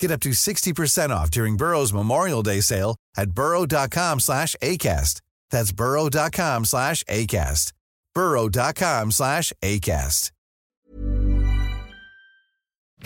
Get 0.00 0.10
up 0.12 0.20
to 0.20 0.30
60% 0.30 1.10
off 1.10 1.30
during 1.30 1.56
Burrow's 1.56 1.92
Memorial 1.92 2.42
Day 2.42 2.60
sale 2.60 2.96
at 3.16 3.30
burrow.com 3.30 4.20
slash 4.20 4.54
ACAST. 4.62 5.20
That's 5.50 5.72
burrow.com 5.72 6.64
slash 6.64 7.02
ACAST. 7.04 7.72
burrow.com 8.14 9.12
slash 9.12 9.52
ACAST. 9.62 10.32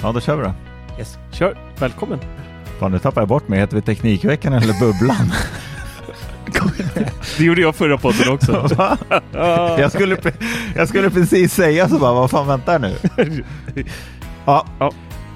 Ja, 0.03 0.13
då 0.13 0.21
kör 0.21 0.37
vi 0.37 0.43
då. 0.43 0.55
Yes. 0.99 1.19
Kör, 1.33 1.75
välkommen. 1.79 2.19
Fan, 2.81 2.93
nu 2.93 2.99
tappar 2.99 3.21
jag 3.21 3.29
bort 3.29 3.49
mig. 3.49 3.59
Heter 3.59 3.77
vi 3.77 3.83
Teknikveckan 3.83 4.53
eller 4.53 4.81
Bubblan? 4.81 5.33
Det 7.39 7.45
gjorde 7.45 7.61
jag 7.61 7.77
förra 7.77 7.99
podden 7.99 8.29
också. 8.33 8.53
Va? 8.77 8.99
jag, 9.79 9.93
skulle, 9.93 10.17
jag 10.77 10.89
skulle 10.89 11.11
precis 11.11 11.55
säga 11.55 11.89
så 11.89 11.99
bara, 11.99 12.13
vad 12.13 12.31
fan 12.31 12.47
väntar 12.47 12.79
nu? 12.79 12.97
Ja. 14.47 14.67
Ja. 14.79 14.93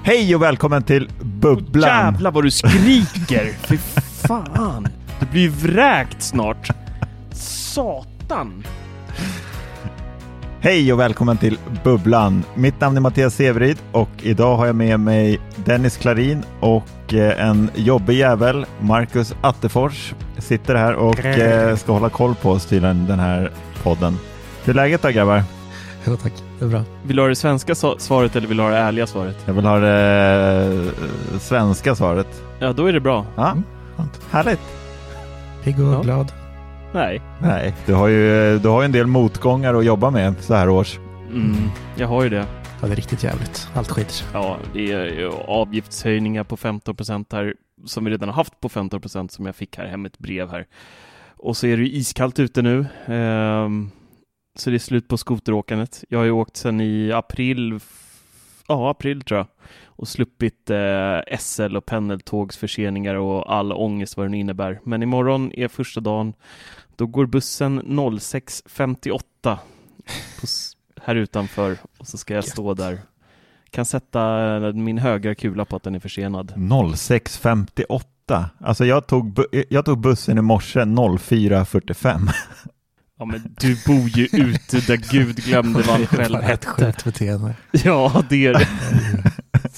Hej 0.07 0.35
och 0.35 0.41
välkommen 0.41 0.83
till 0.83 1.09
Bubblan. 1.21 1.89
Jävlar 1.89 2.31
vad 2.31 2.43
du 2.43 2.51
skriker! 2.51 3.51
Fy 3.67 3.77
fan! 4.27 4.87
Du 5.19 5.25
blir 5.25 5.41
ju 5.41 5.49
vräkt 5.49 6.21
snart. 6.21 6.69
Satan! 7.31 8.63
Hej 10.59 10.93
och 10.93 10.99
välkommen 10.99 11.37
till 11.37 11.57
Bubblan. 11.83 12.43
Mitt 12.55 12.81
namn 12.81 12.97
är 12.97 13.01
Mattias 13.01 13.35
Severid 13.35 13.77
och 13.91 14.09
idag 14.21 14.57
har 14.57 14.65
jag 14.65 14.75
med 14.75 14.99
mig 14.99 15.39
Dennis 15.55 15.97
Klarin 15.97 16.43
och 16.59 17.13
eh, 17.13 17.47
en 17.47 17.69
jobbig 17.75 18.17
jävel, 18.17 18.65
Marcus 18.79 19.35
Attefors, 19.41 20.13
sitter 20.37 20.75
här 20.75 20.93
och 20.93 21.25
eh, 21.25 21.75
ska 21.75 21.91
hålla 21.91 22.09
koll 22.09 22.35
på 22.35 22.51
oss 22.51 22.65
till 22.65 22.81
den 22.81 23.05
den 23.05 23.19
här 23.19 23.51
podden. 23.83 24.17
Hur 24.63 24.73
är 24.73 24.75
läget 24.75 25.01
då 25.01 25.09
grabbar? 25.09 25.43
Jo 26.05 26.17
tack, 26.17 26.33
det 26.59 26.65
är 26.65 26.69
bra. 26.69 26.83
Vill 27.05 27.15
du 27.15 27.21
ha 27.21 27.29
det 27.29 27.35
svenska 27.35 27.75
svaret 27.75 28.35
eller 28.35 28.47
vill 28.47 28.57
du 28.57 28.63
ha 28.63 28.69
det 28.69 28.77
ärliga 28.77 29.07
svaret? 29.07 29.37
Jag 29.45 29.53
vill 29.53 29.65
ha 29.65 29.79
det 29.79 30.91
eh, 31.33 31.39
svenska 31.39 31.95
svaret. 31.95 32.43
Ja, 32.59 32.73
då 32.73 32.85
är 32.85 32.93
det 32.93 32.99
bra. 32.99 33.25
Ja, 33.35 33.51
Mm, 33.51 33.63
härligt. 34.31 34.59
Pigg 35.63 35.79
och 35.79 35.93
Ja. 35.93 36.01
glad. 36.01 36.31
Nej. 36.93 37.21
Nej, 37.41 37.75
du 37.85 37.93
har 37.93 38.07
ju 38.07 38.59
du 38.59 38.67
har 38.69 38.81
ju 38.81 38.85
en 38.85 38.91
del 38.91 39.07
motgångar 39.07 39.73
att 39.73 39.85
jobba 39.85 40.09
med 40.09 40.33
så 40.39 40.53
här 40.53 40.69
års. 40.69 40.97
Mm, 41.31 41.55
jag 41.95 42.07
har 42.07 42.23
ju 42.23 42.29
det. 42.29 42.45
Ja, 42.81 42.87
det 42.87 42.93
är 42.93 42.95
riktigt 42.95 43.23
jävligt. 43.23 43.67
Allt 43.73 43.87
skiter. 43.91 44.25
Ja, 44.33 44.57
det 44.73 44.91
är 44.91 45.05
ju 45.05 45.31
avgiftshöjningar 45.47 46.43
på 46.43 46.57
15% 46.57 47.25
här 47.31 47.53
som 47.85 48.05
vi 48.05 48.11
redan 48.11 48.29
har 48.29 48.35
haft 48.35 48.59
på 48.61 48.69
15% 48.69 49.27
som 49.31 49.45
jag 49.45 49.55
fick 49.55 49.77
här 49.77 49.85
hem 49.85 50.05
ett 50.05 50.17
brev 50.19 50.51
här. 50.51 50.65
Och 51.37 51.57
så 51.57 51.67
är 51.67 51.77
det 51.77 51.83
ju 51.83 51.91
iskallt 51.91 52.39
ute 52.39 52.61
nu. 52.61 52.85
Ehm, 53.05 53.91
så 54.59 54.69
det 54.69 54.75
är 54.75 54.79
slut 54.79 55.07
på 55.07 55.17
skoteråkandet. 55.17 56.03
Jag 56.09 56.19
har 56.19 56.25
ju 56.25 56.31
åkt 56.31 56.57
sedan 56.57 56.81
i 56.81 57.11
april, 57.11 57.79
ja 58.67 58.89
april 58.91 59.21
tror 59.21 59.37
jag, 59.37 59.47
och 59.85 60.07
sluppit 60.07 60.69
eh, 60.69 61.37
SL 61.39 61.77
och 61.77 61.85
pendeltågsförseningar 61.85 63.15
och 63.15 63.53
all 63.55 63.71
ångest 63.71 64.17
vad 64.17 64.25
den 64.25 64.33
innebär. 64.33 64.79
Men 64.83 65.03
imorgon 65.03 65.51
är 65.53 65.67
första 65.67 65.99
dagen. 66.01 66.33
Då 66.95 67.05
går 67.07 67.25
bussen 67.25 67.81
06.58 67.81 69.19
på 70.39 70.43
s- 70.43 70.71
här 71.01 71.15
utanför 71.15 71.77
och 71.97 72.07
så 72.07 72.17
ska 72.17 72.33
jag 72.33 72.45
stå 72.45 72.73
där. 72.73 72.99
Kan 73.69 73.85
sätta 73.85 74.49
min 74.73 74.97
högra 74.97 75.35
kula 75.35 75.65
på 75.65 75.75
att 75.75 75.83
den 75.83 75.95
är 75.95 75.99
försenad. 75.99 76.53
06.58. 76.55 78.43
Alltså 78.59 78.85
jag 78.85 79.07
tog, 79.07 79.39
jag 79.69 79.85
tog 79.85 79.99
bussen 79.99 80.37
i 80.37 80.41
morse 80.41 80.79
04.45. 80.79 82.29
Ja 83.19 83.25
men 83.25 83.55
du 83.59 83.77
bor 83.85 84.09
ju 84.09 84.25
ute 84.25 84.79
där 84.79 84.97
Gud 85.11 85.35
glömde 85.35 85.79
vad 85.81 85.85
han 85.97 86.07
själv 86.07 86.33
Fan, 86.33 86.41
Ett 86.43 86.47
hette. 86.49 86.67
sjukt 86.67 87.03
beteende. 87.03 87.53
Ja, 87.71 88.23
det 88.29 88.45
är 88.45 88.53
det. 88.53 88.67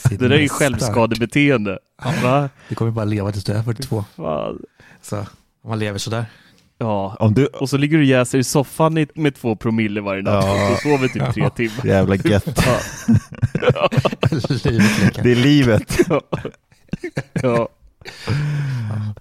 Det 0.09 0.17
där 0.17 0.29
är 0.29 0.39
ju 0.39 0.49
självskadebeteende. 0.49 1.79
Va? 2.23 2.49
Du 2.69 2.75
kommer 2.75 2.91
bara 2.91 3.05
leva 3.05 3.31
tills 3.31 3.43
du 3.43 3.51
är 3.53 3.63
42. 3.63 4.05
Fan. 4.15 4.59
Så 5.01 5.17
om 5.17 5.69
man 5.69 5.79
lever 5.79 5.97
sådär. 5.99 6.25
Ja, 6.77 7.15
Om 7.19 7.33
du, 7.33 7.45
och 7.45 7.69
så 7.69 7.77
ligger 7.77 7.97
du 7.97 8.03
och 8.03 8.07
jäser 8.07 8.37
i 8.37 8.43
soffan 8.43 9.07
med 9.15 9.35
två 9.35 9.55
promille 9.55 10.01
varje 10.01 10.21
natt 10.21 10.45
Ja. 10.45 10.71
och 10.71 10.77
sover 10.77 11.07
typ 11.07 11.33
tre 11.33 11.49
timmar. 11.49 11.85
jävla 11.85 12.15
gött. 12.15 12.65
Livet 14.65 14.99
leker. 15.01 15.23
Det 15.23 15.31
är 15.31 15.35
livet. 15.35 15.97
Ja. 16.09 16.21
Ja. 17.33 17.69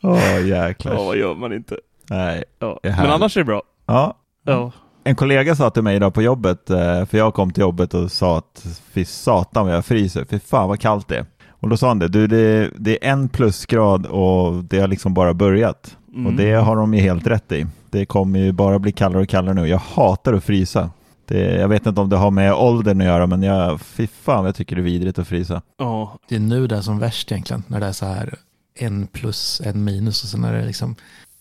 Åh 0.03 0.47
jäklar. 0.49 0.93
ja, 0.95 1.05
vad 1.05 1.17
gör 1.17 1.35
man 1.35 1.53
inte? 1.53 1.77
Nej. 2.11 2.45
Ja. 2.59 2.81
Men 2.83 2.99
annars 3.11 3.37
är 3.37 3.41
det 3.41 3.45
bra. 3.45 3.63
Ja. 3.89 4.15
Ja. 4.45 4.73
En 5.05 5.17
kollega 5.17 5.57
sa 5.57 5.71
till 5.71 5.83
mig 5.83 5.97
idag 5.97 6.15
på 6.15 6.23
jobbet, 6.23 6.71
eh, 6.71 7.05
för 7.07 7.19
jag 7.19 7.35
kom 7.35 7.51
till 7.53 7.61
jobbet 7.61 7.95
och 7.95 8.13
sa 8.13 8.39
att 8.39 8.67
fy 8.93 9.05
satan 9.05 9.67
vad 9.67 9.75
jag 9.75 9.85
fryser, 9.85 10.25
fy 10.31 10.39
fan 10.39 10.69
vad 10.69 10.81
kallt 10.81 11.09
det 11.09 11.17
är. 11.19 11.27
Och 11.61 11.69
då 11.69 11.77
sa 11.77 11.89
han 11.89 11.99
det, 11.99 12.09
du 12.09 12.27
det, 12.27 12.71
det 12.77 13.07
är 13.07 13.11
en 13.13 13.29
plusgrad 13.29 14.07
och 14.07 14.65
det 14.65 14.81
har 14.81 14.89
liksom 14.89 15.15
bara 15.15 15.35
börjat. 15.35 15.97
Mm. 16.15 16.27
Och 16.27 16.33
det 16.33 16.53
har 16.53 16.77
de 16.77 16.95
ju 16.95 17.01
helt 17.01 17.27
rätt 17.27 17.53
i. 17.53 17.67
Det 17.91 18.07
kommer 18.07 18.39
ju 18.39 18.53
bara 18.53 18.79
bli 18.79 18.93
kallare 18.93 19.23
och 19.23 19.29
kallare 19.29 19.55
nu. 19.55 19.67
Jag 19.67 19.79
hatar 19.79 20.33
att 20.33 20.45
frysa. 20.45 20.91
Det, 21.27 21.39
jag 21.57 21.69
vet 21.69 21.87
inte 21.87 22.01
om 22.01 22.09
det 22.09 22.17
har 22.17 22.31
med 22.31 22.55
åldern 22.55 23.01
att 23.01 23.07
göra, 23.07 23.27
men 23.27 23.43
jag, 23.43 23.81
fy 23.81 24.07
fan 24.07 24.45
jag 24.45 24.55
tycker 24.55 24.77
det 24.77 24.83
är 24.83 24.85
vidrigt 24.85 25.19
att 25.19 25.29
frysa. 25.29 25.63
Ja, 25.79 26.19
Det 26.29 26.35
är 26.35 26.41
nu 26.41 26.67
det 26.67 26.77
är 26.77 26.81
som 26.81 26.99
värst 26.99 27.33
egentligen. 27.33 27.63
När 27.67 27.81
det 27.81 27.87
är 27.87 27.93
så 27.93 28.07
här 28.07 28.35
en 28.79 29.07
plus, 29.07 29.63
en 29.65 29.85
minus 29.85 30.23
och 30.23 30.29
sen 30.29 30.45
är 30.45 30.53
det 30.53 30.65
liksom 30.67 30.95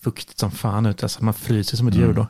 fuktigt 0.04 0.40
som 0.40 0.52
fan 0.52 0.86
ute. 0.86 1.06
Alltså 1.06 1.24
man 1.24 1.34
fryser 1.34 1.78
som 1.78 1.88
ett 1.88 1.96
Mm. 1.96 2.08
djur 2.08 2.14
då. 2.16 2.28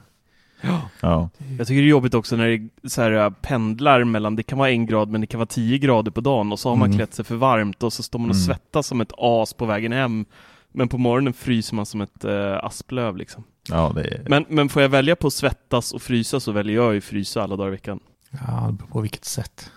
Ja, 0.62 1.30
Jag 1.58 1.68
tycker 1.68 1.82
det 1.82 1.88
är 1.88 1.90
jobbigt 1.90 2.14
också 2.14 2.36
när 2.36 2.48
det 2.82 2.90
så 2.90 3.02
här, 3.02 3.12
äh, 3.12 3.30
pendlar 3.30 4.04
mellan, 4.04 4.36
det 4.36 4.44
kan 4.44 4.58
vara 4.60 4.70
en 4.72 4.86
grad 4.86 5.10
men 5.10 5.22
det 5.22 5.28
kan 5.28 5.38
vara 5.40 5.46
tio 5.48 5.78
grader 5.78 6.12
på 6.12 6.22
dagen 6.22 6.52
och 6.52 6.60
så 6.60 6.70
har 6.70 6.76
man 6.76 6.86
Mm. 6.88 6.98
klätt 6.98 7.14
sig 7.14 7.26
för 7.26 7.36
varmt 7.36 7.84
och 7.84 7.94
så 7.94 8.04
står 8.04 8.20
man 8.20 8.30
och 8.30 8.36
Mm. 8.36 8.46
svettas 8.46 8.88
som 8.88 9.02
ett 9.02 9.12
as 9.18 9.54
på 9.54 9.66
vägen 9.66 9.92
hem. 9.92 10.26
Men 10.72 10.88
på 10.90 10.98
morgonen 10.98 11.34
fryser 11.34 11.76
man 11.76 11.86
som 11.86 12.02
ett 12.02 12.24
äh, 12.26 12.58
asplöv 12.64 13.18
liksom. 13.18 13.44
ja 13.70 13.92
det 13.96 14.02
är... 14.02 14.24
Men, 14.30 14.46
men 14.50 14.70
får 14.70 14.82
jag 14.82 14.90
välja 14.90 15.16
på 15.16 15.28
att 15.28 15.34
svettas 15.34 15.94
och 15.94 16.02
frysa 16.02 16.40
så 16.40 16.52
väljer 16.52 16.76
jag 16.76 16.94
ju 16.94 17.02
frysa 17.02 17.44
alla 17.44 17.56
dagar 17.56 17.68
i 17.68 17.72
veckan. 17.72 18.00
Ja, 18.32 18.68
det 18.68 18.74
beror 18.74 18.88
på 18.88 19.02
vilket 19.02 19.26
sätt. 19.26 19.72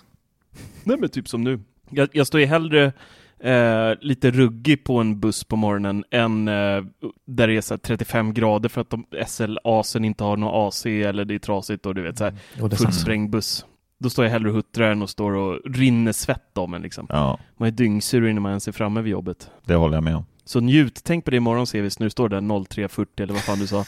Nej 0.85 0.97
men 0.99 1.09
typ 1.09 1.29
som 1.29 1.45
nu. 1.45 1.61
Jag, 1.91 2.09
jag 2.13 2.27
står 2.27 2.41
ju 2.41 2.47
hellre 2.47 2.93
eh, 3.43 3.93
lite 4.01 4.31
ruggig 4.31 4.85
på 4.85 4.99
en 4.99 5.21
buss 5.21 5.45
på 5.45 5.57
morgonen 5.57 6.05
än 6.11 6.49
eh, 6.49 6.85
där 7.27 7.49
det 7.49 7.57
är 7.57 7.61
så 7.61 7.75
här 7.75 7.79
35 7.79 8.35
grader 8.35 8.69
för 8.69 8.81
att 8.81 8.91
de 8.91 9.05
SL-asen 9.27 10.05
inte 10.05 10.25
har 10.25 10.37
någon 10.37 10.69
AC 10.69 10.87
eller 10.87 11.25
det 11.25 11.35
är 11.35 11.39
trasigt 11.39 11.87
och 11.87 11.95
du 11.95 12.03
vet 12.03 12.19
så 12.19 12.25
här 12.25 12.35
sant. 12.59 12.79
fullsprängd 12.79 13.31
buss. 13.31 13.67
Då 13.99 14.11
står 14.11 14.25
jag 14.25 14.33
hellre 14.33 14.49
och 14.49 14.55
huttrar 14.55 14.93
än 14.93 15.03
och 15.03 15.11
står 15.11 15.33
och 15.33 15.61
rinner 15.75 16.13
svett 16.13 16.59
om 16.59 16.75
en 16.75 16.83
liksom. 16.83 17.07
Ja, 17.09 17.39
Man 17.57 17.67
är 17.67 17.71
dyngsur 17.73 18.29
innan 18.29 18.43
man 18.43 18.51
ens 18.51 18.69
är 18.69 18.73
framme 18.73 19.01
vid 19.01 19.13
jobbet. 19.13 19.51
det 19.65 19.75
håller 19.75 19.97
jag 19.97 20.05
med 20.05 20.17
om. 20.17 20.25
Så 20.45 20.61
njut, 20.61 21.01
tänk 21.05 21.25
på 21.25 21.31
det 21.31 21.37
imorgon 21.37 21.67
Sevis 21.67 21.99
när 21.99 22.07
du 22.07 22.11
står 22.11 22.29
där 22.29 22.41
03.40 22.41 23.07
eller 23.17 23.33
vad 23.33 23.43
fan 23.43 23.59
du 23.59 23.67
sa. 23.67 23.85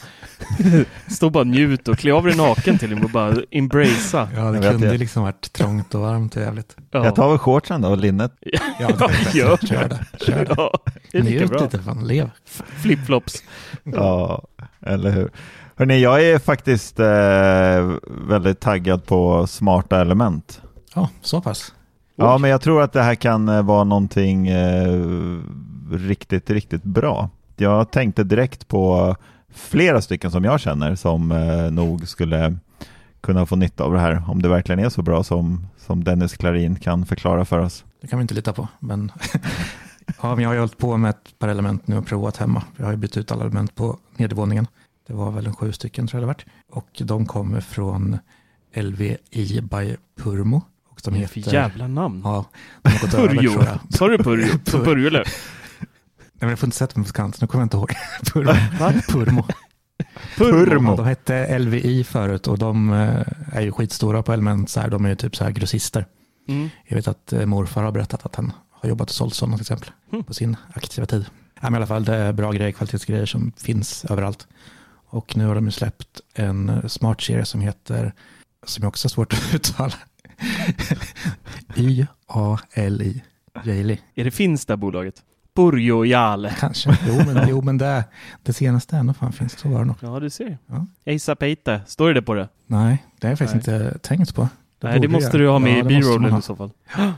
Stå 1.07 1.29
bara 1.29 1.43
njut 1.43 1.87
och 1.87 1.97
klä 1.97 2.13
av 2.13 2.23
dig 2.23 2.35
naken 2.37 2.77
till 2.77 3.03
och 3.03 3.09
bara 3.09 3.35
embracea. 3.51 4.29
Ja, 4.35 4.41
det 4.51 4.69
kunde 4.71 4.87
det. 4.87 4.97
liksom 4.97 5.23
varit 5.23 5.53
trångt 5.53 5.95
och 5.95 6.01
varmt 6.01 6.35
och 6.35 6.41
jävligt. 6.41 6.75
Ja. 6.91 7.05
Jag 7.05 7.15
tar 7.15 7.29
väl 7.29 7.37
shortsen 7.37 7.81
då, 7.81 7.89
och 7.89 7.97
linnet. 7.97 8.31
Ja, 8.41 8.59
Ja, 8.79 9.09
det 9.33 9.37
gör 9.39 9.57
Kör 9.57 9.87
det. 9.89 10.25
Kör 10.25 10.45
det. 10.45 10.53
Ja, 10.57 10.79
det 11.11 11.17
är 11.17 11.21
lika 11.21 11.37
Njut 11.39 11.49
bra. 11.49 11.63
lite, 11.63 11.79
fan, 11.79 12.07
lev. 12.07 12.29
Flipflops. 12.81 13.43
Ja, 13.83 14.43
eller 14.81 15.11
hur. 15.11 15.31
Hörrni, 15.75 15.99
jag 16.01 16.23
är 16.23 16.39
faktiskt 16.39 16.99
eh, 16.99 17.05
väldigt 18.29 18.59
taggad 18.59 19.05
på 19.05 19.47
smarta 19.47 20.01
element. 20.01 20.61
Ja, 20.95 21.09
så 21.21 21.41
pass. 21.41 21.73
Ja, 22.15 22.37
men 22.37 22.49
jag 22.49 22.61
tror 22.61 22.81
att 22.81 22.93
det 22.93 23.01
här 23.01 23.15
kan 23.15 23.49
eh, 23.49 23.63
vara 23.63 23.83
någonting 23.83 24.47
eh, 24.47 25.39
riktigt, 25.91 26.49
riktigt 26.49 26.83
bra. 26.83 27.29
Jag 27.57 27.91
tänkte 27.91 28.23
direkt 28.23 28.67
på 28.67 29.15
flera 29.53 30.01
stycken 30.01 30.31
som 30.31 30.43
jag 30.43 30.59
känner 30.59 30.95
som 30.95 31.31
eh, 31.31 31.71
nog 31.71 32.07
skulle 32.07 32.57
kunna 33.21 33.45
få 33.45 33.55
nytta 33.55 33.83
av 33.83 33.93
det 33.93 33.99
här, 33.99 34.23
om 34.27 34.41
det 34.41 34.49
verkligen 34.49 34.79
är 34.79 34.89
så 34.89 35.01
bra 35.01 35.23
som, 35.23 35.67
som 35.77 36.03
Dennis 36.03 36.37
Klarin 36.37 36.75
kan 36.75 37.05
förklara 37.05 37.45
för 37.45 37.59
oss. 37.59 37.85
Det 38.01 38.07
kan 38.07 38.19
vi 38.19 38.21
inte 38.21 38.33
lita 38.33 38.53
på. 38.53 38.67
Men, 38.79 39.11
ja, 40.21 40.35
men 40.35 40.39
jag 40.39 40.49
har 40.49 40.53
ju 40.53 40.59
hållit 40.59 40.77
på 40.77 40.97
med 40.97 41.09
ett 41.09 41.39
par 41.39 41.47
element 41.47 41.87
nu 41.87 41.97
och 41.97 42.05
provat 42.05 42.37
hemma. 42.37 42.63
Jag 42.77 42.85
har 42.85 42.91
ju 42.91 42.97
bytt 42.97 43.17
ut 43.17 43.31
alla 43.31 43.41
element 43.41 43.75
på 43.75 43.97
nedervåningen. 44.17 44.67
Det 45.07 45.13
var 45.13 45.31
väl 45.31 45.47
en 45.47 45.55
sju 45.55 45.71
stycken 45.71 46.07
tror 46.07 46.21
jag 46.21 46.23
det 46.23 46.27
vart. 46.27 46.45
Och 46.71 47.01
de 47.05 47.25
kommer 47.25 47.61
från 47.61 48.17
LVI 48.75 49.61
by 49.61 49.95
Purmo. 50.23 50.61
Vad 51.11 51.19
heter... 51.19 51.41
för 51.41 51.53
jävla 51.53 51.87
namn? 51.87 52.21
Ja, 52.23 52.45
de 52.81 52.89
har 52.91 52.99
gått 52.99 53.13
över 53.13 53.27
Purjo. 53.27 53.51
tror 53.51 53.65
jag. 53.65 53.79
Sa 53.89 54.07
du 54.07 54.17
Purjo? 54.17 54.47
Som 54.65 54.79
Pur- 54.81 54.85
Purjo 54.85 55.07
eller? 55.07 55.23
Nej, 55.79 55.87
men 56.39 56.49
jag 56.49 56.59
får 56.59 56.67
inte 56.67 56.77
sätta 56.77 56.99
mig 56.99 57.07
på 57.07 57.13
kanten, 57.13 57.37
nu 57.41 57.47
kommer 57.47 57.61
jag 57.61 57.65
inte 57.65 57.77
ihåg. 57.77 57.91
Purmo. 58.33 59.01
Purmo. 59.01 59.45
Purmo. 60.37 60.95
De 60.95 61.05
hette 61.05 61.59
LVI 61.59 62.03
förut 62.03 62.47
och 62.47 62.57
de 62.57 62.93
eh, 62.93 63.21
är 63.51 63.61
ju 63.61 63.71
skitstora 63.71 64.23
på 64.23 64.33
element. 64.33 64.69
Så 64.69 64.79
här. 64.79 64.89
De 64.89 65.05
är 65.05 65.09
ju 65.09 65.15
typ 65.15 65.35
så 65.35 65.43
här 65.43 65.51
grossister. 65.51 66.05
Mm. 66.47 66.69
Jag 66.85 66.95
vet 66.95 67.07
att 67.07 67.33
eh, 67.33 67.45
morfar 67.45 67.83
har 67.83 67.91
berättat 67.91 68.25
att 68.25 68.35
han 68.35 68.51
har 68.71 68.89
jobbat 68.89 69.09
och 69.09 69.15
sålt 69.15 69.33
sådana 69.33 69.57
till 69.57 69.61
exempel 69.63 69.91
Mm. 70.11 70.23
på 70.25 70.33
sin 70.33 70.57
aktiva 70.73 71.05
tid. 71.07 71.25
Ja, 71.55 71.69
men 71.69 71.73
I 71.73 71.77
alla 71.77 71.87
fall 71.87 72.05
det 72.05 72.15
är 72.15 72.33
bra 72.33 72.51
grejer, 72.51 72.71
kvalitetsgrejer 72.71 73.25
som 73.25 73.51
finns 73.57 74.05
överallt. 74.05 74.47
Och 75.09 75.37
nu 75.37 75.45
har 75.47 75.55
de 75.55 75.65
ju 75.65 75.71
släppt 75.71 76.21
en 76.33 76.89
smart 76.89 77.21
serie 77.21 77.45
som 77.45 77.61
heter, 77.61 78.13
som 78.65 78.81
jag 78.81 78.87
också 78.89 79.05
har 79.05 79.09
svårt 79.09 79.33
att 79.33 79.53
uttala, 79.53 79.93
Y-A-L-I, 81.75 83.23
Jaili. 83.63 83.99
Är 84.15 84.23
det 84.23 84.31
finns 84.31 84.65
det 84.65 84.77
bolaget? 84.77 85.23
Purjo 85.55 86.05
Jale. 86.05 86.55
Kanske, 86.59 86.97
jo 87.07 87.33
men, 87.33 87.49
jo, 87.49 87.61
men 87.61 87.77
det, 87.77 88.03
det 88.43 88.53
senaste 88.53 88.97
ändå 88.97 89.13
fan 89.13 89.31
finns, 89.31 89.59
så 89.59 89.69
var 89.69 89.79
det 89.79 89.85
nog. 89.85 89.95
Ja, 89.99 90.19
du 90.19 90.29
ser. 90.29 90.57
Ja. 90.67 90.85
Eisa 91.05 91.35
Peite. 91.35 91.81
Står 91.87 92.07
det 92.07 92.13
det 92.13 92.21
på 92.21 92.33
det? 92.33 92.47
Nej, 92.67 93.03
det 93.19 93.27
har 93.27 93.31
jag 93.31 93.39
faktiskt 93.39 93.55
inte 93.55 93.97
tänkt 93.97 94.35
på. 94.35 94.47
Nej, 94.81 94.99
det 94.99 95.07
måste 95.07 95.37
jag. 95.37 95.45
du 95.45 95.49
ha 95.49 95.59
med 95.59 95.71
Ja, 95.71 95.77
i 95.77 95.81
det 95.81 95.87
B-rollen 95.87 96.39
i 96.39 96.41
så 96.41 96.55
fall. 96.55 96.71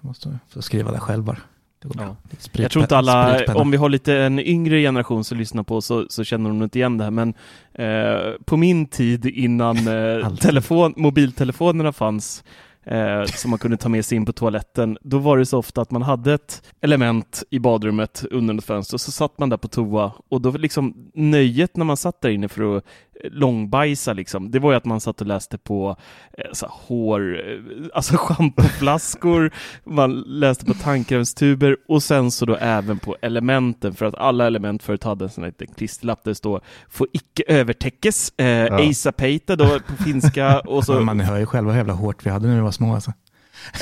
Det 0.00 0.08
måste 0.08 0.28
jag 0.28 0.38
få 0.48 0.62
skriva 0.62 0.92
det 0.92 1.00
själv 1.00 1.24
bara. 1.24 1.36
Det. 1.82 1.88
Ja. 1.94 2.16
Jag 2.52 2.70
tror 2.70 2.82
inte 2.84 2.96
alla, 2.96 3.44
om 3.54 3.70
vi 3.70 3.76
har 3.76 3.88
lite 3.88 4.14
en 4.14 4.38
yngre 4.38 4.80
generation 4.80 5.24
som 5.24 5.38
lyssnar 5.38 5.62
på 5.62 5.80
så, 5.80 6.06
så 6.08 6.24
känner 6.24 6.50
de 6.50 6.62
inte 6.62 6.78
igen 6.78 6.98
det 6.98 7.04
här, 7.04 7.10
men 7.10 7.34
eh, 7.74 8.32
på 8.44 8.56
min 8.56 8.86
tid 8.86 9.26
innan 9.26 9.76
eh, 9.76 10.34
telefon, 10.40 10.94
mobiltelefonerna 10.96 11.92
fanns, 11.92 12.44
eh, 12.86 13.24
som 13.24 13.50
man 13.50 13.58
kunde 13.58 13.76
ta 13.76 13.88
med 13.88 14.04
sig 14.04 14.16
in 14.16 14.26
på 14.26 14.32
toaletten, 14.32 14.98
då 15.00 15.18
var 15.18 15.38
det 15.38 15.46
så 15.46 15.58
ofta 15.58 15.80
att 15.80 15.90
man 15.90 16.02
hade 16.02 16.34
ett 16.34 16.62
element 16.80 17.42
i 17.50 17.58
badrummet 17.58 18.24
under 18.30 18.54
ett 18.54 18.64
fönster, 18.64 18.94
och 18.96 19.00
så 19.00 19.10
satt 19.10 19.38
man 19.38 19.48
där 19.48 19.56
på 19.56 19.68
toa, 19.68 20.12
och 20.28 20.40
då 20.40 20.50
liksom 20.50 21.10
nöjet 21.14 21.76
när 21.76 21.84
man 21.84 21.96
satt 21.96 22.20
där 22.20 22.30
inne 22.30 22.48
för 22.48 22.76
att 22.76 22.84
långbajsa 23.24 24.12
liksom, 24.12 24.50
det 24.50 24.58
var 24.58 24.70
ju 24.70 24.76
att 24.76 24.84
man 24.84 25.00
satt 25.00 25.20
och 25.20 25.26
läste 25.26 25.58
på 25.58 25.96
eh, 26.38 26.44
så 26.52 26.66
här, 26.66 26.72
hår, 26.86 27.40
eh, 27.48 27.60
alltså 27.94 28.16
schampoflaskor, 28.18 29.50
man 29.84 30.20
läste 30.20 30.64
på 30.64 30.74
tandkrämstuber 30.74 31.76
och 31.88 32.02
sen 32.02 32.30
så 32.30 32.46
då 32.46 32.56
även 32.56 32.98
på 32.98 33.16
elementen 33.22 33.94
för 33.94 34.06
att 34.06 34.14
alla 34.14 34.46
element 34.46 34.82
förut 34.82 35.04
hade 35.04 35.24
en 35.24 35.30
sån 35.30 35.44
här 35.44 35.50
liten 35.50 35.74
klisterlapp 35.74 36.24
där 36.24 36.30
det 36.30 36.34
står 36.34 36.60
får 36.88 37.06
icke 37.12 37.42
övertäckes, 37.46 38.32
eh, 38.36 38.46
Ja. 38.46 38.78
Eisa 38.80 39.12
Peita 39.12 39.56
då 39.56 39.80
på 39.86 39.96
finska 40.04 40.60
och 40.60 40.84
så 40.84 41.00
man 41.00 41.20
hör 41.20 41.38
ju 41.38 41.46
själva 41.46 41.70
hur 41.70 41.78
jävla 41.78 41.92
hårt 41.92 42.26
vi 42.26 42.30
hade 42.30 42.48
när 42.48 42.54
vi 42.54 42.60
var 42.60 42.70
små 42.70 42.94
alltså. 42.94 43.12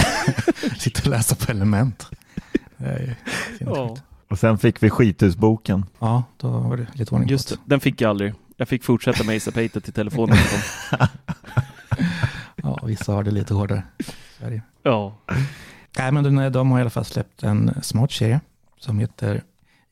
Sitta 0.78 1.00
och 1.00 1.06
läsa 1.06 1.34
på 1.34 1.52
element. 1.52 2.06
Ja. 3.58 3.96
Och 4.30 4.38
sen 4.38 4.58
fick 4.58 4.82
vi 4.82 4.90
skithusboken. 4.90 5.84
Ja, 5.98 6.22
då 6.36 6.48
var 6.48 6.76
det 6.76 6.86
lite 6.92 7.14
ordning 7.14 7.30
just 7.30 7.48
det, 7.48 7.56
den 7.64 7.80
fick 7.80 8.00
jag 8.00 8.10
aldrig. 8.10 8.34
Jag 8.56 8.68
fick 8.68 8.84
fortsätta 8.84 9.24
med 9.24 9.32
Eisa 9.32 9.52
Peita 9.52 9.80
till 9.80 9.92
telefonen. 9.92 10.38
Ja, 12.56 12.80
vissa 12.86 13.12
har 13.12 13.22
det 13.22 13.30
lite 13.30 13.54
hårdare. 13.54 13.82
Ju. 14.40 14.60
Ja, 14.82 15.18
Nej, 15.98 16.12
men 16.12 16.52
de, 16.52 16.70
har 16.70 16.78
i 16.78 16.80
alla 16.80 16.90
fall 16.90 17.04
släppt 17.04 17.42
en 17.42 17.82
smart 17.82 18.12
serie 18.12 18.40
som 18.78 18.98
heter 18.98 19.42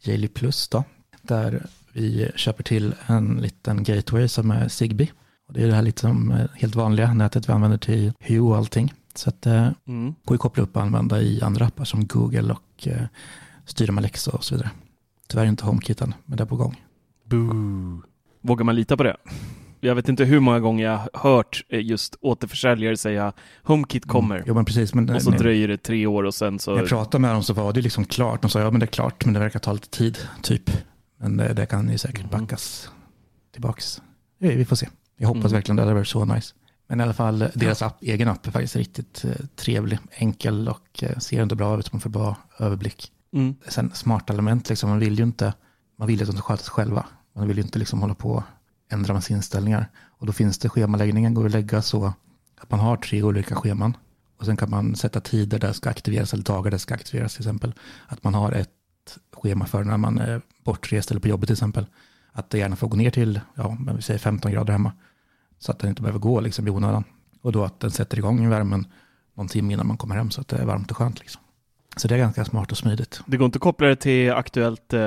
Jaili 0.00 0.28
Plus 0.28 0.68
då, 0.68 0.84
där 1.22 1.66
vi 1.92 2.30
köper 2.36 2.62
till 2.62 2.94
en 3.06 3.34
liten 3.34 3.84
gateway 3.84 4.28
som 4.28 4.50
är 4.50 4.68
Zigbee. 4.68 5.08
Och 5.48 5.54
det 5.54 5.62
är 5.62 5.66
det 5.66 5.74
här 5.74 5.82
lite 5.82 6.00
som 6.00 6.30
eh, 6.30 6.46
helt 6.54 6.74
vanliga 6.74 7.14
nätet 7.14 7.48
vi 7.48 7.52
använder 7.52 7.78
till 7.78 8.12
Hue 8.20 8.40
och 8.40 8.56
allting. 8.56 8.92
Så 9.14 9.28
att 9.28 9.42
det 9.42 9.74
mm. 9.86 10.14
går 10.24 10.34
att 10.34 10.40
koppla 10.40 10.62
upp 10.62 10.76
och 10.76 10.82
använda 10.82 11.20
i 11.20 11.42
andra 11.42 11.66
appar 11.66 11.84
som 11.84 12.06
Google 12.06 12.52
och 12.52 12.88
eh, 12.88 13.06
styra 13.64 13.92
med 13.92 14.02
Alexa 14.02 14.30
och 14.30 14.44
så 14.44 14.54
vidare. 14.54 14.70
Tyvärr 15.28 15.46
inte 15.46 15.64
HomeKit 15.64 16.00
än, 16.00 16.14
men 16.24 16.36
det 16.36 16.42
är 16.42 16.46
på 16.46 16.56
gång. 16.56 16.84
Boo. 17.24 18.02
Vågar 18.42 18.64
man 18.64 18.74
lita 18.74 18.96
på 18.96 19.02
det? 19.02 19.16
Jag 19.80 19.94
vet 19.94 20.08
inte 20.08 20.24
hur 20.24 20.40
många 20.40 20.60
gånger 20.60 20.84
jag 20.84 21.00
hört 21.20 21.64
eh, 21.68 21.80
just 21.80 22.16
återförsäljare 22.20 22.96
säga 22.96 23.32
HomeKit 23.62 24.08
kommer 24.08 24.34
Mm. 24.36 24.44
Jo, 24.48 24.54
men 24.54 24.64
precis. 24.64 24.94
Men, 24.94 25.10
och 25.10 25.22
så 25.22 25.30
när- 25.30 25.38
dröjer 25.38 25.68
det 25.68 25.76
tre 25.76 26.06
år 26.06 26.24
och 26.24 26.34
sen 26.34 26.58
så... 26.58 26.70
Jag 26.76 26.88
pratade 26.88 27.22
med 27.22 27.30
dem 27.34 27.42
så 27.42 27.52
var 27.54 27.72
det 27.72 27.80
liksom 27.80 28.04
klart. 28.04 28.42
De 28.42 28.50
sa 28.50 28.60
ja 28.60 28.70
men 28.70 28.80
det 28.80 28.84
är 28.84 28.88
klart 28.88 29.24
men 29.24 29.34
det 29.34 29.40
verkar 29.40 29.58
ta 29.58 29.72
lite 29.72 29.88
tid 29.90 30.18
typ. 30.42 30.70
Men 31.20 31.36
det, 31.36 31.52
det 31.52 31.66
kan 31.66 31.90
ju 31.90 31.98
säkert 31.98 32.32
Mhm. 32.32 32.40
backas 32.40 32.90
tillbaks. 33.52 34.02
Vi, 34.38 34.64
får 34.64 34.76
se. 34.76 34.88
Jag 35.16 35.28
hoppas 35.28 35.44
Mm. 35.44 35.52
verkligen 35.52 35.76
det, 35.76 35.84
det 35.84 35.94
varit 35.94 36.08
så 36.08 36.24
nice. 36.24 36.54
Men 36.88 37.00
i 37.00 37.02
alla 37.02 37.12
fall 37.12 37.38
deras 37.54 37.82
app, 37.82 38.02
egen 38.02 38.28
app 38.28 38.46
är 38.46 38.50
faktiskt 38.50 38.76
riktigt 38.76 39.24
eh, 39.24 39.30
trevlig, 39.56 39.98
enkel 40.12 40.68
och 40.68 41.02
eh, 41.02 41.18
ser 41.18 41.42
inte 41.42 41.54
bra 41.56 41.78
ut. 41.78 41.92
Man 41.92 42.00
får 42.00 42.10
bra 42.10 42.36
överblick. 42.58 43.12
Mm. 43.34 43.54
Sen 43.68 43.90
smarta 43.94 44.32
element, 44.32 44.68
liksom, 44.68 44.90
man 44.90 44.98
vill 44.98 45.18
ju 45.18 45.24
inte, 45.24 45.54
man 45.98 46.08
vill 46.08 46.20
att 46.22 46.26
de 46.28 46.32
ska 46.32 46.42
sköta 46.42 46.62
sig 46.62 46.70
själva. 46.72 47.06
Man 47.32 47.48
vill 47.48 47.56
ju 47.56 47.62
inte 47.62 47.78
liksom 47.78 48.00
hålla 48.00 48.14
på 48.14 48.30
och 48.30 48.42
ändra 48.88 49.14
massa 49.14 49.34
inställningar. 49.34 49.90
Och 50.18 50.26
då 50.26 50.32
finns 50.32 50.58
det 50.58 50.68
schemaläggningen, 50.68 51.34
går 51.34 51.46
att 51.46 51.52
lägga 51.52 51.82
så 51.82 52.12
att 52.60 52.70
man 52.70 52.80
har 52.80 52.96
tre 52.96 53.22
olika 53.22 53.54
scheman. 53.54 53.96
Och 54.38 54.46
sen 54.46 54.56
kan 54.56 54.70
man 54.70 54.96
sätta 54.96 55.20
tider 55.20 55.58
där 55.58 55.68
det 55.68 55.74
ska 55.74 55.90
aktiveras 55.90 56.32
eller 56.32 56.44
dagar 56.44 56.64
där 56.64 56.70
det 56.70 56.78
ska 56.78 56.94
aktiveras 56.94 57.34
till 57.34 57.42
exempel. 57.42 57.74
Att 58.06 58.24
man 58.24 58.34
har 58.34 58.52
ett 58.52 59.18
schema 59.32 59.66
för 59.66 59.84
när 59.84 59.96
man 59.96 60.18
är 60.18 60.42
bortrest 60.64 61.10
eller 61.10 61.20
på 61.20 61.28
jobbet 61.28 61.46
till 61.46 61.54
exempel. 61.54 61.86
Att 62.32 62.50
det 62.50 62.58
gärna 62.58 62.76
får 62.76 62.88
gå 62.88 62.96
ner 62.96 63.10
till, 63.10 63.40
ja, 63.54 63.76
men 63.80 63.96
vi 63.96 64.02
säger 64.02 64.18
15 64.18 64.52
grader 64.52 64.72
hemma. 64.72 64.92
Så 65.58 65.72
att 65.72 65.78
den 65.78 65.90
inte 65.90 66.02
behöver 66.02 66.18
gå 66.18 66.40
liksom 66.40 66.66
i 66.66 66.70
onödan. 66.70 67.04
Och 67.40 67.52
då 67.52 67.64
att 67.64 67.80
den 67.80 67.90
sätter 67.90 68.18
igång 68.18 68.48
värmen 68.48 68.86
någon 69.34 69.48
timme 69.48 69.72
innan 69.72 69.86
man 69.86 69.96
kommer 69.96 70.14
hem 70.14 70.30
så 70.30 70.40
att 70.40 70.48
det 70.48 70.56
är 70.56 70.64
varmt 70.64 70.90
och 70.90 70.96
skönt 70.96 71.20
liksom. 71.20 71.42
Så 71.96 72.08
det 72.08 72.14
är 72.14 72.18
ganska 72.18 72.44
smart 72.44 72.72
och 72.72 72.78
smidigt. 72.78 73.20
Det 73.26 73.36
går 73.36 73.44
inte 73.46 73.56
att 73.56 73.62
koppla 73.62 73.86
det 73.88 73.96
till 73.96 74.32
aktuellt 74.32 74.92
eh, 74.92 75.00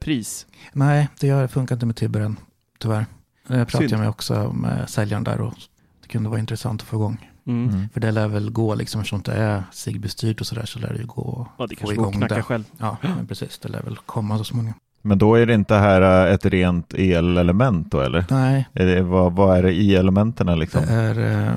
pris. 0.00 0.46
Nej, 0.72 1.08
det 1.20 1.26
gör, 1.26 1.46
funkar 1.46 1.74
inte 1.76 1.86
med 1.86 1.96
Tibber 1.96 2.20
än, 2.20 2.36
tyvärr. 2.78 3.06
Jag 3.48 3.68
pratade 3.68 3.88
Synd. 3.88 4.00
med 4.00 4.08
också 4.08 4.52
med 4.52 4.88
säljaren 4.90 5.24
där 5.24 5.40
och 5.40 5.54
det 6.02 6.08
kunde 6.08 6.28
vara 6.28 6.40
intressant 6.40 6.82
att 6.82 6.88
få 6.88 6.96
igång. 6.96 7.30
Mm. 7.46 7.68
Mm. 7.68 7.88
För 7.88 8.00
det 8.00 8.10
lär 8.10 8.28
väl 8.28 8.50
gå, 8.50 8.74
liksom, 8.74 9.00
eftersom 9.00 9.22
det 9.22 9.32
är 9.32 9.62
Zigbee-styrt 9.72 10.40
och 10.40 10.46
sådär 10.46 10.64
så 10.66 10.78
lär 10.78 10.88
det 10.92 10.98
ju 10.98 11.06
gå. 11.06 11.48
Ja, 11.58 11.66
det 11.66 11.76
Få 11.76 11.86
att 11.86 11.92
igång 11.92 12.20
det. 12.20 12.42
själv. 12.42 12.64
Ja, 12.78 12.96
men 13.02 13.26
precis. 13.26 13.58
Det 13.58 13.68
lär 13.68 13.82
väl 13.82 13.96
komma 13.96 14.38
så 14.38 14.44
småningom. 14.44 14.74
Men 15.02 15.18
då 15.18 15.34
är 15.34 15.46
det 15.46 15.54
inte 15.54 15.74
här 15.74 16.26
äh, 16.26 16.34
ett 16.34 16.44
rent 16.44 16.94
elelement 16.94 17.90
då 17.90 18.00
eller? 18.00 18.24
Nej, 18.30 18.68
Är 18.72 18.86
det, 18.86 19.02
vad, 19.02 19.32
vad 19.32 19.58
är 19.58 19.62
det 19.62 19.72
i 19.72 19.94
elementen 19.94 20.58
liksom? 20.58 20.82
det 20.86 20.92
är 20.92 21.46
eh, 21.48 21.52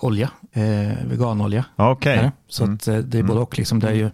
olja, 0.00 0.30
eh, 0.52 1.06
veganolja. 1.06 1.64
Ja, 1.76 1.90
Okej. 1.90 2.16
är 2.18 2.22
det. 2.22 2.32
Så 2.48 2.64
Mm. 2.64 2.74
att, 2.74 2.88
eh, 2.88 2.96
det 2.96 3.18
är 3.18 3.20
Mm. 3.20 3.26
både 3.28 3.40
och. 3.40 3.58
Liksom, 3.58 3.78
det 3.80 3.88
är 3.88 3.94
ju, 3.94 4.10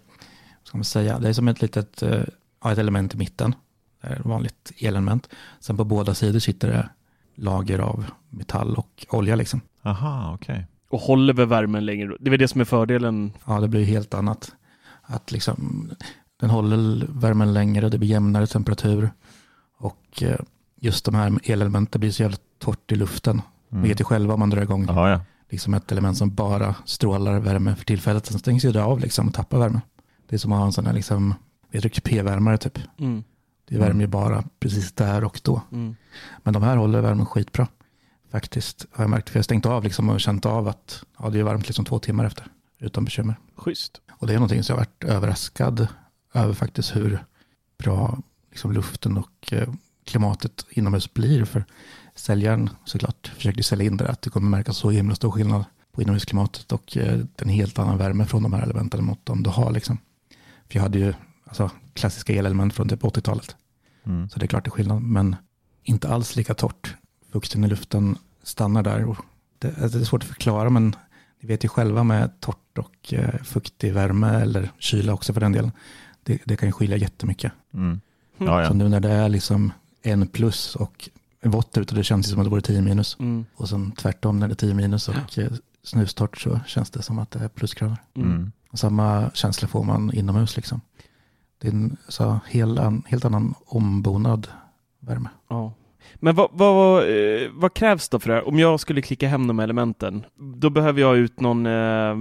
ska 0.65 0.79
man 0.79 0.85
säga, 0.85 1.19
det 1.19 1.29
är 1.29 1.33
som 1.33 1.49
ett 1.49 1.63
litet 1.63 2.03
eh, 2.03 2.23
ja, 2.65 2.73
ett 2.73 2.79
element 2.79 3.15
i 3.15 3.17
mitten. 3.17 3.55
Ett 4.03 4.25
vanligt 4.25 4.73
elelement. 4.79 5.29
Sen 5.61 5.77
på 5.77 5.85
båda 5.85 6.15
sidor 6.15 6.39
sitter 6.39 6.69
det 6.69 6.89
lager 7.35 7.79
av 7.79 8.05
metall 8.31 8.75
och 8.77 9.07
olja. 9.11 9.37
Liksom. 9.37 9.61
Aha, 9.83 10.35
okej. 10.35 10.67
Och 10.91 11.01
håller 11.01 11.33
väl 11.35 11.47
värmen 11.47 11.87
längre. 11.87 12.17
Det 12.21 12.29
är 12.29 12.31
väl 12.31 12.39
det 12.39 12.49
som 12.49 12.61
är 12.61 12.65
fördelen. 12.65 13.33
Ja, 13.47 13.61
det 13.61 13.69
blir 13.69 13.81
ju 13.81 13.87
helt 13.87 14.15
annat. 14.15 14.53
Att 15.03 15.33
liksom, 15.33 15.91
den 16.41 16.51
håller 16.51 17.07
värmen 17.09 17.55
längre, 17.55 17.89
det 17.89 17.99
blir 17.99 18.09
jämnare 18.09 18.47
temperatur. 18.47 19.11
Och 19.79 20.23
eh, 20.23 20.37
just 20.81 21.05
de 21.05 21.15
här 21.15 21.33
elementen 21.45 22.01
blir 22.01 22.11
så 22.11 22.23
jävla 22.23 22.37
torrt 22.59 22.93
i 22.93 22.95
luften. 22.97 23.43
Mm. 23.73 23.83
Vet 23.89 24.01
ju 24.01 24.05
själva 24.05 24.35
om 24.35 24.41
man 24.41 24.51
drar 24.51 24.63
igång 24.63 24.87
Ja, 24.89 25.11
ja. 25.11 25.21
Liksom 25.51 25.75
ett 25.75 25.93
element 25.93 26.19
som 26.19 26.35
bara 26.35 26.75
strålar 26.85 27.39
värme 27.39 27.75
för 27.75 27.85
tillfället. 27.85 28.27
Sen 28.27 28.39
stängs 28.39 28.65
ju 28.65 28.73
det 28.73 28.83
av 28.83 29.01
liksom 29.01 29.29
och 29.29 29.35
tappar 29.35 29.59
värme. 29.59 29.81
Det 30.29 30.37
är 30.37 30.39
som 30.39 30.53
att 30.53 30.59
ha 30.59 30.67
en 30.67 30.73
sån 30.73 30.87
här 30.87 30.93
liksom 30.93 31.35
vi 31.71 31.81
trycker 31.81 32.01
p-värmare 32.01 32.59
typ. 32.59 32.79
Mm. 32.99 33.25
Det 33.69 33.79
värmer 33.79 34.01
ju 34.01 34.07
bara 34.07 34.45
precis 34.61 34.93
där 34.93 35.25
och 35.25 35.41
då. 35.45 35.63
Mm. 35.73 35.97
Men 36.43 36.55
de 36.55 36.63
här 36.63 36.77
håller 36.77 37.01
värmen 37.01 37.27
skitbra. 37.27 37.69
Faktiskt 38.31 38.87
har 38.93 39.05
jag 39.05 39.11
märkt. 39.11 39.31
För 39.31 39.37
jag 39.37 39.39
har 39.39 39.45
stängt 39.45 39.67
av 39.67 39.85
liksom 39.85 40.09
och 40.09 40.21
känt 40.21 40.47
av 40.47 40.69
att 40.69 41.05
ja, 41.19 41.31
det 41.31 41.39
är 41.39 41.43
varmt 41.43 41.67
liksom 41.67 41.85
två 41.85 41.99
timmar 41.99 42.25
efter. 42.25 42.47
Utan 42.79 43.05
bekymmer. 43.05 43.37
Schysst. 43.57 44.01
Och 44.13 44.27
det 44.27 44.33
är 44.33 44.37
någonting 44.37 44.63
som 44.63 44.73
jag 44.73 44.81
har 44.81 44.87
varit 44.87 45.05
överraskad 45.05 45.89
över 46.33 46.55
faktiskt 46.55 46.97
hur 46.97 47.25
bra 47.79 48.19
liksom, 48.51 48.73
luften 48.73 49.17
och 49.17 49.53
eh, 49.53 49.69
klimatet 50.05 50.67
inomhus 50.71 51.15
blir. 51.15 51.45
För 51.45 51.65
säljaren 52.17 52.71
såklart 52.85 53.33
försökte 53.37 53.63
sälja 53.63 53.87
in 53.87 53.97
det 53.97 54.09
att 54.09 54.23
det 54.23 54.31
kommer 54.31 54.51
märkas 54.51 54.77
så 54.77 54.91
himla 54.91 55.15
stor 55.15 55.31
skillnad 55.31 55.65
på 55.93 56.03
inomhusklimatet 56.03 56.73
och 56.73 56.97
eh, 56.97 57.21
en 57.37 57.49
helt 57.49 57.79
annan 57.79 57.99
värme 57.99 58.27
från 58.27 58.43
de 58.43 58.53
här 58.53 58.63
elementen 58.63 59.05
mot 59.05 59.21
de 59.25 59.43
du 59.43 59.51
har. 59.51 59.71
Liksom. 59.71 59.99
För 60.69 60.77
jag 60.77 60.83
hade 60.83 60.99
ju 60.99 61.15
alltså, 61.45 61.71
klassiska 61.95 62.33
elelement 62.33 62.75
från 62.75 62.89
typ 62.89 63.03
80-talet. 63.03 63.57
Mm. 64.05 64.29
Så 64.29 64.39
det 64.39 64.45
är 64.45 64.49
klart 64.49 64.65
det 64.65 64.69
är 64.69 64.71
skillnad, 64.71 65.03
men 65.03 65.37
inte 65.83 66.09
alls 66.09 66.37
lika 66.37 66.55
torrt. 66.55 66.97
Fukten 67.33 67.65
i 67.65 67.69
luften 67.69 68.19
stannar 68.43 68.83
där. 68.83 69.05
Och 69.05 69.17
det, 69.59 69.69
alltså 69.69 69.99
det 69.99 70.05
är 70.05 70.07
svårt 70.07 70.23
att 70.23 70.29
förklara, 70.29 70.71
men 70.71 70.97
ni 71.41 71.49
vet 71.49 71.65
ju 71.65 71.69
själva 71.69 72.05
med 72.05 72.41
torrt 72.41 72.79
och 72.79 73.15
eh, 73.15 73.43
fuktig 73.43 73.93
värme 73.93 74.41
eller 74.41 74.71
kyla 74.79 75.15
också 75.15 75.33
för 75.33 75.41
den 75.41 75.53
delen. 75.53 75.73
Det, 76.23 76.41
det 76.45 76.57
kan 76.57 76.69
ju 76.69 76.73
skilja 76.73 76.97
jättemycket. 76.97 77.53
Mm. 77.75 78.01
Ja, 78.39 78.47
Så 78.47 78.53
ja. 78.53 78.73
nu 78.73 78.89
när 78.89 79.01
det 79.01 79.11
är 79.11 79.29
liksom 79.29 79.73
en 80.03 80.27
plus 80.27 80.77
och 80.77 81.11
vått 81.43 81.79
ute, 81.79 81.95
det 81.95 82.05
känns 82.05 82.27
ju 82.27 82.31
som 82.31 82.41
att 82.41 82.47
det 82.47 82.51
vore 82.51 82.61
10 82.61 82.83
minus. 82.83 83.17
Mm. 83.21 83.47
Och 83.55 83.69
sen 83.69 83.93
tvärtom 83.93 84.39
när 84.39 84.49
det 84.49 84.53
är 84.53 84.57
10 84.57 84.75
minus 84.75 85.09
och 85.09 85.39
eh, 85.39 85.53
snustort 85.83 86.39
så 86.39 86.61
känns 86.67 86.91
det 86.91 87.03
som 87.03 87.19
att 87.19 87.31
det 87.31 87.39
är 87.39 87.49
plusgrader. 87.49 87.97
Mm. 88.15 88.31
Mm. 88.31 88.53
Och 88.71 88.79
samma 88.79 89.31
känsla 89.35 89.69
får 89.69 89.85
man 89.85 90.15
inomhus 90.15 90.57
liksom. 90.57 90.81
Det 91.59 91.69
är 91.69 91.73
en 91.73 91.97
så 92.09 92.41
helt, 92.47 92.79
an, 92.79 93.03
helt 93.07 93.25
annan 93.25 93.55
ombonad 93.67 94.49
värme. 95.01 95.29
Ja. 95.49 95.73
Men 96.15 96.35
vad, 96.35 96.49
vad, 96.53 97.03
eh, 97.03 97.49
vad 97.53 97.75
krävs 97.75 98.09
då 98.09 98.19
för 98.19 98.29
det 98.29 98.35
här? 98.35 98.49
Om 98.49 98.59
jag 98.59 98.81
skulle 98.81 99.03
klicka 99.03 99.29
hem 99.29 99.47
de 99.47 99.61
elementen, 99.61 100.25
då 100.37 100.71
behöver 100.71 101.01
jag 101.01 101.17
ut 101.17 101.41
någon 101.41 101.67
eh, 101.67 102.17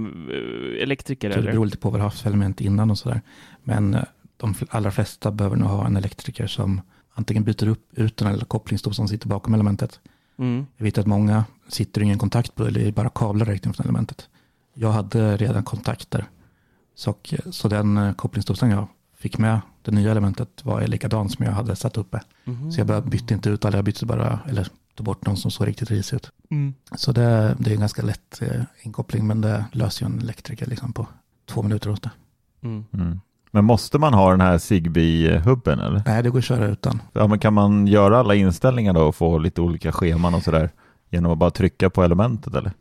elektriker 0.82 1.28
det 1.28 1.34
eller? 1.34 1.52
beror 1.52 1.64
lite 1.64 1.78
på 1.78 1.90
vad 1.90 2.00
du 2.00 2.02
har 2.02 2.08
haft 2.08 2.20
för 2.20 2.28
element 2.28 2.60
innan 2.60 2.90
och 2.90 2.98
sådär. 2.98 3.20
Men 3.62 3.94
eh, 3.94 4.02
de 4.36 4.54
allra 4.70 4.90
flesta 4.90 5.30
behöver 5.30 5.56
nog 5.56 5.68
ha 5.68 5.86
en 5.86 5.96
elektriker 5.96 6.46
som 6.46 6.80
antingen 7.16 7.44
byter 7.44 7.68
upp 7.68 7.98
ut 7.98 8.16
den 8.16 8.28
eller 8.28 8.44
kopplingsstol 8.44 8.94
som 8.94 9.08
sitter 9.08 9.28
bakom 9.28 9.54
elementet. 9.54 10.00
Mm. 10.38 10.66
Jag 10.76 10.84
vet 10.84 10.98
att 10.98 11.06
många 11.06 11.44
sitter 11.68 12.02
ingen 12.02 12.18
kontakt 12.18 12.54
på 12.54 12.62
det, 12.62 12.68
eller 12.68 12.92
bara 12.92 13.08
kablar 13.08 13.46
direkt 13.46 13.64
från 13.64 13.84
elementet. 13.84 14.28
Jag 14.74 14.92
hade 14.92 15.36
redan 15.36 15.64
kontakter. 15.64 16.24
Så, 16.94 17.14
så 17.50 17.68
den 17.68 17.96
eh, 17.96 18.12
kopplingsdosan 18.12 18.70
jag 18.70 18.86
fick 19.16 19.38
med 19.38 19.60
det 19.82 19.90
nya 19.90 20.10
elementet 20.10 20.64
var 20.64 20.86
likadan 20.86 21.28
som 21.28 21.44
jag 21.44 21.52
hade 21.52 21.76
satt 21.76 21.96
uppe. 21.96 22.20
Mhm. 22.44 22.72
Så 22.72 22.80
jag 22.80 22.86
bara 22.86 23.00
bytte 23.00 23.34
inte 23.34 23.50
ut 23.50 23.64
alla, 23.64 23.78
jag 23.78 23.84
bytte 23.84 24.06
bara, 24.06 24.40
eller 24.48 24.68
tog 24.94 25.06
bort 25.06 25.26
någon 25.26 25.36
som 25.36 25.50
såg 25.50 25.66
riktigt 25.66 25.90
risig 25.90 26.16
ut. 26.16 26.30
Mm. 26.50 26.74
Så 26.96 27.12
det, 27.12 27.56
det 27.58 27.70
är 27.70 27.74
en 27.74 27.80
ganska 27.80 28.02
lätt 28.02 28.42
eh, 28.42 28.62
inkoppling, 28.82 29.26
men 29.26 29.40
det 29.40 29.64
löser 29.72 30.06
ju 30.06 30.12
en 30.12 30.18
elektriker 30.18 30.66
liksom 30.66 30.92
på 30.92 31.06
två 31.44 31.62
minuter 31.62 31.90
åt 31.90 32.02
det. 32.02 32.10
Mm. 32.62 33.20
Men 33.50 33.64
måste 33.64 33.98
man 33.98 34.14
ha 34.14 34.30
den 34.30 34.40
här 34.40 34.58
Zigbee-hubben 34.58 35.80
eller? 35.80 36.02
Nej, 36.06 36.22
det 36.22 36.30
går 36.30 36.38
att 36.38 36.44
köra 36.44 36.66
utan. 36.66 37.02
Ja, 37.12 37.26
men 37.26 37.38
kan 37.38 37.54
man 37.54 37.86
göra 37.86 38.18
alla 38.18 38.34
inställningar 38.34 38.92
då 38.92 39.00
och 39.02 39.14
få 39.14 39.38
lite 39.38 39.60
olika 39.60 39.92
scheman 39.92 40.34
och 40.34 40.42
sådär 40.42 40.70
genom 41.10 41.32
att 41.32 41.38
bara 41.38 41.50
trycka 41.50 41.90
på 41.90 42.02
elementet 42.02 42.54
eller? 42.54 42.72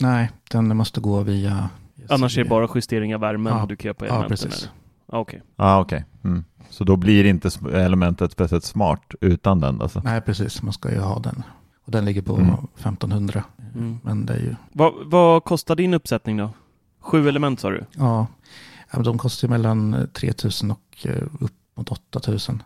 Nej, 0.00 0.30
den 0.50 0.76
måste 0.76 1.00
gå 1.00 1.20
via... 1.20 1.68
Annars 2.08 2.38
är 2.38 2.44
det 2.44 2.50
bara 2.50 2.68
justering 2.74 3.14
av 3.14 3.20
värmen 3.20 3.52
Ja. 3.58 3.66
du 3.66 3.76
kan 3.76 3.88
göra 3.88 3.94
på 3.94 4.06
Ja, 4.06 4.08
elementen? 4.10 4.28
precis. 4.48 4.62
eller? 4.62 4.72
Ja, 5.12 5.18
Okej. 5.18 5.42
Ja, 5.56 5.64
ah, 5.64 5.80
okej. 5.80 6.04
Mm. 6.24 6.44
Så 6.70 6.84
då 6.84 6.96
blir 6.96 7.24
inte 7.24 7.50
elementet 7.74 8.32
speciellt 8.32 8.64
smart 8.64 9.00
utan 9.20 9.60
den 9.60 9.82
alltså? 9.82 10.00
Nej, 10.04 10.20
precis. 10.20 10.62
Man 10.62 10.72
ska 10.72 10.90
ju 10.92 10.98
ha 11.00 11.18
den. 11.18 11.42
Och 11.84 11.92
den 11.92 12.04
ligger 12.04 12.22
på 12.22 12.34
Mm. 12.36 12.54
1500. 12.76 13.44
Mm. 13.74 13.98
Men 14.02 14.26
det 14.26 14.32
är 14.32 14.38
ju... 14.38 14.54
Vad, 14.72 14.92
vad 15.04 15.44
kostar 15.44 15.76
din 15.76 15.94
uppsättning 15.94 16.36
då? 16.36 16.50
Sju 17.00 17.28
element 17.28 17.60
sa 17.60 17.70
du? 17.70 17.84
Ja, 17.92 18.04
ja, 18.06 18.26
de 18.92 19.18
kostar 19.18 19.48
ju 19.48 19.50
mellan 19.50 19.94
eh, 19.94 20.06
3000 20.06 20.70
och 20.70 21.06
eh, 21.06 21.22
upp 21.40 21.52
mot 21.74 21.92
8000. 21.92 22.62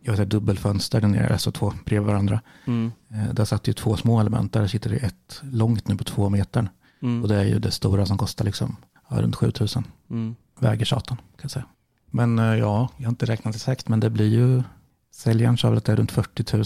Jag 0.00 0.12
har 0.16 0.22
ett 0.22 0.30
dubbelfönster 0.30 1.00
där 1.00 1.08
nere, 1.08 1.32
alltså 1.32 1.52
två 1.52 1.72
bredvid 1.84 2.06
varandra. 2.06 2.40
Mm. 2.64 2.92
Eh, 3.08 3.34
Där 3.34 3.44
satt 3.44 3.68
ju 3.68 3.72
två 3.72 3.96
små 3.96 4.20
element, 4.20 4.52
där 4.52 4.66
sitter 4.66 4.90
det 4.90 4.96
ett 4.96 5.40
långt 5.42 5.88
nu 5.88 5.96
på 5.96 6.04
två 6.04 6.28
meter. 6.28 6.68
Mm. 7.02 7.22
Och 7.22 7.28
det 7.28 7.36
är 7.36 7.44
ju 7.44 7.58
det 7.58 7.70
stora 7.70 8.06
som 8.06 8.18
kostar 8.18 8.44
liksom 8.44 8.76
ja, 9.10 9.22
runt 9.22 9.36
7000. 9.36 9.84
Mm. 10.10 10.34
Väger 10.58 10.84
satan 10.84 11.16
kan 11.16 11.42
jag 11.42 11.50
säga. 11.50 11.64
Men 12.06 12.38
ja, 12.38 12.88
jag 12.96 13.04
har 13.04 13.10
inte 13.10 13.26
räknat 13.26 13.54
exakt, 13.54 13.88
men 13.88 14.00
det 14.00 14.10
blir 14.10 14.28
ju 14.28 14.62
säljaren 15.10 15.58
sa 15.58 15.68
väl 15.68 15.78
att 15.78 15.84
det 15.84 15.92
är 15.92 15.96
runt 15.96 16.12
40 16.12 16.56
000. 16.56 16.64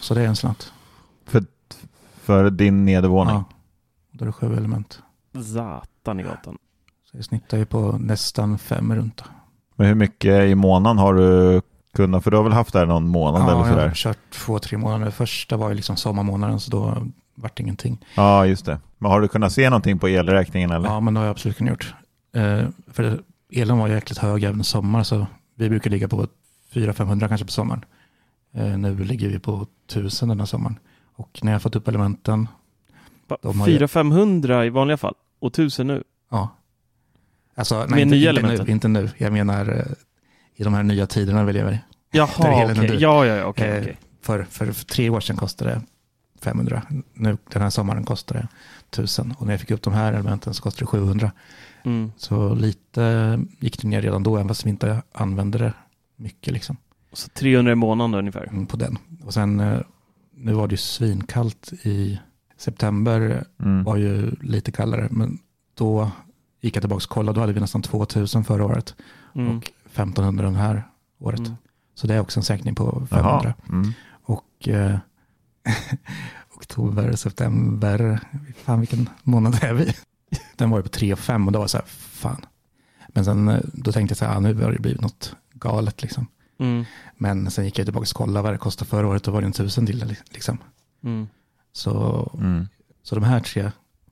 Så 0.00 0.14
det 0.14 0.22
är 0.22 0.26
en 0.26 0.36
slant. 0.36 0.72
För, 1.26 1.44
för 2.20 2.50
din 2.50 2.84
nedervåning? 2.84 3.34
Ja, 3.34 3.44
då 4.12 4.24
är 4.24 4.26
det 4.26 4.32
sju 4.32 4.56
element. 4.56 5.02
Satan 5.54 6.20
i 6.20 6.22
gatan. 6.22 6.58
Så 7.10 7.16
det 7.16 7.22
snittar 7.22 7.58
ju 7.58 7.66
på 7.66 7.92
nästan 8.00 8.58
fem 8.58 8.94
runt. 8.94 9.16
då. 9.16 9.24
Men 9.76 9.86
hur 9.86 9.94
mycket 9.94 10.48
i 10.48 10.54
månaden 10.54 10.98
har 10.98 11.14
du 11.14 11.60
kunnat, 11.94 12.24
för 12.24 12.30
du 12.30 12.36
har 12.36 12.44
väl 12.44 12.52
haft 12.52 12.72
det 12.72 12.78
här 12.78 12.86
någon 12.86 13.08
månad 13.08 13.42
eller 13.42 13.52
Ja, 13.52 13.58
jag 13.58 13.68
sådär? 13.68 13.88
har 13.88 13.94
kört 13.94 14.18
två, 14.32 14.58
tre 14.58 14.78
månader. 14.78 15.10
Första 15.10 15.56
var 15.56 15.68
ju 15.68 15.74
liksom 15.74 15.96
sommarmånaden, 15.96 16.60
så 16.60 16.70
då 16.70 17.06
vart 17.34 17.56
det 17.56 17.62
ingenting. 17.62 17.98
Ja, 18.14 18.46
just 18.46 18.64
det. 18.66 18.78
Men 18.98 19.10
har 19.10 19.20
du 19.20 19.28
kunnat 19.28 19.52
se 19.52 19.70
någonting 19.70 19.98
på 19.98 20.08
elräkningen 20.08 20.70
eller? 20.70 20.88
Ja, 20.88 21.00
men 21.00 21.14
det 21.14 21.20
har 21.20 21.24
jag 21.26 21.30
absolut 21.30 21.56
kunnat 21.56 21.70
gjort. 21.70 21.94
Eh, 22.32 22.68
för 22.92 23.20
elen 23.52 23.78
var 23.78 23.88
jäkligt 23.88 24.18
hög 24.18 24.44
även 24.44 24.60
i 24.60 24.64
sommar, 24.64 25.02
så 25.02 25.26
vi 25.54 25.68
brukar 25.68 25.90
ligga 25.90 26.08
på 26.08 26.26
400-500 26.72 27.28
kanske 27.28 27.44
på 27.46 27.52
sommaren. 27.52 27.84
Eh, 28.54 28.78
nu 28.78 28.96
ligger 29.04 29.28
vi 29.28 29.38
på 29.38 29.66
1000 29.90 30.28
den 30.28 30.38
här 30.38 30.46
sommaren. 30.46 30.78
Och 31.16 31.38
när 31.42 31.52
jag 31.52 31.54
har 31.54 31.60
fått 31.60 31.76
upp 31.76 31.88
elementen, 31.88 32.48
Va, 33.28 33.36
De 33.42 33.60
har 33.60 33.68
ju- 33.68 33.78
400-500 33.78 34.64
i 34.64 34.70
vanliga 34.70 34.96
fall 34.96 35.14
och 35.40 35.48
1000 35.52 35.86
nu. 35.86 36.04
ja. 36.30 36.48
Alltså, 37.54 37.74
Med 37.78 37.90
nej, 37.90 38.02
inte, 38.02 38.14
nya 38.16 38.30
inte 38.30 38.40
elementen? 38.40 38.66
nu, 38.66 38.72
inte 38.72 38.88
nu. 38.88 39.10
Jag 39.18 39.32
menar 39.32 39.68
eh, 39.68 39.92
i 40.56 40.64
de 40.64 40.74
här 40.74 40.82
nya 40.82 41.06
tiderna 41.06 41.44
vi 41.44 41.52
lever 41.52 41.72
i. 41.72 41.78
Jaha, 42.10 42.28
okej. 42.70 42.74
dyr. 42.88 42.96
Ja, 43.00 43.26
ja, 43.26 43.34
ja, 43.36 43.44
okej. 43.44 43.68
Eh, 43.70 43.80
okej. 43.82 43.98
För, 44.22 44.44
för, 44.44 44.72
för 44.72 44.84
tre 44.84 45.10
år 45.10 45.20
sedan 45.20 45.36
kostade 45.36 45.70
det 45.70 45.80
500. 46.40 46.82
Nu 47.14 47.38
den 47.52 47.62
här 47.62 47.70
sommaren 47.70 48.04
kostade 48.04 48.40
det 48.40 48.48
1000. 48.88 49.34
Och 49.38 49.46
när 49.46 49.52
jag 49.52 49.60
fick 49.60 49.70
upp 49.70 49.82
de 49.82 49.92
här 49.92 50.12
elementen 50.12 50.54
så 50.54 50.62
kostade 50.62 50.82
det 50.82 50.86
700. 50.86 51.32
Mm. 51.84 52.12
Så 52.16 52.54
lite 52.54 53.38
gick 53.58 53.82
det 53.82 53.88
ner 53.88 54.02
redan 54.02 54.22
då, 54.22 54.36
även 54.36 54.48
fast 54.48 54.66
vi 54.66 54.70
inte 54.70 55.02
använde 55.12 55.58
det 55.58 55.72
mycket 56.16 56.52
liksom, 56.52 56.76
Så 57.12 57.28
300 57.28 57.72
i 57.72 57.74
månaden 57.74 58.14
ungefär. 58.14 58.46
mm, 58.46 58.66
på 58.66 58.76
den. 58.76 58.98
Och 59.24 59.34
sen, 59.34 59.60
eh, 59.60 59.80
nu 60.34 60.52
var 60.52 60.68
det 60.68 60.72
ju 60.72 60.76
svinkallt 60.76 61.72
i 61.82 62.20
september, 62.56 63.44
Mm. 63.62 63.84
var 63.84 63.96
ju 63.96 64.30
lite 64.40 64.72
kallare, 64.72 65.08
men 65.10 65.38
då 65.74 66.10
gick 66.60 66.76
jag 66.76 66.82
tillbaka 66.82 66.96
och 67.04 67.10
kollade, 67.10 67.36
då 67.36 67.40
hade 67.40 67.52
vi 67.52 67.60
nästan 67.60 67.82
2000 67.82 68.44
förra 68.44 68.64
året 68.64 68.94
Mm. 69.34 69.56
och 69.58 69.70
1500 69.86 70.44
den 70.44 70.54
här 70.56 70.88
året. 71.18 71.38
Mm. 71.40 71.52
Så 71.94 72.06
det 72.06 72.14
är 72.14 72.20
också 72.20 72.40
en 72.40 72.44
sänkning 72.44 72.74
på 72.74 73.06
500. 73.10 73.40
Jaha. 73.44 73.54
Mm. 73.68 73.92
Och 74.22 74.68
eh, 74.68 74.98
oktober, 76.56 77.12
september, 77.16 78.20
fan 78.64 78.80
vilken 78.80 79.08
månad 79.22 79.58
är 79.64 79.72
vi? 79.74 79.94
Den 80.56 80.70
var 80.70 80.78
ju 80.78 80.82
på 80.82 80.88
3 80.88 81.12
och 81.12 81.18
5 81.18 81.46
och 81.46 81.52
då 81.52 81.58
var 81.58 81.64
jag 81.64 81.70
så 81.70 81.76
här, 81.78 81.86
fan. 81.86 82.46
Men 83.08 83.24
sen 83.24 83.48
eh, 83.48 83.60
då 83.72 83.92
tänkte 83.92 84.12
jag 84.12 84.18
så 84.18 84.24
här, 84.24 84.36
ah, 84.36 84.40
nu 84.40 84.54
har 84.62 84.72
det 84.72 84.78
blivit 84.78 85.00
något 85.00 85.36
galet 85.54 86.02
liksom. 86.02 86.26
Mm. 86.58 86.84
Men 87.16 87.50
sen 87.50 87.64
gick 87.64 87.78
jag 87.78 87.86
tillbaka 87.86 88.02
och 88.02 88.08
kollade 88.16 88.42
vad 88.42 88.52
det 88.54 88.58
kostade 88.58 88.88
förra 88.90 89.06
året, 89.06 89.24
då 89.24 89.30
var 89.30 89.40
det 89.40 89.46
en 89.46 89.52
tusen 89.52 89.86
till 89.86 90.16
liksom. 90.30 90.58
Mm. 91.04 91.28
Så, 91.72 92.30
Mm. 92.38 92.68
så 93.02 93.14
de 93.14 93.24
här 93.24 93.40
tre 93.40 93.70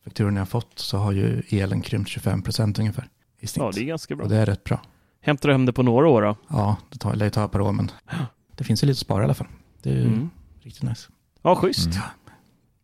fakturorna 0.08 0.40
jag 0.40 0.48
fått 0.48 0.78
så 0.78 0.98
har 0.98 1.12
ju 1.12 1.42
elen 1.48 1.80
krympt 1.80 2.10
25 2.10 2.42
procent 2.42 2.78
ungefär 2.78 3.08
i 3.40 3.46
snitt. 3.46 3.62
Ja, 3.64 3.70
det 3.74 3.80
är 3.80 3.84
ganska 3.84 4.16
bra. 4.16 4.24
Och 4.24 4.30
det 4.30 4.36
är 4.36 4.46
rätt 4.46 4.64
bra. 4.64 4.80
Hämtar 5.20 5.48
du 5.48 5.54
hem 5.54 5.66
det 5.66 5.72
på 5.72 5.82
några 5.82 6.08
år 6.08 6.22
då? 6.22 6.36
Ja, 6.48 6.76
det 6.90 6.98
tar, 6.98 7.16
det 7.16 7.30
tar 7.30 7.44
ett 7.44 7.52
par 7.52 7.60
år, 7.60 7.72
men 7.72 7.90
det 8.56 8.64
finns 8.64 8.82
ju 8.82 8.86
lite 8.86 8.94
att 8.96 8.98
spara 9.00 9.22
i 9.22 9.24
alla 9.24 9.34
fall. 9.34 9.46
Det 9.82 9.90
är 9.90 9.94
ju 9.94 10.06
Mm. 10.06 10.30
riktigt 10.62 10.82
nice. 10.82 11.08
Ja, 11.42 11.56
schysst. 11.56 11.86
Mm. 11.86 11.98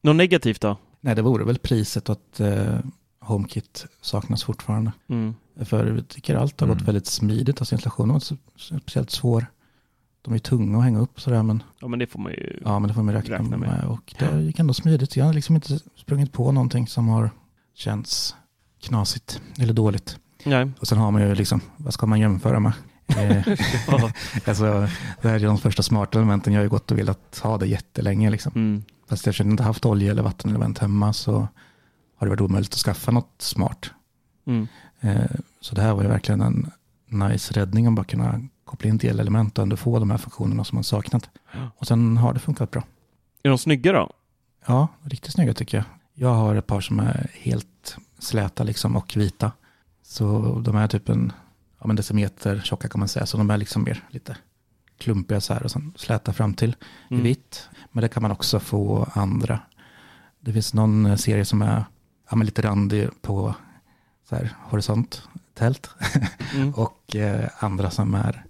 Något 0.02 0.16
negativt 0.16 0.60
då? 0.60 0.76
Nej, 1.00 1.14
det 1.14 1.22
vore 1.22 1.44
väl 1.44 1.58
priset 1.58 2.08
att 2.08 2.40
eh, 2.40 2.78
HomeKit 3.20 3.86
saknas 4.00 4.44
fortfarande. 4.44 4.92
Mm. 5.08 5.34
För 5.64 5.86
jag 5.86 6.08
tycker 6.08 6.34
allt 6.34 6.60
har 6.60 6.66
gått 6.68 6.76
Mm. 6.76 6.86
väldigt 6.86 7.06
smidigt. 7.06 7.60
Alltså 7.60 7.76
har 7.90 8.06
varit 8.06 8.22
så- 8.22 8.36
så 8.56 8.78
speciellt 8.78 9.10
svår. 9.10 9.46
De 10.24 10.34
är 10.34 10.38
tunga 10.38 10.78
att 10.78 10.84
hänga 10.84 10.98
upp 10.98 11.20
sådär, 11.20 11.42
men, 11.42 11.62
Ja, 11.80 11.88
men 11.88 11.98
det 11.98 12.06
får 12.06 12.18
man 12.18 12.32
ju. 12.32 12.60
ja, 12.64 12.78
men 12.78 12.88
det 12.88 12.94
får 12.94 13.02
man 13.02 13.14
räkna, 13.14 13.34
Räkna 13.34 13.56
med. 13.56 13.68
med. 13.68 13.84
Och 13.84 14.14
det 14.18 14.40
gick 14.42 14.58
ändå 14.58 14.74
smidigt. 14.74 15.16
Jag 15.16 15.24
har 15.24 15.32
liksom 15.32 15.54
inte 15.54 15.78
sprungit 15.96 16.32
på 16.32 16.52
någonting 16.52 16.86
som 16.86 17.08
har 17.08 17.30
känts 17.74 18.34
knasigt 18.82 19.40
eller 19.60 19.72
dåligt. 19.72 20.18
Nej. 20.44 20.70
Och 20.80 20.88
sen 20.88 20.98
har 20.98 21.10
man 21.10 21.22
ju 21.22 21.34
liksom, 21.34 21.60
vad 21.76 21.94
ska 21.94 22.06
man 22.06 22.20
jämföra 22.20 22.60
med? 22.60 22.72
Eh, 23.16 23.42
Ja. 23.88 24.10
alltså, 24.46 24.88
det 25.22 25.28
här 25.28 25.34
är 25.34 25.46
de 25.46 25.58
första 25.58 25.82
smarta 25.82 26.18
elementen. 26.18 26.52
Jag 26.52 26.60
har 26.60 26.64
ju 26.64 26.70
gått 26.70 26.90
och 26.90 26.98
velat 26.98 27.38
ha 27.42 27.58
det 27.58 27.66
jättelänge. 27.66 28.30
Liksom. 28.30 28.52
Mm. 28.54 28.82
Fast 29.08 29.26
eftersom 29.26 29.46
jag 29.46 29.52
inte 29.52 29.62
haft 29.62 29.86
olje 29.86 30.10
eller 30.10 30.22
vattenelement 30.22 30.78
hemma 30.78 31.12
så 31.12 31.32
har 32.16 32.26
det 32.26 32.28
varit 32.28 32.40
omöjligt 32.40 32.72
att 32.72 32.78
skaffa 32.78 33.10
något 33.12 33.34
smart. 33.38 33.90
Mm. 34.46 34.66
Eh, 35.00 35.24
Så 35.60 35.74
det 35.74 35.82
här 35.82 35.94
var 35.94 36.02
ju 36.02 36.08
verkligen 36.08 36.40
en 36.40 36.70
nice 37.08 37.54
räddning 37.60 37.86
att 37.86 37.94
bara 37.94 38.04
kunna 38.04 38.40
koppla 38.64 38.88
in 38.90 38.98
delelement 38.98 39.58
och 39.58 39.62
ändå 39.62 39.76
få 39.76 39.98
de 39.98 40.10
här 40.10 40.18
funktionerna 40.18 40.64
som 40.64 40.76
man 40.76 40.84
saknat. 40.84 41.30
Och 41.76 41.86
sen 41.86 42.16
har 42.16 42.32
det 42.32 42.40
funkat 42.40 42.70
bra. 42.70 42.82
Är 43.42 43.48
de 43.48 43.58
snygga 43.58 43.92
då? 43.92 44.10
Ja, 44.66 44.88
riktigt 45.02 45.32
snygga 45.32 45.54
tycker 45.54 45.76
jag. 45.76 45.84
Jag 46.14 46.34
har 46.34 46.54
ett 46.54 46.66
par 46.66 46.80
som 46.80 47.00
är 47.00 47.30
helt 47.34 47.96
släta 48.18 48.62
liksom 48.64 48.96
och 48.96 49.16
vita. 49.16 49.52
Så 50.02 50.58
de 50.64 50.76
är 50.76 50.88
typ 50.88 51.08
en 51.08 51.32
ja, 51.80 51.86
men 51.86 51.96
decimeter 51.96 52.60
tjocka 52.64 52.88
kan 52.88 52.98
man 52.98 53.08
säga. 53.08 53.26
Så 53.26 53.36
de 53.36 53.50
är 53.50 53.56
liksom 53.58 53.82
mer 53.84 54.02
lite 54.10 54.36
klumpiga 54.98 55.40
så 55.40 55.54
här 55.54 55.62
och 55.62 55.70
sen 55.70 55.92
släta 55.96 56.32
fram 56.32 56.54
till 56.54 56.70
i 57.10 57.14
Mm. 57.14 57.24
vitt. 57.24 57.68
Men 57.92 58.02
det 58.02 58.08
kan 58.08 58.22
man 58.22 58.30
också 58.32 58.60
få 58.60 59.08
andra. 59.14 59.60
Det 60.40 60.52
finns 60.52 60.74
någon 60.74 61.18
serie 61.18 61.44
som 61.44 61.62
är 61.62 61.84
ja, 62.30 62.36
men 62.36 62.46
lite 62.46 62.62
randig 62.62 63.08
på 63.22 63.54
så 64.28 64.36
här, 64.36 64.52
horisont, 64.62 65.28
tält. 65.54 65.90
Mm. 66.54 66.74
och 66.74 67.16
eh, 67.16 67.48
andra 67.58 67.90
som, 67.90 68.14
är, 68.14 68.44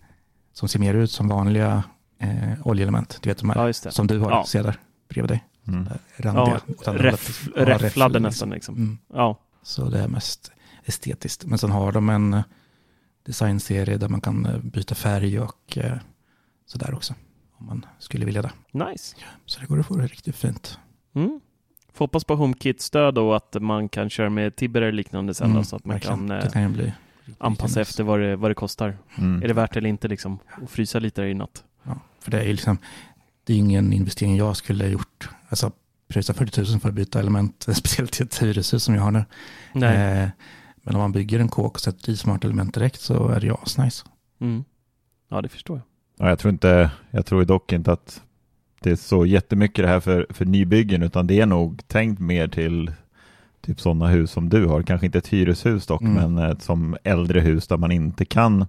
som 0.55 0.69
ser 0.69 0.79
mer 0.79 0.95
ut 0.95 1.11
som 1.11 1.29
vanliga 1.29 1.83
eh, 2.19 2.67
oljeelement. 2.67 3.19
Du 3.23 3.29
vet 3.31 3.39
de 3.39 3.51
här 3.51 3.67
Ja, 3.67 3.73
som 3.73 4.07
du 4.07 4.19
har, 4.19 4.31
Ja. 4.31 4.45
ser 4.47 4.63
där 4.63 4.77
bredvid 5.09 5.31
dig. 5.31 5.45
Mm. 5.69 5.89
Randiga. 6.17 6.61
Ja. 6.87 6.93
Ja, 7.57 7.79
räfflade 7.79 8.21
nästan 8.21 8.51
liksom. 8.51 8.75
Mm. 8.77 8.99
Ja. 9.13 9.39
Så 9.63 9.85
det 9.89 9.99
är 9.99 10.09
mest 10.09 10.53
estetiskt. 10.85 11.45
Men 11.45 11.59
sen 11.59 11.71
har 11.71 11.93
de 11.93 12.09
en 12.09 12.35
eh, 12.35 12.43
designserie 13.27 13.97
där 13.97 14.09
man 14.09 14.21
kan 14.21 14.47
eh, 14.47 14.59
byta 14.59 14.95
färg 14.95 15.41
och 15.41 15.79
eh, 15.79 15.97
sådär 16.67 16.95
också. 16.95 17.15
Om 17.59 17.67
man 17.67 17.87
skulle 17.99 18.25
vilja 18.27 18.43
det. 18.43 18.51
Nice. 18.73 19.17
Så 19.47 19.61
det 19.61 19.67
går 19.67 19.81
att 19.81 19.87
få 19.87 19.97
det 19.97 20.07
riktigt 20.07 20.37
fint. 20.37 20.79
Mm. 21.15 21.41
Får 21.93 22.05
hoppas 22.05 22.25
på 22.25 22.35
HomeKit-stöd 22.37 23.19
och 23.19 23.37
att 23.37 23.57
man 23.61 23.89
kan 23.89 24.11
köra 24.11 24.31
med 24.31 24.57
Tibber 24.57 24.83
eller 24.83 24.93
liknande 24.93 25.35
sen 25.35 25.49
då, 25.49 25.53
Mm, 25.53 25.65
så 25.65 25.77
att 25.77 25.85
man 25.85 25.95
verkligen. 25.95 26.29
kan, 26.29 26.31
eh, 26.39 26.45
det 26.45 26.51
kan 26.51 26.63
ju 26.63 26.69
bli 26.69 26.93
anpassa 27.39 27.81
efter 27.81 28.05
vad 28.05 28.21
det, 28.21 28.37
vad 28.37 28.51
det 28.51 28.55
kostar. 28.55 28.97
Mm. 29.19 29.43
Är 29.43 29.49
det 29.49 29.55
värt 29.55 29.77
eller 29.77 29.89
inte 29.89 30.09
liksom? 30.09 30.39
Och 30.63 30.71
frysa 30.71 30.99
lite 30.99 31.21
där 31.21 31.29
i 31.29 31.35
natt. 31.35 31.65
Ja, 31.83 32.01
för 32.21 32.31
det 32.31 32.41
är 32.41 32.45
ju 32.45 32.53
liksom, 32.53 32.79
det 33.45 33.53
är 33.53 33.57
ingen 33.57 33.93
investering 33.93 34.37
jag 34.37 34.57
skulle 34.57 34.85
ha 34.85 34.91
gjort. 34.91 35.29
Alltså 35.49 35.73
pröjsa 36.09 36.35
40 36.35 36.61
000 36.71 36.81
för 36.81 36.89
att 36.89 36.95
byta 36.95 37.21
element, 37.21 37.67
speciellt 37.75 38.21
i 38.21 38.23
ett 38.23 38.43
hyreshus 38.43 38.85
som 38.85 38.95
jag 38.95 39.03
har 39.03 39.11
nu. 39.11 39.25
Nej. 39.73 40.23
Eh, 40.23 40.29
men 40.83 40.95
om 40.95 41.01
man 41.01 41.13
bygger 41.13 41.41
en 41.41 41.49
kåk 41.49 41.75
och 41.75 41.81
sätter 41.81 42.13
i 42.13 42.17
smart 42.17 42.45
element 42.45 42.75
direkt 42.75 43.01
så 43.01 43.29
är 43.29 43.41
det 43.41 43.47
ju 43.47 43.55
asnice. 43.63 44.05
Mm. 44.41 44.65
Ja, 45.29 45.43
det 45.43 45.49
förstår 45.49 45.77
jag. 45.77 45.85
Ja, 46.27 46.29
jag 46.29 46.39
tror 46.39 46.53
inte, 46.53 46.91
jag 47.11 47.27
tror 47.27 47.45
dock 47.45 47.73
inte 47.73 47.93
att 47.93 48.23
det 48.81 48.91
är 48.91 48.97
så 48.97 49.27
jättemycket 49.27 49.85
det 49.85 49.89
här 49.89 50.01
för, 50.01 50.27
för 50.31 50.45
nybyggen, 50.45 51.03
utan 51.03 51.27
det 51.27 51.41
är 51.41 51.47
nog 51.47 51.89
tänkt 51.89 52.21
mer 52.21 52.49
till 52.49 52.93
typ 53.65 53.81
sådana 53.81 54.07
hus 54.09 54.31
som 54.31 54.49
du 54.49 54.67
har. 54.67 54.83
Kanske 54.83 55.07
inte 55.07 55.19
ett 55.19 55.29
hyreshus 55.29 55.87
dock, 55.87 56.03
Mm. 56.03 56.33
men 56.35 56.51
ett 56.51 56.63
som 56.63 56.97
äldre 57.05 57.41
hus 57.41 57.67
där 57.67 57.77
man 57.77 57.93
inte 57.93 58.25
kan 58.25 58.67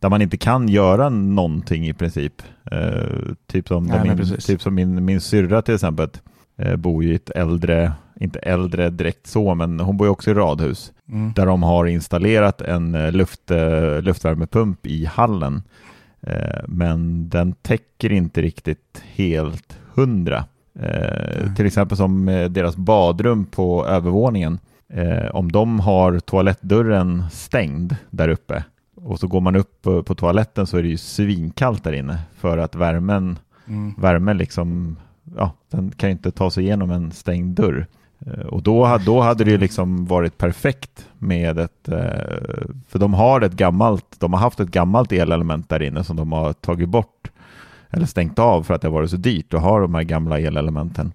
där 0.00 0.08
man 0.10 0.22
inte 0.22 0.36
kan 0.36 0.68
göra 0.68 1.08
någonting 1.08 1.86
i 1.88 1.92
princip. 1.94 2.42
Eh, 2.70 3.08
typ 3.46 3.68
som, 3.68 3.84
Nej, 3.86 4.00
min, 4.08 4.16
precis. 4.16 4.46
typ 4.46 4.62
som 4.62 4.74
min, 4.74 5.04
min 5.04 5.20
syrra 5.20 5.62
till 5.62 5.74
exempel 5.74 6.08
eh, 6.56 6.76
bor 6.76 7.04
ju 7.04 7.12
i 7.12 7.14
ett 7.14 7.30
äldre, 7.30 7.92
inte 8.20 8.38
äldre 8.38 8.90
direkt 8.90 9.26
så, 9.26 9.54
men 9.54 9.80
hon 9.80 9.96
bor 9.96 10.06
ju 10.06 10.10
också 10.10 10.30
i 10.30 10.34
radhus 10.34 10.92
Mm. 11.08 11.32
där 11.32 11.46
de 11.46 11.62
har 11.62 11.86
installerat 11.86 12.60
en 12.60 12.94
eh, 12.94 13.12
luft, 13.12 13.50
eh, 13.50 14.00
luftvärmepump 14.02 14.86
i 14.86 15.04
hallen. 15.04 15.62
Eh, 16.22 16.60
Men 16.68 17.28
den 17.28 17.52
täcker 17.52 18.12
inte 18.12 18.42
riktigt 18.42 19.02
helt 19.14 19.78
hundra. 19.94 20.44
Nej. 20.74 21.54
Till 21.56 21.66
exempel 21.66 21.96
som 21.96 22.28
eh, 22.28 22.48
deras 22.50 22.76
badrum 22.76 23.44
på 23.46 23.86
övervåningen. 23.86 24.58
Eh, 24.88 25.26
Om 25.32 25.52
de 25.52 25.80
har 25.80 26.18
toalettdörren 26.20 27.24
stängd 27.32 27.96
där 28.10 28.28
uppe 28.28 28.64
och 28.96 29.20
så 29.20 29.26
går 29.26 29.40
man 29.40 29.56
upp 29.56 29.82
på, 29.82 30.02
på 30.02 30.14
toaletten 30.14 30.66
så 30.66 30.76
är 30.78 30.82
det 30.82 30.88
ju 30.88 30.96
svinkallt 30.96 31.84
där 31.84 31.92
inne 31.92 32.18
för 32.36 32.58
att 32.58 32.74
värmen, 32.74 33.38
Mm. 33.66 33.94
värmen 33.98 34.38
liksom, 34.38 34.96
ja, 35.36 35.52
den 35.70 35.90
kan 35.90 36.08
ju 36.08 36.12
inte 36.12 36.30
ta 36.30 36.50
sig 36.50 36.64
igenom 36.64 36.90
en 36.90 37.12
stängd 37.12 37.56
dörr. 37.56 37.86
Och 38.48 38.62
då, 38.62 38.98
då 39.06 39.20
hade 39.20 39.44
det 39.44 39.50
ju 39.50 39.58
liksom 39.58 40.06
varit 40.06 40.38
perfekt 40.38 41.08
med 41.18 41.58
ett, 41.58 41.88
för 42.88 42.98
de 42.98 43.14
har 43.14 43.40
ett 43.40 43.52
gammalt, 43.52 44.04
de 44.18 44.32
har 44.32 44.40
haft 44.40 44.60
ett 44.60 44.70
gammalt 44.70 45.12
elelement 45.12 45.68
där 45.68 45.82
inne 45.82 46.04
som 46.04 46.16
de 46.16 46.32
har 46.32 46.52
tagit 46.52 46.88
bort 46.88 47.30
eller 47.94 48.06
stängt 48.06 48.38
av 48.38 48.62
för 48.62 48.74
att 48.74 48.80
det 48.82 48.88
har 48.88 48.92
varit 48.92 49.10
så 49.10 49.16
dyrt 49.16 49.54
att 49.54 49.62
ha 49.62 49.78
de 49.80 49.94
här 49.94 50.02
gamla 50.02 50.40
elelementen. 50.40 51.12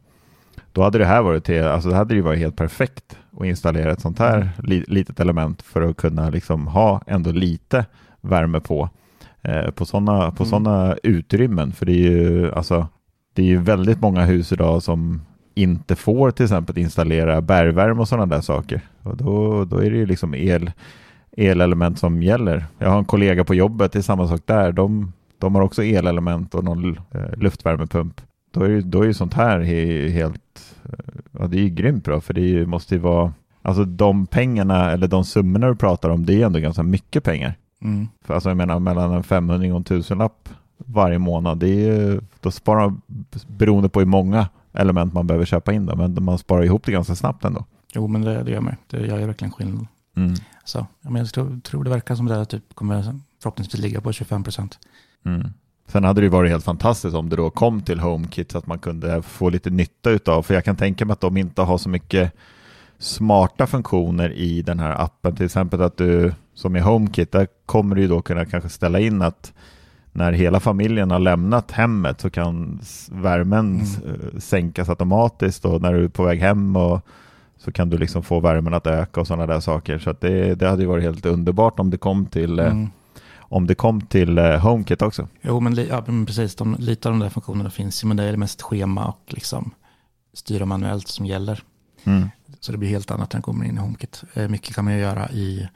Då 0.72 0.84
hade 0.84 0.98
det 0.98 1.06
här 1.06 1.22
varit, 1.22 1.44
till, 1.44 1.63
alltså 1.63 1.89
det 1.89 1.96
hade 1.96 2.15
ju 2.15 2.22
varit 2.22 2.39
helt 2.39 2.56
perfekt 2.56 3.18
att 3.39 3.46
installera 3.46 3.92
ett 3.92 4.02
sånt 4.02 4.20
här 4.20 4.50
li, 4.63 4.86
litet 4.88 5.20
element 5.20 5.62
för 5.62 5.82
att 5.82 5.98
kunna 5.98 6.30
liksom 6.30 6.68
ha 6.68 7.02
ändå 7.08 7.32
lite 7.32 7.86
värme 8.22 8.60
på 8.60 8.89
eh, 9.42 9.72
på 9.72 9.86
sådana 9.86 10.32
på 10.32 10.44
Mm. 10.44 10.50
såna 10.50 10.96
utrymmen. 11.04 11.72
För 11.72 11.86
det 11.86 11.92
är 11.92 12.12
ju 12.12 12.52
alltså 12.54 12.88
det 13.34 13.42
är 13.42 13.46
ju 13.46 13.58
väldigt 13.58 14.02
många 14.02 14.26
hus 14.26 14.52
idag 14.52 14.84
som 14.84 15.22
inte 15.56 15.96
får 15.96 16.32
till 16.32 16.46
exempel 16.46 16.78
installera 16.78 17.42
bergvärme 17.42 18.02
och 18.02 18.08
sådana 18.08 18.36
där 18.36 18.42
saker. 18.42 18.82
Och 19.04 19.18
då, 19.18 19.65
då 19.65 19.78
är 19.78 19.92
det 19.92 19.98
ju 19.98 20.06
liksom 20.06 20.34
el, 20.36 20.72
elelement 21.38 22.00
som 22.00 22.24
gäller. 22.24 22.65
Jag 22.78 22.89
har 22.89 22.98
en 22.98 23.06
kollega 23.06 23.44
på 23.44 23.56
jobbet, 23.56 23.92
det 23.92 24.00
är 24.00 24.04
samma 24.04 24.28
sak 24.28 24.42
där. 24.46 24.72
De, 24.72 25.13
de 25.39 25.56
har 25.56 25.62
också 25.62 25.84
elelement 25.84 26.56
och 26.56 26.63
någon 26.63 26.97
eh, 27.12 27.38
luftvärmepump. 27.38 28.21
Då 28.52 28.62
är, 28.62 28.69
ju, 28.69 28.82
då 28.82 29.02
är 29.02 29.06
ju 29.06 29.13
sånt 29.13 29.34
här 29.34 29.60
he, 29.60 30.10
helt, 30.10 30.75
eh, 30.84 31.15
ja 31.32 31.47
det 31.47 31.58
är 31.58 31.62
ju 31.62 31.69
grymt 31.69 32.04
bra 32.04 32.21
för 32.21 32.34
det 32.34 32.65
måste 32.65 32.95
ju 32.95 33.02
vara, 33.02 33.34
alltså 33.62 33.84
de 33.84 34.28
pengarna 34.28 34.91
eller 34.91 35.08
de 35.08 35.25
summorna 35.25 35.67
du 35.67 35.75
pratar 35.75 36.10
om, 36.10 36.25
det 36.25 36.41
är 36.41 36.45
ändå 36.45 36.60
ganska 36.60 36.84
mycket 36.84 37.23
pengar. 37.23 37.54
Mm. 37.82 38.08
För 38.21 38.34
alltså 38.34 38.49
jag 38.49 38.58
menar 38.58 38.80
mellan 38.80 39.13
en 39.13 39.23
500 39.23 39.69
och 39.69 39.78
en 39.78 39.84
tusenlapp 39.84 40.49
varje 40.78 41.19
månad, 41.19 41.58
det 41.58 41.67
är 41.67 41.95
ju, 41.95 42.21
då 42.39 42.52
sparar 42.52 42.80
man 42.80 43.02
beroende 43.47 43.89
på 43.89 43.99
hur 43.99 44.08
många 44.08 44.49
element 44.73 45.13
man 45.13 45.28
behöver 45.28 45.45
köpa 45.45 45.73
in 45.73 45.86
då, 45.86 45.95
men 45.95 46.23
man 46.23 46.38
sparar 46.38 46.63
ihop 46.63 46.86
det 46.86 46.91
ganska 46.91 47.15
snabbt 47.15 47.45
ändå. 47.45 47.65
Jo, 47.93 48.08
men 48.08 48.21
det, 48.21 48.43
det 48.43 48.52
gör 48.52 48.62
man. 48.62 48.75
Det 48.88 49.08
gör 49.08 49.19
ju 49.19 49.25
verkligen 49.25 49.52
skillnad. 49.52 49.88
Mm. 50.15 50.34
Så, 50.63 50.88
ja, 51.02 51.10
men 51.10 51.15
jag 51.15 51.34
tror, 51.34 51.60
tror 51.60 51.84
det 51.84 51.89
verkar 51.89 52.15
som 52.15 52.25
det 52.25 52.36
här 52.36 52.45
typ 52.45 52.75
kommer 52.75 53.19
förhoppningsvis 53.41 53.82
ligga 53.82 54.02
på 54.02 54.12
25 54.12 54.43
procent. 54.43 54.80
Mm. 55.25 55.47
Sen 55.88 56.03
hade 56.03 56.21
det 56.21 56.25
ju 56.25 56.29
varit 56.29 56.51
helt 56.51 56.63
fantastiskt 56.63 57.15
om 57.15 57.29
det 57.29 57.36
då 57.36 57.49
kom 57.49 57.82
till 57.82 57.99
HomeKit 57.99 58.51
så 58.51 58.58
att 58.58 58.67
man 58.67 58.79
kunde 58.79 59.21
få 59.21 59.49
lite 59.49 59.69
nytta 59.69 60.10
utav, 60.10 60.43
för 60.43 60.53
jag 60.53 60.65
kan 60.65 60.75
tänka 60.75 61.05
mig 61.05 61.13
att 61.13 61.21
de 61.21 61.38
inte 61.38 61.62
har 61.62 61.77
så 61.77 61.89
mycket 61.89 62.34
smarta 62.97 63.67
funktioner 63.67 64.32
i 64.32 64.62
den 64.62 64.79
här 64.79 65.01
appen. 65.03 65.36
Till 65.36 65.45
exempel 65.45 65.82
att 65.82 65.97
du, 65.97 66.34
som 66.53 66.75
i 66.75 66.79
HomeKit, 66.79 67.32
där 67.32 67.47
kommer 67.65 67.95
du 67.95 68.01
ju 68.01 68.08
då 68.08 68.21
kunna 68.21 68.45
kanske 68.45 68.69
ställa 68.69 68.99
in 68.99 69.21
att 69.21 69.53
när 70.12 70.32
hela 70.32 70.60
familjen 70.60 71.12
har 71.12 71.19
lämnat 71.19 71.71
hemmet 71.71 72.21
så 72.21 72.29
kan 72.29 72.79
värmen 73.12 73.82
eh, 73.82 74.39
sänkas 74.39 74.89
automatiskt 74.89 75.65
och 75.65 75.82
när 75.82 75.93
du 75.93 76.03
är 76.03 76.08
på 76.08 76.23
väg 76.23 76.39
hem 76.39 76.75
och 76.75 77.01
så 77.58 77.71
kan 77.71 77.89
du 77.89 77.97
liksom 77.97 78.23
få 78.23 78.39
värmen 78.39 78.73
att 78.73 78.88
öka 78.88 79.21
och 79.21 79.27
sådana 79.27 79.47
där 79.47 79.60
saker. 79.60 79.99
Så 79.99 80.15
det, 80.19 80.55
det 80.55 80.69
hade 80.69 80.82
ju 80.82 80.88
varit 80.88 81.03
helt 81.03 81.25
underbart 81.25 81.79
om 81.79 81.89
det 81.89 81.97
kom 81.97 82.25
till, 82.25 82.60
eh, 82.60 82.65
Mm. 82.65 82.88
Om 83.49 83.67
det 83.67 83.75
kom 83.75 84.01
till 84.01 84.38
eh, 84.38 84.57
HomeKit 84.59 85.01
också. 85.01 85.27
Jo, 85.41 85.59
men, 85.59 85.75
ja, 85.75 86.03
men 86.07 86.25
precis. 86.25 86.55
De, 86.55 86.75
lite 86.79 87.09
av 87.09 87.13
de 87.13 87.19
där 87.19 87.29
funktionerna 87.29 87.69
finns 87.69 88.03
ju, 88.03 88.07
men 88.07 88.17
det 88.17 88.23
är 88.23 88.38
mest 88.38 88.62
schema 88.62 89.05
och 89.07 89.21
liksom 89.27 89.71
styra 90.33 90.65
manuellt 90.65 91.07
som 91.07 91.25
gäller. 91.25 91.63
Mm. 92.03 92.29
Så 92.59 92.71
det 92.71 92.77
blir 92.77 92.89
helt 92.89 93.12
annat 93.12 93.33
än 93.33 93.41
kommer 93.41 93.65
in 93.65 93.75
i 93.75 93.79
HomeKit. 93.79 94.23
Eh, 94.33 94.47
Mycket 94.47 94.75
kan 94.75 94.85
man 94.85 94.93
ju 94.93 94.99
göra 94.99 95.29
i 95.29 95.69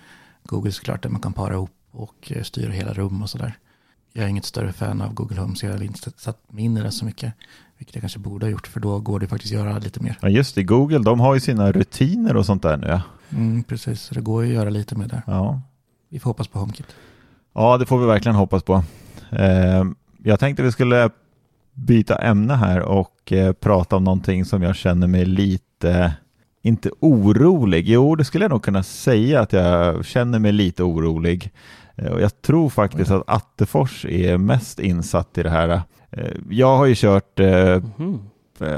Google 0.43 0.71
såklart, 0.71 1.03
där 1.03 1.09
man 1.09 1.21
kan 1.21 1.33
para 1.33 1.53
ihop 1.53 1.71
och 1.91 2.31
eh, 2.35 2.43
styra 2.43 2.71
hela 2.71 2.93
rum 2.93 3.21
och 3.21 3.29
sådär. 3.29 3.57
Jag 4.13 4.25
är 4.25 4.29
inget 4.29 4.45
större 4.45 4.73
fan 4.73 5.01
av 5.01 5.13
Google 5.13 5.41
Home, 5.41 5.55
så 5.55 5.65
jag 5.65 5.73
har 5.73 5.83
inte 5.83 6.11
satt 6.17 6.51
mig 6.51 6.63
in 6.63 6.77
i 6.77 6.81
det 6.81 6.91
så 6.91 7.05
mycket. 7.05 7.33
Vilket 7.77 7.95
jag 7.95 8.01
kanske 8.01 8.19
borde 8.19 8.45
ha 8.45 8.51
gjort, 8.51 8.67
för 8.67 8.79
då 8.79 8.99
går 8.99 9.19
det 9.19 9.27
faktiskt 9.27 9.53
att 9.53 9.59
göra 9.59 9.79
lite 9.79 9.99
mer. 9.99 10.17
Ja 10.21 10.29
just 10.29 10.55
det, 10.55 10.63
Google 10.63 10.99
de 10.99 11.19
har 11.19 11.33
ju 11.33 11.39
sina 11.39 11.71
rutiner 11.71 12.35
och 12.35 12.45
sånt 12.45 12.61
där 12.61 12.77
nu 12.77 12.87
ja. 12.87 13.01
Mm, 13.29 13.63
precis, 13.63 14.01
så 14.01 14.13
det 14.15 14.21
går 14.21 14.43
ju 14.43 14.49
att 14.49 14.55
göra 14.55 14.69
lite 14.69 14.95
med 14.95 15.09
det. 15.09 15.21
Ja, 15.27 15.61
Vi 16.09 16.19
får 16.19 16.29
hoppas 16.29 16.47
på 16.47 16.59
HomeKit. 16.59 16.87
Ja 17.53 17.77
det 17.77 17.85
får 17.85 17.99
vi 17.99 18.05
verkligen 18.05 18.35
hoppas 18.35 18.63
på. 18.63 18.83
Eh, 19.31 19.83
jag 20.23 20.39
tänkte 20.39 20.63
vi 20.63 20.71
skulle 20.71 21.09
byta 21.73 22.15
ämne 22.15 22.53
här 22.53 22.79
och 22.79 23.33
eh, 23.33 23.53
prata 23.53 23.95
om 23.95 24.03
någonting 24.03 24.45
som 24.45 24.61
jag 24.63 24.75
känner 24.75 25.07
mig 25.07 25.25
lite, 25.25 26.13
inte 26.61 26.89
orolig, 26.99 27.89
jo 27.89 28.15
det 28.15 28.25
skulle 28.25 28.43
jag 28.43 28.49
nog 28.51 28.63
kunna 28.63 28.83
säga 28.83 29.41
att 29.41 29.53
jag 29.53 30.05
känner 30.05 30.39
mig 30.39 30.51
lite 30.51 30.83
orolig. 30.83 31.51
Eh, 31.95 32.11
och 32.11 32.21
jag 32.21 32.41
tror 32.41 32.69
faktiskt 32.69 33.11
att 33.11 33.23
Attefors 33.27 34.05
är 34.05 34.37
mest 34.37 34.79
insatt 34.79 35.37
i 35.37 35.43
det 35.43 35.49
här. 35.49 35.81
Jag 36.49 36.77
har 36.77 36.85
ju 36.85 36.95
kört 36.95 37.39
Mhm. 37.97 38.19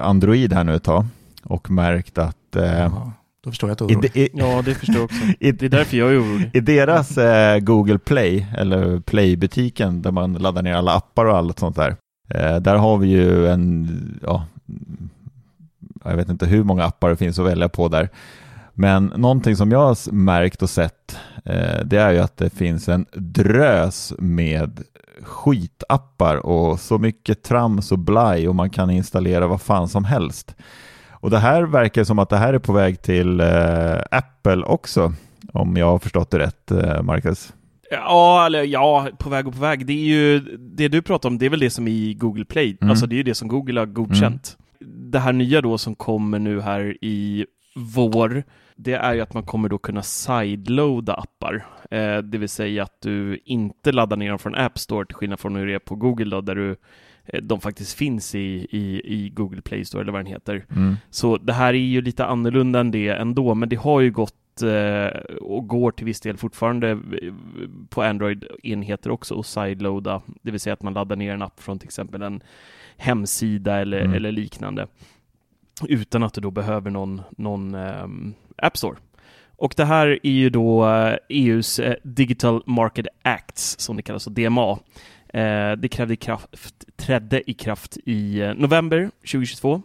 Android 0.02 0.54
här 0.54 0.64
nu 0.64 0.76
ett 0.76 0.84
tag 0.84 1.06
och 1.44 1.72
märkt 1.72 2.18
att 2.18 2.56
då 3.46 3.52
förstår 3.52 3.70
jag 3.70 3.74
att 3.74 3.80
du 3.88 3.94
är 3.94 3.98
orolig. 3.98 4.30
Ja, 4.34 4.62
det 4.66 4.76
förstår 4.76 4.96
jag 4.96 5.04
också. 5.04 5.18
I- 5.40 5.52
Det 5.52 5.66
är 5.66 5.70
därför 5.70 5.98
jag 5.98 6.12
är 6.14 6.22
orolig. 6.22 6.50
I 6.54 6.60
deras 6.60 7.18
eh, 7.18 7.60
Google 7.60 7.98
Play, 8.00 8.48
eller 8.58 9.00
Play-butiken 9.00 10.02
där 10.02 10.12
man 10.12 10.34
laddar 10.34 10.62
ner 10.62 10.74
alla 10.74 10.94
appar 10.94 11.26
och 11.26 11.38
allt 11.38 11.60
sånt 11.60 11.76
där. 11.76 11.96
Eh, 12.30 12.56
där 12.56 12.76
har 12.76 12.98
vi 12.98 13.08
ju 13.08 13.48
en, 13.48 14.20
ja, 14.24 14.46
jag 16.04 16.16
vet 16.16 16.30
inte 16.30 16.46
hur 16.46 16.64
många 16.64 16.84
appar 16.84 17.10
det 17.10 17.16
finns 17.18 17.40
att 17.40 17.46
välja 17.46 17.70
på 17.70 17.88
där. 17.88 18.10
Men 18.74 19.06
någonting 19.16 19.56
som 19.56 19.72
jag 19.72 19.80
har 19.80 20.12
märkt 20.14 20.62
och 20.62 20.70
sett 20.70 21.18
eh, 21.46 21.86
det 21.86 21.98
är 21.98 22.12
ju 22.12 22.20
att 22.20 22.38
det 22.38 22.50
finns 22.50 22.90
en 22.90 23.06
drös 23.14 24.14
med 24.20 24.84
skitappar 25.24 26.36
och 26.46 26.80
så 26.80 26.98
mycket 26.98 27.44
trams 27.44 27.92
och 27.92 28.00
blaj 28.00 28.48
och 28.48 28.56
man 28.56 28.70
kan 28.70 28.90
installera 28.90 29.48
vad 29.48 29.62
fan 29.62 29.90
som 29.90 30.04
helst. 30.06 30.56
Och 31.26 31.32
det 31.32 31.40
här 31.40 31.64
verkar 31.64 32.04
som 32.04 32.20
att 32.20 32.30
det 32.30 32.38
här 32.38 32.54
är 32.54 32.60
på 32.60 32.74
väg 32.74 33.02
till 33.02 33.40
eh, 33.40 33.98
Apple 34.12 34.64
också, 34.64 35.14
om 35.54 35.78
jag 35.78 35.86
har 35.86 36.00
förstått 36.00 36.32
det 36.32 36.40
rätt, 36.40 36.72
eh, 36.72 37.02
Marcus. 37.02 37.54
Ja, 37.92 38.46
eller 38.46 38.64
ja, 38.64 39.08
på 39.20 39.30
väg 39.30 39.48
och 39.48 39.54
på 39.54 39.60
väg. 39.60 39.86
Det 39.86 39.94
är 39.94 40.06
ju 40.06 40.40
det 40.58 40.88
du 40.88 41.02
pratar 41.02 41.30
om, 41.30 41.38
det 41.38 41.46
är 41.46 41.50
väl 41.50 41.60
det 41.60 41.70
som 41.70 41.88
är 41.88 41.92
i 41.92 42.14
Google 42.14 42.46
Play. 42.46 42.78
Mm. 42.82 42.92
Alltså 42.92 43.08
det 43.08 43.16
är 43.16 43.18
ju 43.18 43.24
det 43.24 43.36
som 43.36 43.48
Google 43.48 43.80
har 43.80 43.86
godkänt. 43.86 44.58
Mm. 44.82 45.12
Det 45.12 45.20
här 45.20 45.34
nya 45.34 45.62
då 45.62 45.78
som 45.78 45.96
kommer 45.96 46.40
nu 46.40 46.62
här 46.62 46.98
i 47.02 47.46
vår, 47.76 48.44
det 48.76 48.94
är 48.94 49.14
ju 49.14 49.22
att 49.22 49.34
man 49.34 49.44
kommer 49.44 49.70
då 49.70 49.78
kunna 49.78 50.02
sideloada 50.02 51.14
appar. 51.14 51.66
Eh, 51.92 52.18
det 52.18 52.38
vill 52.38 52.50
säga 52.50 52.84
att 52.84 53.02
du 53.02 53.40
inte 53.46 53.92
laddar 53.92 54.18
ner 54.18 54.30
dem 54.30 54.40
från 54.40 54.56
App 54.56 54.80
Store 54.80 55.06
till 55.06 55.16
skillnad 55.16 55.40
från 55.40 55.56
hur 55.56 55.68
det 55.68 55.74
är 55.74 55.80
på 55.80 55.96
Google 55.96 56.36
då, 56.36 56.42
där 56.42 56.56
du 56.56 56.76
de 57.42 57.62
faktiskt 57.62 57.98
finns 57.98 58.36
i, 58.36 58.68
i, 58.70 59.02
i 59.04 59.30
Google 59.30 59.62
Play 59.62 59.86
Store 59.86 60.02
eller 60.02 60.12
vad 60.12 60.20
den 60.20 60.32
heter. 60.32 60.66
Mm. 60.76 60.96
Så 61.10 61.38
det 61.38 61.54
här 61.54 61.74
är 61.74 61.78
ju 61.78 62.02
lite 62.02 62.26
annorlunda 62.26 62.80
än 62.80 62.92
det 62.92 63.10
ändå, 63.10 63.56
men 63.56 63.70
det 63.70 63.76
har 63.76 64.02
ju 64.02 64.12
gått 64.12 64.62
eh, 64.62 65.20
och 65.42 65.68
går 65.68 65.92
till 65.92 66.06
viss 66.06 66.22
del 66.22 66.38
fortfarande 66.38 66.90
eh, 66.92 67.34
på 67.90 68.02
Android-enheter 68.02 69.10
också 69.10 69.40
att 69.40 69.46
sideloada, 69.46 70.22
det 70.42 70.52
vill 70.52 70.60
säga 70.60 70.74
att 70.74 70.84
man 70.84 70.94
laddar 70.94 71.16
ner 71.16 71.34
en 71.34 71.42
app 71.42 71.60
från 71.62 71.80
till 71.80 71.88
exempel 71.88 72.22
en 72.22 72.42
hemsida 72.98 73.80
eller, 73.80 74.02
mm. 74.02 74.14
eller 74.14 74.32
liknande 74.32 74.88
utan 75.84 76.24
att 76.24 76.34
du 76.34 76.42
då 76.42 76.52
behöver 76.52 76.92
någon, 76.92 77.22
någon 77.30 77.76
um, 77.76 78.34
App 78.58 78.78
Store. 78.78 78.98
Och 79.58 79.74
det 79.78 79.86
här 79.86 80.08
är 80.24 80.32
ju 80.32 80.50
då 80.50 80.86
EUs 81.30 81.80
eh, 81.80 81.92
e 81.92 81.98
Digital 82.04 82.64
Market 82.66 83.08
Acts, 83.22 83.80
som 83.80 83.96
det 83.96 84.02
kallas, 84.02 84.26
DMA. 84.26 84.80
Eh, 85.36 85.72
det 85.72 85.88
krävde 85.88 86.16
kraft, 86.16 86.86
trädde 86.98 87.52
i 87.52 87.54
kraft 87.54 87.98
i 88.06 88.42
eh, 88.42 88.54
november 88.54 89.12
2022 89.20 89.82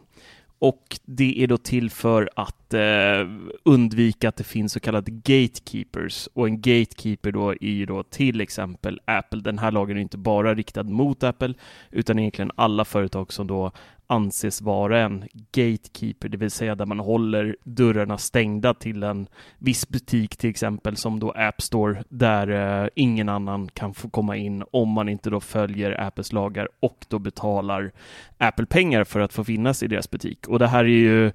och 0.59 0.99
det 1.05 1.43
är 1.43 1.47
då 1.47 1.57
till 1.57 1.91
för 1.91 2.31
att 2.37 2.57
eh, 2.75 3.29
undvika 3.65 4.29
att 4.29 4.37
det 4.37 4.45
finns 4.45 4.73
så 4.73 4.81
kallade 4.81 5.11
gatekeepers. 5.11 6.29
Och 6.35 6.47
en 6.47 6.61
gatekeeper 6.61 7.33
då 7.33 7.51
är 7.51 7.71
ju 7.71 7.87
då 7.87 8.03
till 8.03 8.41
exempel 8.41 9.01
Apple. 9.05 9.41
Den 9.41 9.59
här 9.59 9.71
lagen 9.71 9.97
är 9.97 10.01
inte 10.01 10.19
bara 10.19 10.55
riktad 10.55 10.83
mot 10.83 11.23
Apple, 11.23 11.55
utan 11.91 12.19
egentligen 12.19 12.53
alla 12.57 12.85
företag 12.85 13.33
som 13.33 13.47
då 13.47 13.73
anses 14.11 14.63
vara 14.63 15.01
en 15.01 15.25
gatekeeper, 15.53 16.29
det 16.29 16.37
vill 16.37 16.51
säga 16.51 16.75
där 16.75 16.87
man 16.87 16.99
håller 16.99 17.57
dörrarna 17.65 18.19
stängda 18.19 18.75
till 18.75 19.03
en 19.03 19.27
viss 19.59 19.89
butik 19.89 20.37
till 20.37 20.51
exempel 20.51 20.97
som 20.97 21.21
då 21.21 21.31
App 21.31 21.63
Store 21.63 22.03
där 22.09 22.49
eh, 22.83 22.89
ingen 22.95 23.29
annan 23.29 23.69
kan 23.69 23.95
få 23.95 24.09
komma 24.09 24.37
in 24.37 24.65
om 24.71 24.89
man 24.89 25.09
inte 25.09 25.31
då 25.31 25.41
följer 25.41 26.01
Apples 26.01 26.33
lagar 26.33 26.69
och 26.81 27.07
då 27.09 27.19
betalar 27.19 27.93
Apple 28.39 28.67
pengar 28.67 29.05
för 29.05 29.21
att 29.21 29.33
få 29.33 29.45
finnas 29.45 29.83
i 29.83 29.87
deras 29.87 30.11
butik. 30.11 30.49
Och 30.49 30.59
det 30.59 30.67
här 30.67 30.85
är 30.85 30.89
ju 30.89 31.33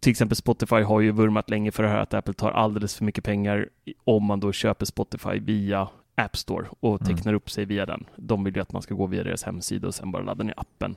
till 0.00 0.10
exempel 0.10 0.36
Spotify 0.36 0.75
har 0.82 1.00
ju 1.00 1.10
vurmat 1.10 1.50
länge 1.50 1.72
för 1.72 1.82
det 1.82 1.88
här 1.88 1.98
att 1.98 2.14
Apple 2.14 2.34
tar 2.34 2.50
alldeles 2.50 2.96
för 2.96 3.04
mycket 3.04 3.24
pengar 3.24 3.68
om 4.04 4.24
man 4.24 4.40
då 4.40 4.52
köper 4.52 4.86
Spotify 4.86 5.38
via 5.38 5.88
App 6.16 6.36
Store 6.36 6.66
och 6.80 7.00
mm. 7.00 7.16
tecknar 7.16 7.32
mm. 7.32 7.36
upp 7.36 7.50
sig 7.50 7.64
via 7.64 7.86
den. 7.86 8.04
De 8.16 8.44
vill 8.44 8.56
ju 8.56 8.62
att 8.62 8.72
man 8.72 8.82
ska 8.82 8.94
gå 8.94 9.06
via 9.06 9.24
deras 9.24 9.42
hemsida 9.42 9.86
och 9.86 9.94
sen 9.94 10.12
bara 10.12 10.22
ladda 10.22 10.44
ner 10.44 10.54
appen, 10.56 10.96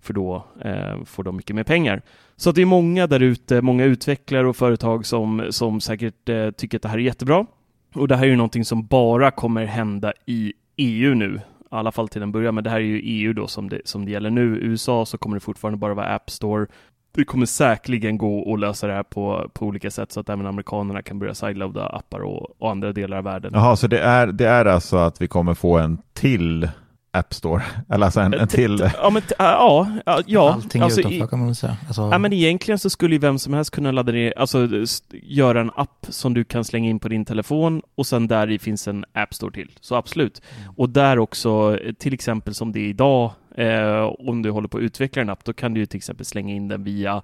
för 0.00 0.14
då 0.14 0.44
eh, 0.60 1.04
får 1.04 1.24
de 1.24 1.36
mycket 1.36 1.56
mer 1.56 1.64
pengar. 1.64 2.02
Så 2.36 2.52
det 2.52 2.62
är 2.62 2.66
många 2.66 3.06
där 3.06 3.20
ute, 3.20 3.62
många 3.62 3.84
utvecklare 3.84 4.48
och 4.48 4.56
företag 4.56 5.06
som, 5.06 5.46
som 5.50 5.80
säkert 5.80 6.28
eh, 6.28 6.50
tycker 6.50 6.78
att 6.78 6.82
det 6.82 6.88
här 6.88 6.98
är 6.98 7.02
jättebra. 7.02 7.46
Och 7.94 8.08
det 8.08 8.16
här 8.16 8.24
är 8.24 8.28
ju 8.28 8.36
någonting 8.36 8.64
som 8.64 8.86
bara 8.86 9.30
kommer 9.30 9.64
hända 9.64 10.12
i 10.26 10.52
EU 10.76 11.14
nu, 11.14 11.34
i 11.34 11.40
alla 11.68 11.92
fall 11.92 12.08
till 12.08 12.22
en 12.22 12.32
början, 12.32 12.54
men 12.54 12.64
det 12.64 12.70
här 12.70 12.80
är 12.80 12.84
ju 12.84 13.00
EU 13.04 13.32
då 13.32 13.46
som 13.46 13.68
det, 13.68 13.80
som 13.84 14.04
det 14.04 14.10
gäller 14.10 14.30
nu. 14.30 14.60
I 14.60 14.64
USA 14.64 15.06
så 15.06 15.18
kommer 15.18 15.36
det 15.36 15.40
fortfarande 15.40 15.78
bara 15.78 15.94
vara 15.94 16.14
App 16.14 16.30
Store 16.30 16.66
det 17.12 17.24
kommer 17.24 17.46
säkerligen 17.46 18.18
gå 18.18 18.54
att 18.54 18.60
lösa 18.60 18.86
det 18.86 18.92
här 18.92 19.02
på, 19.02 19.50
på 19.52 19.66
olika 19.66 19.90
sätt 19.90 20.12
så 20.12 20.20
att 20.20 20.28
även 20.28 20.46
amerikanerna 20.46 21.02
kan 21.02 21.18
börja 21.18 21.34
sideloada 21.34 21.86
appar 21.86 22.20
och, 22.20 22.62
och 22.62 22.70
andra 22.70 22.92
delar 22.92 23.16
av 23.16 23.24
världen. 23.24 23.52
Jaha, 23.54 23.76
så 23.76 23.86
det 23.86 24.00
är, 24.00 24.26
det 24.26 24.48
är 24.48 24.64
alltså 24.64 24.96
att 24.96 25.22
vi 25.22 25.28
kommer 25.28 25.54
få 25.54 25.78
en 25.78 25.98
till 26.12 26.68
App 27.12 27.34
Store? 27.34 27.62
Eller 27.88 28.06
alltså 28.06 28.20
en, 28.20 28.34
en 28.34 28.48
till? 28.48 28.90
Ja, 29.02 29.10
men, 29.10 29.22
ja, 29.38 29.88
ja. 30.26 30.52
Allting 30.52 30.82
alltså, 30.82 31.00
utanför 31.00 31.26
kan 31.26 31.38
man 31.38 31.54
säga. 31.54 31.76
Alltså... 31.86 32.02
Ja, 32.02 32.18
men 32.18 32.32
egentligen 32.32 32.78
så 32.78 32.90
skulle 32.90 33.14
ju 33.14 33.18
vem 33.18 33.38
som 33.38 33.54
helst 33.54 33.70
kunna 33.70 33.92
ladda 33.92 34.12
ner, 34.12 34.34
alltså 34.36 34.68
göra 35.12 35.60
en 35.60 35.70
app 35.74 36.06
som 36.08 36.34
du 36.34 36.44
kan 36.44 36.64
slänga 36.64 36.90
in 36.90 36.98
på 36.98 37.08
din 37.08 37.24
telefon 37.24 37.82
och 37.94 38.06
sen 38.06 38.28
där 38.28 38.50
i 38.50 38.58
finns 38.58 38.88
en 38.88 39.04
App 39.12 39.34
Store 39.34 39.52
till. 39.52 39.70
Så 39.80 39.94
absolut. 39.94 40.42
Mm. 40.60 40.74
Och 40.76 40.90
där 40.90 41.18
också, 41.18 41.78
till 41.98 42.14
exempel 42.14 42.54
som 42.54 42.72
det 42.72 42.80
är 42.80 42.88
idag, 42.88 43.32
Eh, 43.54 44.14
om 44.18 44.42
du 44.42 44.50
håller 44.50 44.68
på 44.68 44.78
att 44.78 44.82
utveckla 44.82 45.22
en 45.22 45.30
app, 45.30 45.44
då 45.44 45.52
kan 45.52 45.74
du 45.74 45.80
ju 45.80 45.86
till 45.86 45.96
exempel 45.96 46.26
slänga 46.26 46.54
in 46.54 46.68
den 46.68 46.84
via 46.84 47.22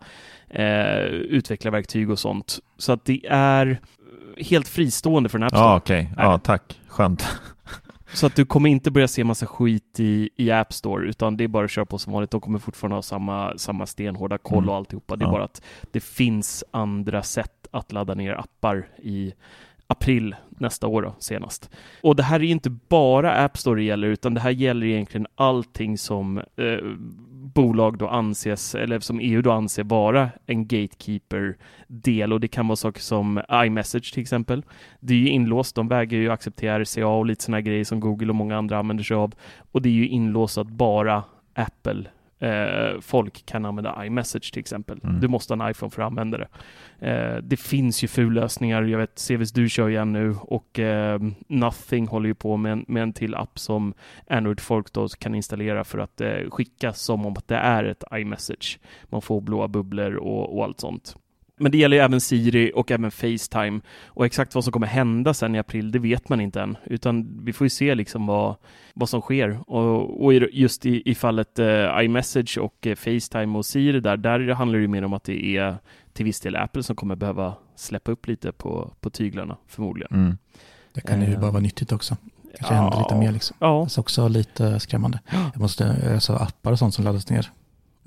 eh, 0.48 1.04
utvecklarverktyg 1.06 2.10
och 2.10 2.18
sånt. 2.18 2.58
Så 2.76 2.92
att 2.92 3.04
det 3.04 3.26
är 3.28 3.80
helt 4.36 4.68
fristående 4.68 5.28
från 5.28 5.42
App 5.42 5.50
Store. 5.50 5.62
Ja, 5.62 5.76
okej. 5.76 6.08
Okay. 6.12 6.24
Ja, 6.24 6.38
tack. 6.38 6.80
Skönt. 6.88 7.40
Så 8.12 8.26
att 8.26 8.34
du 8.36 8.44
kommer 8.44 8.70
inte 8.70 8.90
börja 8.90 9.08
se 9.08 9.24
massa 9.24 9.46
skit 9.46 10.00
i, 10.00 10.30
i 10.36 10.50
App 10.50 10.72
Store, 10.72 11.08
utan 11.08 11.36
det 11.36 11.44
är 11.44 11.48
bara 11.48 11.64
att 11.64 11.70
köra 11.70 11.86
på 11.86 11.98
som 11.98 12.12
vanligt. 12.12 12.30
De 12.30 12.40
kommer 12.40 12.58
fortfarande 12.58 12.96
ha 12.96 13.02
samma, 13.02 13.58
samma 13.58 13.86
stenhårda 13.86 14.38
koll 14.38 14.58
mm. 14.58 14.68
och 14.68 14.76
alltihopa. 14.76 15.16
Det 15.16 15.24
är 15.24 15.26
ja. 15.26 15.32
bara 15.32 15.44
att 15.44 15.62
det 15.90 16.00
finns 16.00 16.64
andra 16.70 17.22
sätt 17.22 17.66
att 17.70 17.92
ladda 17.92 18.14
ner 18.14 18.32
appar 18.32 18.88
i 19.02 19.34
april 19.86 20.34
nästa 20.48 20.86
år 20.86 21.02
då, 21.02 21.14
senast. 21.18 21.70
Och 22.02 22.16
det 22.16 22.22
här 22.22 22.40
är 22.40 22.44
inte 22.44 22.70
bara 22.70 23.44
App 23.44 23.58
Store 23.58 23.80
det 23.80 23.84
gäller, 23.84 24.08
utan 24.08 24.34
det 24.34 24.40
här 24.40 24.50
gäller 24.50 24.86
egentligen 24.86 25.26
allting 25.34 25.98
som 25.98 26.38
eh, 26.38 26.78
bolag 27.54 27.98
då 27.98 28.08
anses, 28.08 28.74
eller 28.74 29.00
som 29.00 29.20
EU 29.20 29.42
då 29.42 29.52
anser 29.52 29.84
vara 29.84 30.30
en 30.46 30.66
gatekeeper-del 30.66 32.32
och 32.32 32.40
det 32.40 32.48
kan 32.48 32.68
vara 32.68 32.76
saker 32.76 33.00
som 33.00 33.42
iMessage 33.52 34.12
till 34.12 34.22
exempel. 34.22 34.62
Det 35.00 35.14
är 35.14 35.18
ju 35.18 35.28
inlåst, 35.28 35.74
de 35.74 35.88
väger 35.88 36.16
ju 36.16 36.30
acceptera 36.30 36.84
RCA 36.84 37.06
och 37.06 37.26
lite 37.26 37.44
sådana 37.44 37.60
grejer 37.60 37.84
som 37.84 38.00
Google 38.00 38.28
och 38.28 38.34
många 38.34 38.56
andra 38.56 38.78
använder 38.78 39.04
sig 39.04 39.16
av 39.16 39.34
och 39.72 39.82
det 39.82 39.88
är 39.88 39.92
ju 39.92 40.08
inlåst 40.08 40.58
att 40.58 40.68
bara 40.68 41.24
Apple 41.54 42.04
eh, 42.38 43.00
folk 43.00 43.46
kan 43.46 43.64
använda 43.64 44.06
iMessage 44.06 44.52
till 44.52 44.60
exempel. 44.60 45.00
Mm. 45.04 45.20
Du 45.20 45.28
måste 45.28 45.54
ha 45.54 45.64
en 45.64 45.70
iPhone 45.70 45.90
för 45.90 46.02
att 46.02 46.06
använda 46.06 46.38
det. 46.38 46.48
Eh, 46.98 47.36
det 47.42 47.56
finns 47.56 48.04
ju 48.04 48.08
fullösningar, 48.08 48.82
jag 48.82 48.98
vet 48.98 49.18
CVS 49.28 49.52
du 49.52 49.68
kör 49.68 49.88
igen 49.88 50.12
nu 50.12 50.34
och 50.40 50.78
eh, 50.78 51.20
Nothing 51.48 52.08
håller 52.08 52.28
ju 52.28 52.34
på 52.34 52.56
med 52.56 52.72
en, 52.72 52.84
med 52.88 53.02
en 53.02 53.12
till 53.12 53.34
app 53.34 53.58
som 53.58 53.94
Android-folk 54.30 54.92
då 54.92 55.08
kan 55.08 55.34
installera 55.34 55.84
för 55.84 55.98
att 55.98 56.20
eh, 56.20 56.50
skicka 56.50 56.92
som 56.92 57.26
om 57.26 57.32
att 57.32 57.48
det 57.48 57.56
är 57.56 57.84
ett 57.84 58.04
iMessage. 58.12 58.78
Man 59.04 59.22
får 59.22 59.40
blåa 59.40 59.68
bubblor 59.68 60.14
och, 60.14 60.56
och 60.56 60.64
allt 60.64 60.80
sånt. 60.80 61.16
Men 61.58 61.72
det 61.72 61.78
gäller 61.78 61.96
ju 61.96 62.02
även 62.02 62.20
Siri 62.20 62.72
och 62.74 62.90
även 62.90 63.10
Facetime. 63.10 63.80
Och 64.06 64.26
exakt 64.26 64.54
vad 64.54 64.64
som 64.64 64.72
kommer 64.72 64.86
hända 64.86 65.34
sen 65.34 65.54
i 65.54 65.58
april, 65.58 65.90
det 65.90 65.98
vet 65.98 66.28
man 66.28 66.40
inte 66.40 66.60
än. 66.60 66.76
Utan 66.84 67.44
vi 67.44 67.52
får 67.52 67.64
ju 67.64 67.70
se 67.70 67.94
liksom 67.94 68.26
vad, 68.26 68.56
vad 68.94 69.08
som 69.08 69.20
sker. 69.20 69.60
Och, 69.66 70.24
och 70.24 70.34
just 70.34 70.86
i, 70.86 71.10
i 71.10 71.14
fallet 71.14 71.58
eh, 71.58 72.02
iMessage 72.02 72.58
och 72.58 72.86
eh, 72.86 72.94
Facetime 72.94 73.58
och 73.58 73.66
Siri 73.66 74.00
där, 74.00 74.16
där 74.16 74.48
handlar 74.48 74.78
det 74.78 74.88
mer 74.88 75.04
om 75.04 75.12
att 75.12 75.24
det 75.24 75.56
är 75.56 75.76
till 76.12 76.24
viss 76.24 76.40
del 76.40 76.56
Apple 76.56 76.82
som 76.82 76.96
kommer 76.96 77.16
behöva 77.16 77.54
släppa 77.76 78.12
upp 78.12 78.26
lite 78.26 78.52
på, 78.52 78.92
på 79.00 79.10
tyglarna 79.10 79.56
förmodligen. 79.66 80.14
Mm. 80.14 80.38
Det 80.92 81.00
kan 81.00 81.22
ju 81.22 81.34
uh, 81.34 81.40
bara 81.40 81.50
vara 81.50 81.62
nyttigt 81.62 81.92
också. 81.92 82.16
Kanske 82.56 82.74
ja, 82.74 82.80
hända 82.80 82.98
lite 82.98 83.16
mer 83.16 83.32
liksom. 83.32 83.56
Ja. 83.60 83.86
Det 83.88 83.96
är 83.96 84.00
också 84.00 84.28
lite 84.28 84.80
skrämmande. 84.80 85.20
Jag 85.30 85.60
måste, 85.60 86.12
alltså 86.14 86.32
appar 86.32 86.72
och 86.72 86.78
sånt 86.78 86.94
som 86.94 87.04
laddas 87.04 87.30
ner 87.30 87.50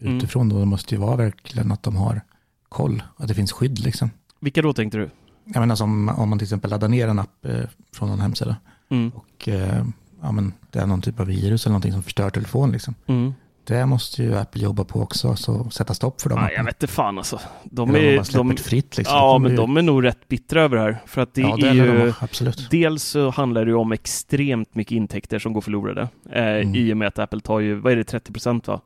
mm. 0.02 0.18
utifrån 0.18 0.42
mm. 0.42 0.54
då, 0.54 0.60
det 0.60 0.66
måste 0.66 0.96
ju 0.96 1.02
vara 1.02 1.16
verkligen 1.16 1.72
att 1.72 1.84
de 1.84 1.96
har 1.96 2.22
koll, 2.70 3.04
att 3.18 3.28
det 3.28 3.34
finns 3.34 3.52
skydd 3.52 3.80
liksom. 3.80 4.12
Vilka 4.40 4.62
då 4.62 4.74
tänkte 4.74 4.98
du? 4.98 5.10
Jag 5.46 5.60
menar 5.60 5.76
som 5.76 6.10
om 6.10 6.30
man 6.30 6.40
till 6.40 6.46
exempel 6.46 6.70
laddar 6.72 6.88
ner 6.88 7.08
en 7.08 7.20
app 7.20 7.46
eh, 7.46 7.60
från 7.94 8.10
någon 8.10 8.20
hemsida 8.20 8.56
mm. 8.90 9.12
och 9.16 9.48
eh, 9.48 9.86
ja, 10.22 10.32
men 10.32 10.54
det 10.72 10.80
är 10.80 10.88
någon 10.88 11.02
typ 11.02 11.20
av 11.20 11.26
virus 11.26 11.66
eller 11.66 11.72
någonting 11.72 11.92
som 11.92 12.04
förstör 12.04 12.30
telefon 12.30 12.72
liksom. 12.72 12.96
Mm. 13.08 13.34
Det 13.70 13.86
måste 13.86 14.24
ju 14.24 14.36
Apple 14.36 14.62
jobba 14.62 14.84
på 14.84 15.02
också, 15.02 15.36
så 15.36 15.70
sätta 15.70 15.94
stopp 15.94 16.22
för 16.22 16.30
dem. 16.30 16.40
Ja, 16.42 16.52
jag 16.52 16.64
vet 16.64 16.84
inte 16.84 16.94
fan 16.94 17.18
alltså. 17.18 17.40
De 17.64 17.96
är, 17.96 18.34
de, 18.34 18.58
fritt 18.58 18.98
liksom. 18.98 19.16
Ja, 19.16 19.38
men 19.38 19.52
ju... 19.52 19.58
de 19.58 19.78
är 19.78 19.82
nog 19.82 20.04
rätt 20.04 20.28
bittra 20.28 20.62
över 20.62 20.78
det 20.78 20.84
här. 20.84 20.98
För 21.06 21.22
att 21.22 21.34
det, 21.34 21.42
ja, 21.42 21.58
det 21.60 21.68
är 21.68 21.74
ju, 21.74 22.06
de, 22.06 22.14
absolut. 22.20 22.68
dels 22.72 23.04
så 23.04 23.30
handlar 23.30 23.66
det 23.66 23.72
ju 23.72 23.76
om 23.76 23.92
extremt 23.92 24.76
mycket 24.76 24.92
intäkter 24.92 25.40
som 25.40 25.54
går 25.54 25.62
förlorade. 25.62 26.02
Eh, 26.32 26.44
mm. 26.44 26.76
I 26.76 26.94
och 26.94 26.98
med 26.98 27.08
att 27.08 27.20
Apple 27.20 27.40
tar 27.40 27.60
ju, 27.60 27.76
vad 27.76 27.94
är 27.94 27.98
det, 27.98 28.04
30 28.04 28.34
procent 28.34 28.68
va? 28.68 28.82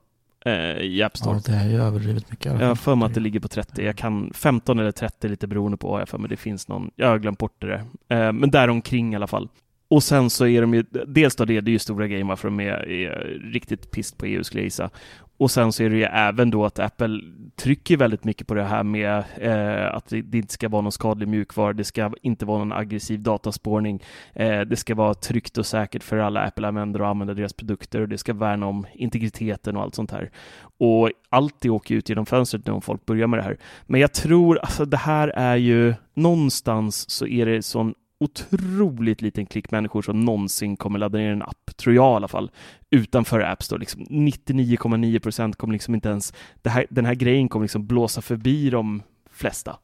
Eh, 0.46 0.78
i 0.78 1.04
App 1.04 1.18
Store. 1.18 1.36
Ja, 1.36 1.42
det 1.46 1.58
är 1.58 1.70
ju 1.70 1.82
överdrivet 1.82 2.32
mycket. 2.32 2.60
Jag 2.60 2.68
har 2.68 2.76
för 2.76 2.96
mig 2.96 3.06
att 3.06 3.14
det 3.14 3.20
ligger 3.20 3.40
på 3.40 3.48
30. 3.48 3.86
Jag 3.86 3.96
kan 3.96 4.32
15 4.34 4.80
eller 4.80 4.92
30 4.92 5.28
lite 5.28 5.48
beroende 5.48 5.78
på 5.78 5.88
vad 5.88 6.02
jag 6.02 6.10
för 6.10 6.18
mig. 6.18 6.30
Det 6.30 6.38
finns 6.38 6.68
någon, 6.68 6.92
jag 6.96 7.08
har 7.08 7.20
glömt 7.20 7.40
bort 7.40 7.56
det 7.60 7.68
där. 7.68 7.84
Eh, 8.28 8.32
men 8.32 8.52
däromkring 8.52 9.14
i 9.14 9.16
alla 9.16 9.28
fall. 9.28 9.50
Och 9.88 10.04
sen 10.04 10.30
så 10.30 10.48
är 10.48 10.62
de 10.62 10.74
ju, 10.74 10.84
dels 11.08 11.36
då 11.36 11.46
det, 11.46 11.62
det 11.62 11.70
är 11.70 11.74
ju 11.74 11.80
stora 11.80 12.08
grejer 12.08 12.26
varför 12.26 12.48
de 12.48 12.60
är, 12.60 12.90
är 12.90 13.40
riktigt 13.52 13.92
pist 13.92 14.18
på 14.18 14.26
EU 14.26 14.44
skulle 14.44 14.62
jag 14.62 14.66
gissa. 14.66 14.90
Och 15.38 15.52
sen 15.52 15.72
så 15.72 15.84
är 15.84 15.90
det 15.90 15.98
ju 15.98 16.04
även 16.04 16.50
då 16.50 16.66
att 16.66 16.80
Apple 16.80 17.20
trycker 17.56 17.98
väldigt 17.98 18.24
mycket 18.24 18.48
på 18.48 18.54
det 18.54 18.64
här 18.64 18.84
med 18.84 19.24
eh, 19.38 19.96
att 19.96 20.08
det 20.08 20.38
inte 20.38 20.54
ska 20.54 20.70
vara 20.70 20.82
någon 20.82 20.92
skadlig 20.92 21.28
mjukvara, 21.28 21.74
det 21.74 21.84
ska 21.84 22.12
inte 22.22 22.46
vara 22.46 22.60
någon 22.60 22.74
aggressiv 22.74 23.20
dataspårning, 23.20 24.04
eh, 24.34 24.62
det 24.62 24.76
ska 24.76 24.96
vara 24.96 25.14
tryggt 25.14 25.58
och 25.58 25.66
säkert 25.66 26.04
för 26.04 26.18
alla 26.18 26.42
Apple-användare 26.42 27.04
att 27.04 27.10
använda 27.10 27.34
deras 27.34 27.54
produkter 27.54 28.02
och 28.02 28.10
det 28.10 28.18
ska 28.18 28.34
värna 28.34 28.66
om 28.68 28.88
integriteten 28.94 29.78
och 29.78 29.84
allt 29.84 29.96
sånt 29.96 30.12
här. 30.12 30.32
Och 30.78 31.10
allt 31.30 31.56
det 31.60 31.70
åker 31.70 31.96
ut 31.96 32.10
genom 32.10 32.26
fönstret 32.26 32.68
nu 32.68 32.74
om 32.74 32.82
folk 32.82 33.06
börjar 33.06 33.28
med 33.28 33.40
det 33.40 33.44
här. 33.44 33.58
Men 33.86 34.02
jag 34.02 34.14
tror, 34.14 34.58
alltså 34.58 34.86
det 34.86 34.98
här 34.98 35.28
är 35.28 35.56
ju 35.56 35.94
någonstans 36.14 37.10
så 37.10 37.28
är 37.28 37.46
det 37.46 37.64
sån 37.64 37.94
otroligt 38.24 39.22
liten 39.22 39.46
klick 39.46 39.72
människor 39.72 40.02
som 40.02 40.20
någonsin 40.20 40.78
kommer 40.78 41.00
ladda 41.00 41.18
ner 41.18 41.32
en 41.32 41.42
app, 41.42 41.78
tror 41.78 41.96
jag 41.96 42.14
i 42.14 42.16
alla 42.16 42.28
fall, 42.28 42.52
utanför 42.90 43.40
App 43.40 43.64
Store. 43.64 43.80
Liksom 43.80 44.02
99,9 44.04 45.20
procent 45.20 45.56
kommer 45.56 45.74
liksom 45.74 45.96
inte 45.96 46.10
ens, 46.10 46.34
här, 46.66 46.86
den 46.90 47.06
här 47.06 47.14
grejen 47.14 47.50
kommer 47.50 47.64
liksom 47.64 47.88
blåsa 47.88 48.22
förbi 48.22 48.70
de 48.70 49.02
flesta. 49.32 49.78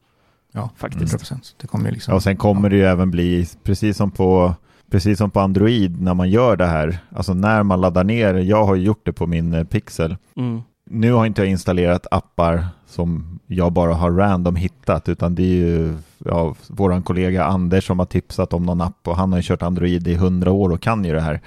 Ja, 0.51 0.69
faktiskt. 0.75 1.15
100%. 1.15 1.55
Det 1.57 1.67
kommer 1.67 1.91
liksom, 1.91 2.13
och 2.13 2.23
sen 2.23 2.37
kommer 2.37 2.63
ja. 2.63 2.69
det 2.69 2.75
ju 2.75 2.83
även 2.83 3.11
bli, 3.11 3.47
precis 3.63 3.97
som 3.97 4.11
på 4.11 4.55
Precis 4.91 5.17
som 5.17 5.31
på 5.31 5.39
Android 5.39 6.01
när 6.01 6.13
man 6.13 6.29
gör 6.29 6.55
det 6.57 6.65
här, 6.65 6.99
alltså 7.11 7.33
när 7.33 7.63
man 7.63 7.81
laddar 7.81 8.03
ner, 8.03 8.33
jag 8.33 8.65
har 8.65 8.75
gjort 8.75 9.05
det 9.05 9.13
på 9.13 9.27
min 9.27 9.53
eh, 9.53 9.63
Pixel, 9.63 10.17
mm 10.35 10.61
nu 10.89 11.11
har 11.11 11.25
inte 11.25 11.41
jag 11.41 11.49
installerat 11.49 12.07
appar 12.11 12.65
som 12.87 13.39
jag 13.47 13.71
bara 13.71 13.93
har 13.93 14.11
random 14.11 14.55
hittat, 14.55 15.09
utan 15.09 15.35
det 15.35 15.43
är 15.43 15.55
ju 15.55 15.97
ja, 16.25 16.55
vår 16.67 17.01
kollega 17.01 17.43
Anders 17.43 17.87
som 17.87 17.99
har 17.99 18.05
tipsat 18.05 18.53
om 18.53 18.63
någon 18.63 18.81
app 18.81 19.07
och 19.07 19.17
han 19.17 19.31
har 19.31 19.39
ju 19.39 19.43
kört 19.43 19.61
Android 19.61 20.07
i 20.07 20.15
hundra 20.15 20.51
år 20.51 20.69
och 20.69 20.81
kan 20.81 21.05
ju 21.05 21.13
det 21.13 21.21
här. 21.21 21.41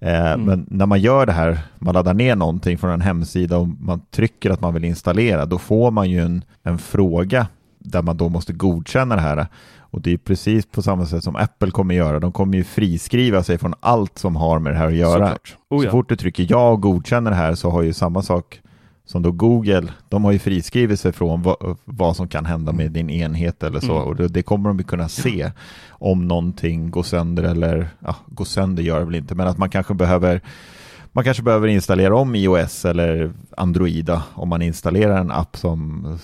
Eh, 0.00 0.32
mm. 0.32 0.46
Men 0.46 0.66
när 0.70 0.86
man 0.86 1.00
gör 1.00 1.26
det 1.26 1.32
här, 1.32 1.58
man 1.78 1.94
laddar 1.94 2.14
ner 2.14 2.36
någonting 2.36 2.78
från 2.78 2.90
en 2.90 3.00
hemsida 3.00 3.58
och 3.58 3.68
man 3.68 4.00
trycker 4.10 4.50
att 4.50 4.60
man 4.60 4.74
vill 4.74 4.84
installera, 4.84 5.46
då 5.46 5.58
får 5.58 5.90
man 5.90 6.10
ju 6.10 6.20
en, 6.20 6.44
en 6.62 6.78
fråga 6.78 7.46
där 7.78 8.02
man 8.02 8.16
då 8.16 8.28
måste 8.28 8.52
godkänna 8.52 9.16
det 9.16 9.22
här. 9.22 9.46
Och 9.78 10.00
det 10.00 10.12
är 10.12 10.16
precis 10.16 10.66
på 10.66 10.82
samma 10.82 11.06
sätt 11.06 11.24
som 11.24 11.36
Apple 11.36 11.70
kommer 11.70 11.94
göra. 11.94 12.20
De 12.20 12.32
kommer 12.32 12.58
ju 12.58 12.64
friskriva 12.64 13.42
sig 13.42 13.58
från 13.58 13.74
allt 13.80 14.18
som 14.18 14.36
har 14.36 14.58
med 14.58 14.72
det 14.72 14.78
här 14.78 14.86
att 14.86 14.94
göra. 14.94 15.36
Oh, 15.70 15.84
ja. 15.84 15.90
Så 15.90 15.90
fort 15.90 16.08
du 16.08 16.16
trycker 16.16 16.46
ja 16.48 16.70
och 16.70 16.80
godkänner 16.80 17.30
det 17.30 17.36
här 17.36 17.54
så 17.54 17.70
har 17.70 17.82
ju 17.82 17.92
samma 17.92 18.22
sak 18.22 18.60
som 19.10 19.22
då 19.22 19.32
Google, 19.32 19.88
de 20.08 20.24
har 20.24 20.32
ju 20.32 20.38
friskrivit 20.38 21.00
sig 21.00 21.12
från 21.12 21.42
vad, 21.42 21.76
vad 21.84 22.16
som 22.16 22.28
kan 22.28 22.46
hända 22.46 22.72
med 22.72 22.92
din 22.92 23.10
enhet 23.10 23.62
eller 23.62 23.80
så. 23.80 23.96
Mm. 23.96 24.08
Och 24.08 24.16
det, 24.16 24.28
det, 24.28 24.42
kommer 24.42 24.68
de 24.68 24.78
ju 24.78 24.84
kunna 24.84 25.08
se 25.08 25.52
om 25.88 26.28
någonting 26.28 26.90
går 26.90 27.02
sönder 27.02 27.42
eller, 27.42 27.88
ja, 27.98 28.16
går 28.26 28.44
sönder 28.44 28.82
gör 28.82 28.98
det 28.98 29.04
väl 29.04 29.14
inte, 29.14 29.34
men 29.34 29.46
att 29.46 29.58
man 29.58 29.70
kanske 29.70 29.94
behöver 29.94 30.40
man 31.12 31.24
kanske 31.24 31.42
behöver 31.42 31.68
installera 31.68 32.16
om 32.16 32.34
iOS 32.34 32.84
eller 32.84 33.32
Android 33.56 34.10
om 34.34 34.48
man 34.48 34.62
installerar 34.62 35.20
en 35.20 35.30
app 35.30 35.56
som, 35.56 36.18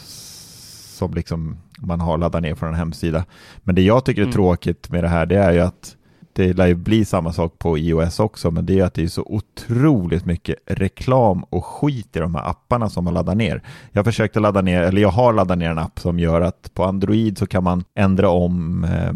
som 0.99 1.15
liksom 1.15 1.57
man 1.79 2.01
har 2.01 2.19
laddat 2.19 2.43
ner 2.43 2.55
från 2.55 2.69
en 2.69 2.75
hemsida. 2.75 3.25
Men 3.63 3.75
det 3.75 3.83
jag 3.83 4.05
tycker 4.05 4.21
är 4.21 4.27
mm. 4.27 4.33
tråkigt 4.33 4.91
med 4.91 5.05
det 5.05 5.09
här, 5.09 5.27
det 5.27 5.37
är 5.37 5.53
ju 5.53 5.61
att 5.61 5.96
det 6.37 6.53
lär 6.53 6.67
ju 6.67 6.75
bli 6.75 7.05
samma 7.05 7.33
sak 7.33 7.59
på 7.59 7.79
iOS 7.79 8.21
också, 8.21 8.51
men 8.51 8.67
det 8.67 8.81
är 8.81 8.85
att 8.85 8.95
det 8.95 9.03
är 9.03 9.09
så 9.09 9.23
otroligt 9.23 10.25
mycket 10.25 10.57
reklam 10.67 11.43
och 11.43 11.65
skit 11.65 12.17
i 12.17 12.19
de 12.19 12.35
här 12.35 12.51
apparna 12.51 12.89
som 12.89 13.05
man 13.05 13.15
laddar 13.15 13.35
ner. 13.35 13.63
Jag 13.93 14.05
försökte 14.05 14.41
ladda 14.41 14.63
ner, 14.63 14.83
eller 14.83 15.03
jag 15.03 15.09
har 15.09 15.33
laddat 15.33 15.59
ner 15.59 15.71
en 15.71 15.79
app 15.79 16.01
som 16.01 16.19
gör 16.19 16.41
att 16.41 16.75
på 16.75 16.85
Android 16.85 17.39
så 17.39 17.47
kan 17.47 17.65
man 17.65 17.85
ändra 17.95 18.29
om 18.29 18.85
eh, 18.85 19.13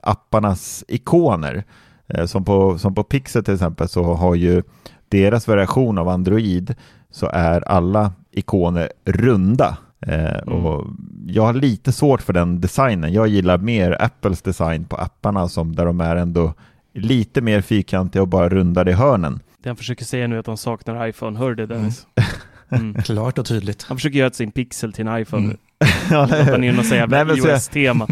apparnas 0.00 0.84
ikoner. 0.88 1.64
Eh, 2.06 2.26
som, 2.26 2.44
på, 2.44 2.78
som 2.78 2.94
på 2.94 3.02
Pixel 3.02 3.44
till 3.44 3.54
exempel 3.54 3.88
så 3.88 4.14
har 4.14 4.34
ju 4.34 4.62
deras 5.08 5.48
variation 5.48 5.98
av 5.98 6.08
Android 6.08 6.74
så 7.10 7.26
är 7.26 7.68
alla 7.68 8.12
ikoner 8.30 8.92
runda. 9.04 9.76
Eh, 10.00 10.34
mm. 10.34 10.66
och 10.66 10.86
jag 11.26 11.42
har 11.42 11.52
lite 11.52 11.92
svårt 11.92 12.22
för 12.22 12.32
den 12.32 12.60
designen. 12.60 13.12
Jag 13.12 13.28
gillar 13.28 13.58
mer 13.58 14.02
Apples 14.02 14.42
design 14.42 14.84
på 14.84 14.96
apparna 14.96 15.48
som 15.48 15.76
där 15.76 15.86
de 15.86 16.00
är 16.00 16.16
ändå 16.16 16.54
lite 16.94 17.40
mer 17.40 17.60
fyrkantiga 17.60 18.22
och 18.22 18.28
bara 18.28 18.48
rundade 18.48 18.90
i 18.90 18.94
hörnen. 18.94 19.40
Det 19.62 19.68
han 19.68 19.76
försöker 19.76 20.04
säga 20.04 20.26
nu 20.26 20.34
är 20.34 20.40
att 20.40 20.46
han 20.46 20.56
saknar 20.56 21.08
iPhone. 21.08 21.38
Hör 21.38 21.54
det 21.54 21.66
Dennis? 21.66 22.06
Mm. 22.70 22.90
mm. 22.90 23.02
Klart 23.02 23.38
och 23.38 23.46
tydligt. 23.46 23.82
Han 23.82 23.96
försöker 23.96 24.18
göra 24.18 24.30
sin 24.30 24.50
pixel 24.50 24.92
till 24.92 25.06
en 25.06 25.18
iPhone. 25.18 25.44
Mm. 25.44 25.56
ja, 26.10 26.56
in 26.64 26.78
och 26.78 26.84
säga 26.84 27.26
iOS-tema. 27.36 28.08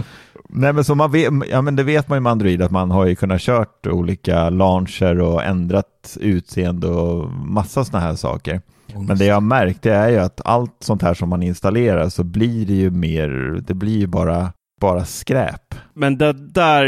Nej 0.48 0.72
men 0.72 0.84
så 0.84 0.94
man 0.94 1.12
vet, 1.12 1.32
ja 1.50 1.62
men 1.62 1.76
det 1.76 1.82
vet 1.82 2.08
man 2.08 2.16
ju 2.16 2.20
med 2.20 2.32
Android 2.32 2.62
att 2.62 2.70
man 2.70 2.90
har 2.90 3.06
ju 3.06 3.16
kunnat 3.16 3.40
kört 3.40 3.86
olika 3.86 4.50
launcher 4.50 5.20
och 5.20 5.44
ändrat 5.44 6.16
utseende 6.20 6.86
och 6.86 7.30
massa 7.32 7.84
sådana 7.84 8.06
här 8.06 8.14
saker. 8.14 8.60
Men 9.00 9.18
det 9.18 9.24
jag 9.24 9.34
har 9.34 9.40
märkt 9.40 9.82
det 9.82 9.92
är 9.92 10.08
ju 10.08 10.18
att 10.18 10.40
allt 10.44 10.76
sånt 10.80 11.02
här 11.02 11.14
som 11.14 11.28
man 11.28 11.42
installerar 11.42 12.08
så 12.08 12.24
blir 12.24 12.66
det 12.66 12.74
ju 12.74 12.90
mer, 12.90 13.28
det 13.66 13.74
blir 13.74 13.98
ju 13.98 14.06
bara, 14.06 14.52
bara 14.80 15.04
skräp. 15.04 15.74
Men 15.94 16.18
det 16.18 16.32
där, 16.32 16.84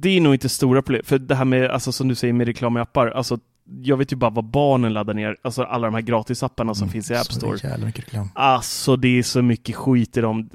det 0.00 0.08
är 0.16 0.20
nog 0.20 0.34
inte 0.34 0.48
stora 0.48 0.82
problem, 0.82 1.02
för 1.04 1.18
det 1.18 1.34
här 1.34 1.44
med, 1.44 1.70
alltså 1.70 1.92
som 1.92 2.08
du 2.08 2.14
säger 2.14 2.34
med 2.34 2.46
reklam 2.46 2.76
i 2.76 2.80
appar, 2.80 3.06
alltså 3.06 3.38
jag 3.82 3.96
vet 3.96 4.12
ju 4.12 4.16
bara 4.16 4.30
vad 4.30 4.44
barnen 4.44 4.92
laddar 4.92 5.14
ner, 5.14 5.36
alltså 5.42 5.62
alla 5.62 5.86
de 5.86 5.94
här 5.94 6.02
gratisapparna 6.02 6.74
som 6.74 6.84
mm, 6.84 6.92
finns 6.92 7.10
i 7.10 7.14
App 7.14 7.32
Store. 7.32 7.58
Så 7.58 7.84
mycket 7.84 8.04
reklam. 8.04 8.30
Alltså 8.34 8.96
det 8.96 9.18
är 9.18 9.22
så 9.22 9.42
mycket 9.42 9.76
skit 9.76 10.16
i 10.16 10.20
dem. 10.20 10.50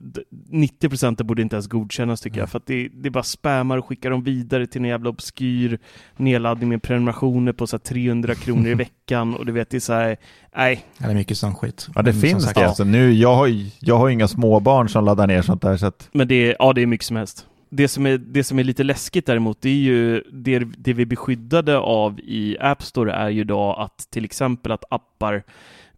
90% 0.51 1.23
borde 1.23 1.41
inte 1.41 1.55
ens 1.55 1.67
godkännas 1.67 2.21
tycker 2.21 2.37
mm. 2.37 2.41
jag, 2.41 2.49
för 2.49 2.57
att 2.57 2.65
det, 2.65 2.89
det 2.93 3.09
bara 3.09 3.23
spammar 3.23 3.77
och 3.77 3.85
skickar 3.85 4.09
dem 4.09 4.23
vidare 4.23 4.67
till 4.67 4.81
en 4.81 4.87
jävla 4.87 5.09
obskyr 5.09 5.79
nedladdning 6.17 6.69
med 6.69 6.83
prenumerationer 6.83 7.53
på 7.53 7.67
så 7.67 7.79
300 7.79 8.35
kronor 8.35 8.67
i 8.67 8.73
veckan 9.05 9.35
och 9.35 9.45
du 9.45 9.51
vet, 9.51 9.69
det 9.69 9.77
är 9.77 9.81
så 9.81 9.93
här, 9.93 10.17
nej. 10.55 10.85
Ja, 10.97 11.05
det 11.05 11.11
är 11.11 11.15
mycket 11.15 11.37
sån 11.37 11.55
skit. 11.55 11.87
Ja, 11.95 12.01
det 12.01 12.11
Men 12.11 12.21
finns 12.21 12.53
det. 12.53 12.67
Alltså, 12.67 12.83
nu, 12.83 13.13
jag 13.13 13.35
har, 13.35 13.49
jag 13.79 13.97
har 13.97 14.09
inga 14.09 14.27
småbarn 14.27 14.89
som 14.89 15.05
laddar 15.05 15.27
ner 15.27 15.41
sånt 15.41 15.61
där. 15.61 15.77
Så 15.77 15.85
att... 15.85 16.09
Men 16.11 16.27
det 16.27 16.49
är, 16.49 16.55
ja, 16.59 16.73
det 16.73 16.81
är 16.81 16.85
mycket 16.85 17.05
som 17.05 17.17
helst 17.17 17.45
det 17.75 17.87
som, 17.87 18.05
är, 18.05 18.17
det 18.17 18.43
som 18.43 18.59
är 18.59 18.63
lite 18.63 18.83
läskigt 18.83 19.25
däremot, 19.25 19.61
det 19.61 19.69
är 19.69 19.73
ju 19.73 20.23
det, 20.31 20.59
det 20.59 20.93
vi 20.93 21.01
är 21.01 21.05
beskyddade 21.05 21.77
av 21.77 22.19
i 22.19 22.57
App 22.59 22.83
Store 22.83 23.13
är 23.13 23.29
ju 23.29 23.43
då 23.43 23.73
att 23.73 24.07
till 24.09 24.25
exempel 24.25 24.71
att 24.71 24.83
appar, 24.89 25.43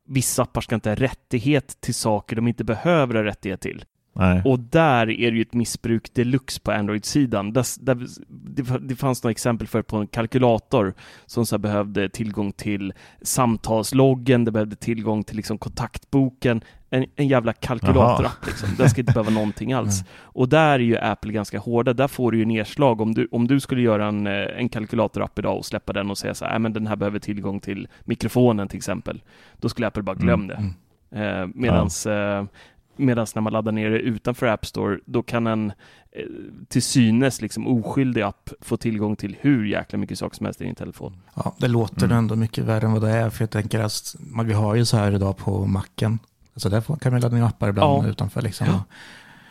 vissa 0.06 0.42
appar 0.42 0.62
ska 0.62 0.76
inte 0.76 0.90
ha 0.90 0.96
rättighet 0.96 1.82
till 1.82 1.94
saker 1.94 2.36
de 2.36 2.48
inte 2.48 2.64
behöver 2.64 3.16
ha 3.16 3.24
rättighet 3.24 3.62
till. 3.62 3.86
Nej. 4.20 4.42
Och 4.46 4.60
där 4.60 5.10
är 5.10 5.32
det 5.32 5.38
ju 5.38 5.42
ett 5.42 5.54
missbruk 5.54 6.14
deluxe 6.14 6.62
på 6.62 6.72
Android-sidan. 6.72 7.54
Där, 7.54 7.66
där, 7.80 8.08
det, 8.28 8.80
det 8.88 8.96
fanns 8.96 9.24
några 9.24 9.32
exempel 9.32 9.68
för 9.68 9.82
på 9.82 9.98
en 9.98 10.08
kalkylator 10.08 10.94
som 11.26 11.46
så 11.46 11.58
behövde 11.58 12.10
tillgång 12.10 12.52
till 12.52 12.94
samtalsloggen, 13.22 14.46
det 14.46 14.52
behövde 14.52 14.76
tillgång 14.76 15.24
till 15.24 15.36
liksom 15.38 15.58
kontaktboken, 15.58 16.62
en, 16.90 17.06
en 17.16 17.28
jävla 17.28 17.54
kalkylatorapp 17.54 18.46
liksom. 18.46 18.70
Den 18.78 18.90
ska 18.90 19.02
inte 19.02 19.14
behöva 19.14 19.32
någonting 19.40 19.74
alls. 19.74 20.00
Mm. 20.02 20.12
Och 20.22 20.50
där 20.50 20.74
är 20.74 20.80
ju 20.80 20.98
Apple 20.98 21.34
ganska 21.34 21.60
hårda. 21.60 21.94
Där 21.94 22.08
får 22.08 22.32
du 22.32 22.38
ju 22.38 22.46
nedslag. 22.46 23.02
Om 23.02 23.14
du, 23.14 23.28
om 23.32 23.48
du 23.48 23.60
skulle 23.60 23.82
göra 23.82 24.08
en, 24.08 24.28
eh, 24.28 24.34
en 24.34 24.70
kalkylatorapp 24.70 25.40
idag 25.40 25.58
och 25.58 25.66
släppa 25.66 25.94
den 25.94 26.10
och 26.10 26.18
säga 26.18 26.34
så 26.34 26.46
här, 26.46 26.54
äh, 26.54 26.60
men 26.60 26.74
den 26.74 26.88
här 26.88 26.96
behöver 26.96 27.20
tillgång 27.20 27.60
till 27.60 27.88
mikrofonen 28.02 28.68
till 28.68 28.78
exempel. 28.78 29.22
Då 29.58 29.70
skulle 29.70 29.88
Apple 29.88 30.04
bara 30.04 30.16
glömma 30.16 30.44
mm. 30.44 30.48
det. 30.48 31.18
Mm. 31.18 31.42
Eh, 31.42 31.50
medans 31.54 32.06
ja. 32.06 32.40
eh, 32.40 32.46
Medan 32.98 33.28
när 33.36 33.42
man 33.42 33.54
laddar 33.54 33.72
ner 33.72 33.90
det 33.90 34.00
utanför 34.00 34.46
App 34.46 34.66
Store, 34.66 35.00
då 35.06 35.24
kan 35.24 35.48
en 35.48 35.72
eh, 36.12 36.26
till 36.68 36.84
synes 36.84 37.42
liksom 37.42 37.68
oskyldig 37.68 38.22
app 38.22 38.50
få 38.62 38.78
tillgång 38.78 39.16
till 39.16 39.36
hur 39.42 39.66
jäkla 39.66 40.00
mycket 40.00 40.20
saker 40.20 40.36
som 40.36 40.46
helst 40.46 40.62
i 40.62 40.64
din 40.64 40.76
telefon. 40.76 41.22
Ja, 41.36 41.56
det 41.60 41.68
låter 41.68 42.06
mm. 42.06 42.18
ändå 42.18 42.36
mycket 42.36 42.64
värre 42.64 42.86
än 42.86 42.94
vad 42.94 43.02
det 43.02 43.10
är, 43.10 43.30
för 43.30 43.44
jag 43.44 43.52
tänker 43.52 43.80
att 43.80 44.16
vi 44.46 44.54
har 44.54 44.76
ju 44.76 44.86
så 44.86 44.98
här 44.98 45.12
idag 45.12 45.38
på 45.38 45.66
macken, 45.66 46.20
så 46.58 46.70
där 46.70 46.82
kan 47.00 47.12
man 47.12 47.22
ladda 47.22 47.36
ner 47.36 47.44
appar 47.44 47.70
ibland 47.70 48.06
ja. 48.06 48.10
utanför 48.10 48.42
liksom. 48.42 48.68
Ja. 48.68 48.84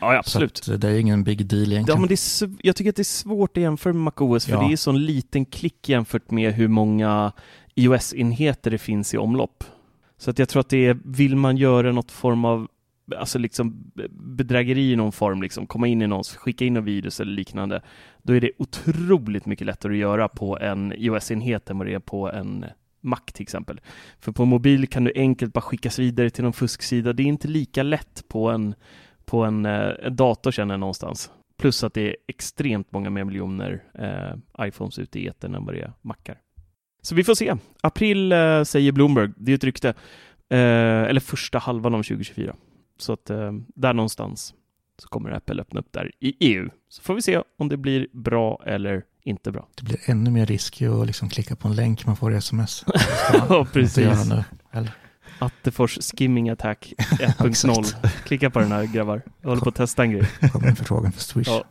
Ja, 0.01 0.19
absolut. 0.19 0.57
Så 0.57 0.77
det 0.77 0.89
är 0.89 0.99
ingen 0.99 1.25
big 1.25 1.47
deal 1.47 1.73
egentligen. 1.73 1.87
Ja, 1.87 2.01
men 2.01 2.09
det 2.09 2.15
är, 2.15 2.67
jag 2.67 2.77
tycker 2.77 2.91
att 2.91 2.97
det 2.97 3.03
är 3.03 3.05
svårt 3.05 3.57
att 3.57 3.63
jämföra 3.63 3.93
med 3.93 4.03
MacOS, 4.03 4.45
för 4.45 4.53
ja. 4.53 4.67
det 4.67 4.73
är 4.73 4.77
så 4.77 4.91
en 4.91 5.05
liten 5.05 5.45
klick 5.45 5.89
jämfört 5.89 6.31
med 6.31 6.55
hur 6.55 6.69
många 6.69 7.33
iOS-enheter 7.75 8.71
det 8.71 8.79
finns 8.79 9.15
i 9.15 9.17
omlopp. 9.17 9.65
Så 10.19 10.31
att 10.31 10.39
jag 10.39 10.49
tror 10.49 10.61
att 10.61 10.69
det 10.69 10.87
är, 10.87 10.99
vill 11.05 11.37
man 11.37 11.57
göra 11.57 11.93
något 11.93 12.11
form 12.11 12.45
av 12.45 12.69
alltså 13.17 13.39
liksom 13.39 13.93
bedrägeri 14.11 14.93
i 14.93 14.97
någon 14.97 15.13
form, 15.13 15.43
liksom, 15.43 15.67
komma 15.67 15.87
in 15.87 16.03
i 16.03 16.07
någons, 16.07 16.37
skicka 16.37 16.65
in 16.65 16.77
en 16.77 16.85
virus 16.85 17.21
eller 17.21 17.33
liknande, 17.33 17.83
då 18.23 18.33
är 18.33 18.41
det 18.41 18.51
otroligt 18.59 19.47
mycket 19.47 19.67
lättare 19.67 19.93
att 19.93 19.99
göra 19.99 20.29
på 20.29 20.59
en 20.59 20.93
iOS-enhet 20.93 21.71
än 21.71 21.79
vad 21.79 21.87
det 21.87 21.95
är 21.95 21.99
på 21.99 22.33
en 22.33 22.65
Mac 23.07 23.21
till 23.33 23.43
exempel. 23.43 23.81
För 24.21 24.33
på 24.33 24.45
mobil 24.45 24.89
kan 24.89 25.05
du 25.05 25.13
enkelt 25.15 25.53
bara 25.53 25.61
skickas 25.61 25.99
vidare 25.99 26.31
till 26.31 26.45
någon 26.45 26.53
fusksida. 26.53 27.13
Det 27.13 27.23
är 27.23 27.27
inte 27.27 27.49
lika 27.49 27.83
lätt 27.83 28.25
på 28.29 28.51
en, 28.51 28.75
på 29.25 29.45
en, 29.45 29.67
eh, 29.67 29.91
en 30.03 30.17
dator 30.17 30.51
känner 30.51 30.75
jag 30.75 30.81
någonstans. 30.81 31.31
Plus 31.59 31.85
att 31.85 31.95
det 31.95 32.09
är 32.09 32.17
extremt 32.27 32.93
många 32.93 33.11
mer 33.11 33.25
miljoner 33.25 33.83
eh, 33.95 34.67
iPhones 34.67 34.99
ute 34.99 35.21
i 35.21 35.27
etern 35.27 35.55
än 35.55 35.65
vad 35.65 35.75
det 35.75 35.81
är 35.81 35.93
Macar. 36.03 36.39
Så 37.03 37.15
vi 37.15 37.25
får 37.25 37.35
se. 37.35 37.55
April 37.81 38.33
eh, 38.33 38.63
säger 38.63 38.93
Bloomberg, 38.93 39.31
det 39.37 39.53
är 39.53 39.57
ett 39.57 39.65
rykte. 39.65 39.89
Eh, 40.49 41.03
eller 41.03 41.21
första 41.21 41.59
halvan 41.59 41.95
av 41.95 41.99
2024. 41.99 42.57
Så 42.99 43.13
att 43.13 43.31
eh, 43.31 43.53
där 43.75 43.95
någonstans 43.95 44.55
så 44.99 45.09
kommer 45.09 45.31
Apple 45.31 45.63
öppna 45.63 45.81
upp 45.81 45.93
där 45.93 46.11
i 46.21 46.37
EU. 46.41 46.69
Så 46.89 47.03
får 47.03 47.15
vi 47.15 47.23
se 47.23 47.43
om 47.59 47.69
det 47.69 47.77
blir 47.77 48.07
bra 48.13 48.63
eller 48.67 49.05
inte 49.27 49.53
bra. 49.53 49.69
Det 49.75 49.83
blir 49.83 49.99
ännu 50.05 50.31
mer 50.31 50.47
riskigt 50.47 50.91
att 50.91 51.07
liksom 51.07 51.29
klicka 51.29 51.57
på 51.57 51.69
en 51.69 51.75
länk 51.75 52.07
man 52.07 52.17
får 52.17 52.35
i 52.35 52.37
sms. 52.37 52.85
ja, 53.49 53.67
precis. 53.73 54.27
Nu? 54.27 54.45
Attefors 55.39 55.99
skimming 56.01 56.51
attack 56.51 56.93
1.0. 56.99 58.09
Klicka 58.25 58.51
på 58.51 58.59
den 58.59 58.73
här 58.73 58.85
grabbar. 58.85 59.23
Jag 59.41 59.49
håller 59.49 59.63
på 59.63 59.69
att 59.69 59.75
testa 59.75 60.03
en 60.03 60.11
grej. 60.11 60.29
Kommer 60.53 60.69
en 60.69 60.77
förfrågan 60.77 61.13
för 61.13 61.21
Swish. 61.21 61.49
Ja. 61.49 61.65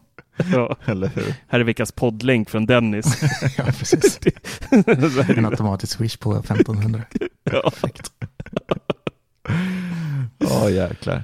Ja. 0.52 0.76
Eller 0.86 1.08
hur? 1.08 1.34
Här 1.48 1.60
är 1.60 1.64
veckans 1.64 1.92
poddlänk 1.92 2.50
från 2.50 2.66
Dennis. 2.66 3.22
ja, 3.58 3.64
precis. 3.64 4.20
en 5.38 5.46
automatisk 5.46 5.98
Swish 5.98 6.18
på 6.18 6.36
1500. 6.36 7.02
Ja. 7.44 7.62
Perfekt. 7.62 8.12
Ja, 10.38 10.70
jäklar. 10.70 11.24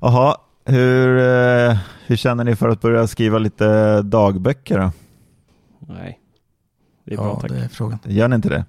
Jaha, 0.00 0.36
hur, 0.64 1.18
eh, 1.18 1.78
hur 2.06 2.16
känner 2.16 2.44
ni 2.44 2.56
för 2.56 2.68
att 2.68 2.80
börja 2.80 3.06
skriva 3.06 3.38
lite 3.38 4.02
dagböcker 4.02 4.78
då? 4.78 4.92
Nej, 5.78 6.20
det 7.04 7.12
är 7.12 7.16
bra 7.16 7.26
Ja, 7.26 7.40
tack. 7.40 7.50
det 7.50 7.58
är 7.58 7.68
frågan. 7.68 7.98
Gör 8.04 8.28
ni 8.28 8.34
inte 8.36 8.48
det? 8.48 8.64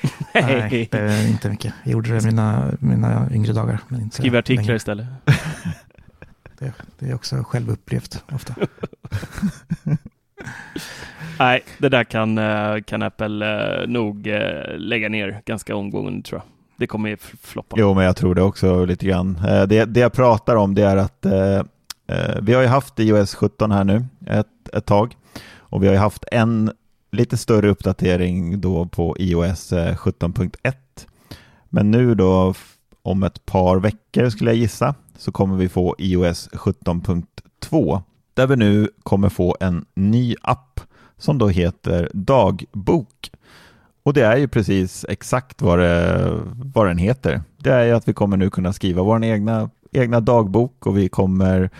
Nej, 0.34 0.88
det 0.90 1.28
inte 1.28 1.50
mycket. 1.50 1.74
Jag 1.84 1.92
gjorde 1.92 2.14
det 2.14 2.24
mina, 2.26 2.72
mina 2.78 3.28
yngre 3.32 3.52
dagar. 3.52 3.80
Men 3.88 4.00
inte 4.00 4.16
Skriv 4.16 4.36
artiklar 4.36 4.62
längre. 4.62 4.76
istället. 4.76 5.06
Det, 6.58 6.72
det 6.98 7.10
är 7.10 7.14
också 7.14 7.36
självupplevt 7.42 8.24
ofta. 8.32 8.54
Nej, 11.38 11.62
det 11.78 11.88
där 11.88 12.04
kan, 12.04 12.38
eh, 12.38 12.80
kan 12.86 13.02
Apple 13.02 13.46
eh, 13.82 13.88
nog 13.88 14.26
lägga 14.76 15.08
ner 15.08 15.42
ganska 15.46 15.76
omgående 15.76 16.22
tror 16.22 16.40
jag. 16.40 16.59
Det 16.80 16.86
kommer 16.86 17.08
ju 17.08 17.16
floppa. 17.42 17.76
Jo, 17.78 17.94
men 17.94 18.04
jag 18.04 18.16
tror 18.16 18.34
det 18.34 18.42
också 18.42 18.84
lite 18.84 19.06
grann. 19.06 19.36
Eh, 19.48 19.62
det, 19.62 19.84
det 19.84 20.00
jag 20.00 20.12
pratar 20.12 20.56
om 20.56 20.74
det 20.74 20.82
är 20.82 20.96
att 20.96 21.26
eh, 21.26 21.58
eh 22.06 22.40
vi 22.42 22.54
har 22.54 22.62
ju 22.62 22.68
haft 22.68 23.00
iOS 23.00 23.34
17 23.34 23.70
här 23.70 23.84
nu 23.84 24.04
ett, 24.26 24.68
ett 24.72 24.86
tag 24.86 25.16
och 25.56 25.82
vi 25.82 25.86
har 25.86 25.94
ju 25.94 26.00
haft 26.00 26.24
en 26.32 26.72
lite 27.12 27.36
större 27.36 27.68
uppdatering 27.68 28.60
då 28.60 28.86
på 28.86 29.16
iOS 29.18 29.72
eh, 29.72 29.96
17.1. 29.96 30.74
Men 31.68 31.90
nu 31.90 32.14
då 32.14 32.54
om 33.02 33.22
ett 33.22 33.46
par 33.46 33.76
veckor 33.76 34.30
skulle 34.30 34.50
jag 34.50 34.58
gissa 34.58 34.94
så 35.18 35.32
kommer 35.32 35.56
vi 35.56 35.68
få 35.68 35.96
iOS 35.98 36.48
17.2 36.52 38.02
där 38.34 38.46
vi 38.46 38.56
nu 38.56 38.88
kommer 39.02 39.28
få 39.28 39.56
en 39.60 39.84
ny 39.94 40.34
app 40.42 40.80
som 41.18 41.38
då 41.38 41.48
heter 41.48 42.10
Dagbok. 42.12 43.30
Och 44.02 44.12
det 44.12 44.22
är 44.22 44.36
ju 44.36 44.48
precis 44.48 45.06
exakt 45.08 45.62
vad, 45.62 45.78
det, 45.78 46.30
vad 46.74 46.86
den 46.86 46.98
heter. 46.98 47.42
Det 47.58 47.70
är 47.70 47.84
ju 47.84 47.92
att 47.92 48.08
vi 48.08 48.12
kommer 48.12 48.36
nu 48.36 48.50
kunna 48.50 48.72
skriva 48.72 49.02
vår 49.02 49.24
egna, 49.24 49.70
egna 49.92 50.20
dagbok 50.20 50.86
och 50.86 50.98
vi 50.98 51.08
kommer 51.08 51.70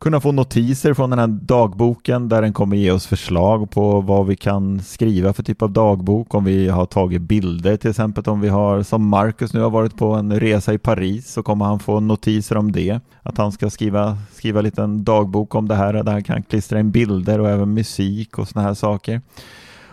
kunna 0.00 0.20
få 0.20 0.32
notiser 0.32 0.94
från 0.94 1.10
den 1.10 1.18
här 1.18 1.26
dagboken 1.26 2.28
där 2.28 2.42
den 2.42 2.52
kommer 2.52 2.76
ge 2.76 2.90
oss 2.90 3.06
förslag 3.06 3.70
på 3.70 4.00
vad 4.00 4.26
vi 4.26 4.36
kan 4.36 4.80
skriva 4.80 5.32
för 5.32 5.42
typ 5.42 5.62
av 5.62 5.70
dagbok. 5.70 6.34
Om 6.34 6.44
vi 6.44 6.68
har 6.68 6.86
tagit 6.86 7.22
bilder 7.22 7.76
till 7.76 7.90
exempel, 7.90 8.24
om 8.26 8.40
vi 8.40 8.48
har 8.48 8.82
som 8.82 9.08
Marcus 9.08 9.52
nu 9.54 9.60
har 9.60 9.70
varit 9.70 9.96
på 9.96 10.14
en 10.14 10.40
resa 10.40 10.72
i 10.72 10.78
Paris 10.78 11.32
så 11.32 11.42
kommer 11.42 11.64
han 11.64 11.78
få 11.78 12.00
notiser 12.00 12.56
om 12.56 12.72
det. 12.72 13.00
Att 13.22 13.38
han 13.38 13.52
ska 13.52 13.70
skriva, 13.70 14.18
skriva 14.32 14.58
en 14.58 14.64
liten 14.64 15.04
dagbok 15.04 15.54
om 15.54 15.68
det 15.68 15.74
här 15.74 15.92
där 15.92 16.12
han 16.12 16.24
kan 16.24 16.42
klistra 16.42 16.80
in 16.80 16.90
bilder 16.90 17.40
och 17.40 17.48
även 17.48 17.74
musik 17.74 18.38
och 18.38 18.48
sådana 18.48 18.68
här 18.68 18.74
saker. 18.74 19.20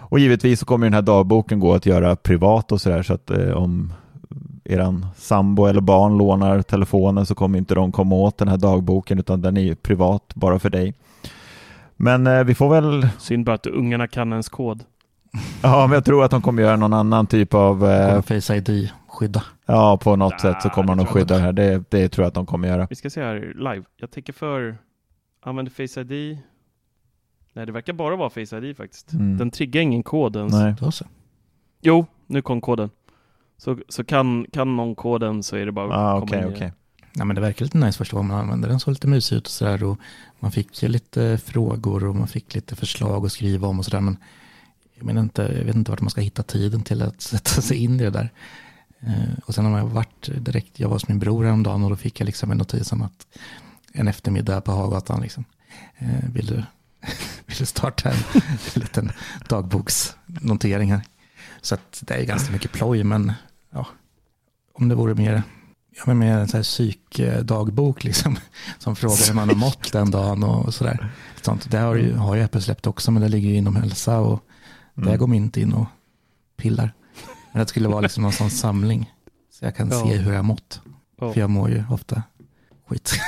Och 0.10 0.20
givetvis 0.20 0.60
så 0.60 0.66
kommer 0.66 0.86
den 0.86 0.94
här 0.94 1.02
dagboken 1.02 1.60
gå 1.60 1.74
att 1.74 1.86
göra 1.86 2.16
privat 2.16 2.72
och 2.72 2.82
sådär 2.82 3.04
så 3.04 3.14
att 3.14 3.30
eh, 3.32 3.52
om 3.52 3.94
eran 4.64 5.06
sambo 5.18 5.66
eller 5.66 5.82
barn 5.82 6.18
lånar 6.18 6.62
telefonen 6.62 7.26
så 7.26 7.36
kommer 7.36 7.58
inte 7.58 7.76
de 7.76 7.92
komma 7.92 8.16
åt 8.16 8.38
den 8.38 8.48
här 8.48 8.58
dagboken 8.58 9.20
utan 9.20 9.42
den 9.42 9.58
är 9.58 9.62
ju 9.62 9.76
privat 9.76 10.22
bara 10.36 10.60
för 10.60 10.70
dig. 10.70 10.94
Men 11.96 12.28
eh, 12.28 12.44
vi 12.44 12.56
får 12.56 12.70
väl, 12.70 13.08
Synd 13.20 13.46
bara 13.46 13.56
att 13.56 13.66
ungarna 13.66 14.08
kan 14.08 14.32
ens 14.32 14.50
kod. 14.50 14.84
ja 15.62 15.88
men 15.88 15.94
jag 15.94 16.06
tror 16.06 16.24
att 16.26 16.32
de 16.32 16.42
kommer 16.42 16.64
göra 16.64 16.76
någon 16.76 16.94
annan 16.94 17.28
typ 17.28 17.54
av, 17.54 17.86
eh, 17.90 18.22
Face 18.22 18.56
ID 18.56 18.90
skydda. 19.08 19.44
ja 19.66 19.98
på 19.98 20.16
något 20.16 20.32
Nah, 20.32 20.40
sätt 20.54 20.62
så 20.62 20.70
kommer 20.70 20.88
de 20.88 21.00
jag 21.00 21.08
skydda 21.10 21.36
det 21.36 21.42
här. 21.42 21.54
Det, 21.54 21.84
det 21.90 22.10
tror 22.10 22.24
jag 22.24 22.28
att 22.28 22.34
de 22.34 22.46
kommer 22.46 22.68
göra. 22.68 22.88
Vi 22.90 22.96
ska 22.96 23.10
se 23.10 23.22
här 23.24 23.54
live. 23.56 23.86
Jag 23.98 24.12
tänker 24.12 24.34
för 24.34 24.78
använder 25.46 25.72
Face 25.72 26.02
ID. 26.02 26.38
Nej, 27.56 27.66
det 27.66 27.72
verkar 27.72 27.94
bara 27.94 28.16
vara 28.16 28.30
Face 28.30 28.58
ID 28.58 28.78
faktiskt. 28.78 29.14
Mm. 29.14 29.38
Den 29.38 29.52
triggar 29.52 29.82
ingen 29.82 30.04
kod 30.04 30.36
ens. 30.36 30.54
Nej. 30.54 30.76
Då 30.80 30.92
så. 30.92 31.06
Jo, 31.82 32.06
nu 32.28 32.42
kom 32.42 32.62
koden. 32.62 32.90
Så, 33.58 33.78
så 33.90 34.04
kan, 34.04 34.46
kan 34.52 34.76
någon 34.76 34.96
koden 34.96 35.44
så 35.44 35.56
är 35.56 35.66
det 35.66 35.72
bara 35.72 35.96
Ah, 35.96 36.18
att 36.18 36.30
komma 36.30 36.42
in 36.42 36.52
i 36.52 36.56
okej. 36.56 36.72
Ja, 37.14 37.26
men 37.26 37.36
det 37.36 37.42
verkar 37.42 37.66
lite 37.66 37.78
nice 37.78 37.98
första 37.98 38.16
gången 38.18 38.32
man 38.32 38.40
använde 38.40 38.68
den. 38.68 38.80
såg 38.80 38.92
lite 38.92 39.08
mysig 39.08 39.36
ut 39.36 39.46
och 39.46 39.52
sådär. 39.52 39.84
Och 39.84 40.00
man 40.40 40.52
fick 40.52 40.84
ju 40.84 40.90
lite 40.90 41.38
frågor 41.38 42.04
och 42.04 42.16
man 42.16 42.28
fick 42.28 42.56
lite 42.56 42.76
förslag 42.76 43.26
att 43.26 43.32
skriva 43.32 43.68
om 43.68 43.80
och 43.80 43.86
sådär. 43.86 44.02
Men 44.02 44.18
jag, 44.96 45.06
menar 45.06 45.22
inte, 45.22 45.42
jag 45.42 45.66
vet 45.66 45.76
inte 45.76 45.92
vart 45.92 46.02
man 46.02 46.10
ska 46.10 46.22
hitta 46.22 46.44
tiden 46.44 46.84
till 46.84 47.02
att 47.02 47.22
sätta 47.32 47.62
sig 47.62 47.78
in 47.78 48.00
i 48.00 48.04
det 48.04 48.10
där. 48.10 48.30
Eh, 49.00 49.40
och 49.46 49.56
sen 49.56 49.66
har 49.66 49.78
jag 49.78 49.86
varit 49.86 50.30
direkt, 50.46 50.80
jag 50.80 50.88
var 50.88 50.96
hos 50.96 51.08
min 51.08 51.20
bror 51.20 51.44
häromdagen 51.44 51.84
och 51.84 51.90
då 51.90 51.96
fick 51.96 52.20
jag 52.20 52.26
liksom 52.26 52.52
en 52.52 52.58
notis 52.58 52.92
om 52.92 53.02
att 53.02 53.28
en 53.94 54.08
eftermiddag 54.08 54.62
på 54.62 54.72
Hagatan 54.72 55.22
liksom. 55.22 55.46
Eh, 55.98 56.30
vill, 56.34 56.46
du, 56.46 56.64
vill 57.46 57.58
du 57.58 57.66
starta 57.66 58.10
en 58.12 58.16
liten 58.74 59.12
dagboksnotering 59.50 60.92
här? 60.92 61.02
Så 61.62 61.76
att 61.76 62.04
det 62.08 62.14
är 62.14 62.24
ganska 62.26 62.52
mycket 62.52 62.72
ploj, 62.72 63.04
men 63.04 63.34
ja, 63.74 63.88
om 64.74 64.90
det 64.90 64.96
vore 64.96 65.16
mer 65.16 65.44
Ja, 65.98 66.04
men 66.06 66.18
med 66.18 66.56
en 66.56 66.64
psykdagbok 66.64 68.04
liksom, 68.04 68.38
som 68.80 68.96
frågar 68.96 69.28
hur 69.28 69.34
man 69.34 69.50
har 69.50 69.56
mått 69.56 69.92
den 69.92 70.12
dagen 70.12 70.44
och 70.44 70.74
sådär. 70.74 71.10
Sånt. 71.42 71.72
Det 71.72 71.78
har 71.78 71.96
ju, 71.96 72.14
har 72.16 72.36
ju 72.36 72.44
Apple 72.44 72.62
släppt 72.62 72.88
också, 72.88 73.12
men 73.12 73.22
det 73.22 73.28
ligger 73.30 73.50
ju 73.50 73.56
inom 73.56 73.76
hälsa 73.76 74.20
och 74.20 74.42
Mm. 74.98 75.10
där 75.10 75.18
går 75.18 75.28
man 75.28 75.36
inte 75.36 75.62
in 75.62 75.74
och 75.74 75.86
pillar. 76.58 76.94
Men 77.52 77.60
det 77.60 77.68
skulle 77.68 77.88
vara 77.88 78.02
liksom 78.02 78.24
någon 78.24 78.32
sån 78.34 78.50
samling, 78.50 79.14
så 79.52 79.66
jag 79.66 79.76
kan 79.76 79.90
Ja. 79.92 80.04
se 80.04 80.18
hur 80.18 80.32
jag 80.32 80.38
har 80.38 80.44
mått. 80.44 80.82
Ja. 81.20 81.34
För 81.34 81.40
jag 81.40 81.50
mår 81.50 81.70
ju 81.70 81.84
ofta 81.90 82.24
skit. 82.90 83.20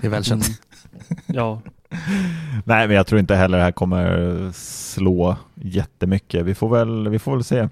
det 0.00 0.06
är 0.06 0.10
välkänt. 0.10 0.46
Mm. 0.46 1.22
Ja, 1.26 1.62
Nej, 2.64 2.86
men 2.86 2.96
jag 2.96 3.06
tror 3.06 3.20
inte 3.20 3.34
heller 3.34 3.58
det 3.58 3.64
här 3.64 3.72
kommer 3.72 4.52
slå 4.52 5.36
jättemycket. 5.54 6.44
Vi 6.44 6.54
får 6.54 6.68
väl, 6.68 7.08
vi 7.08 7.18
får 7.18 7.32
väl 7.32 7.44
se. 7.44 7.68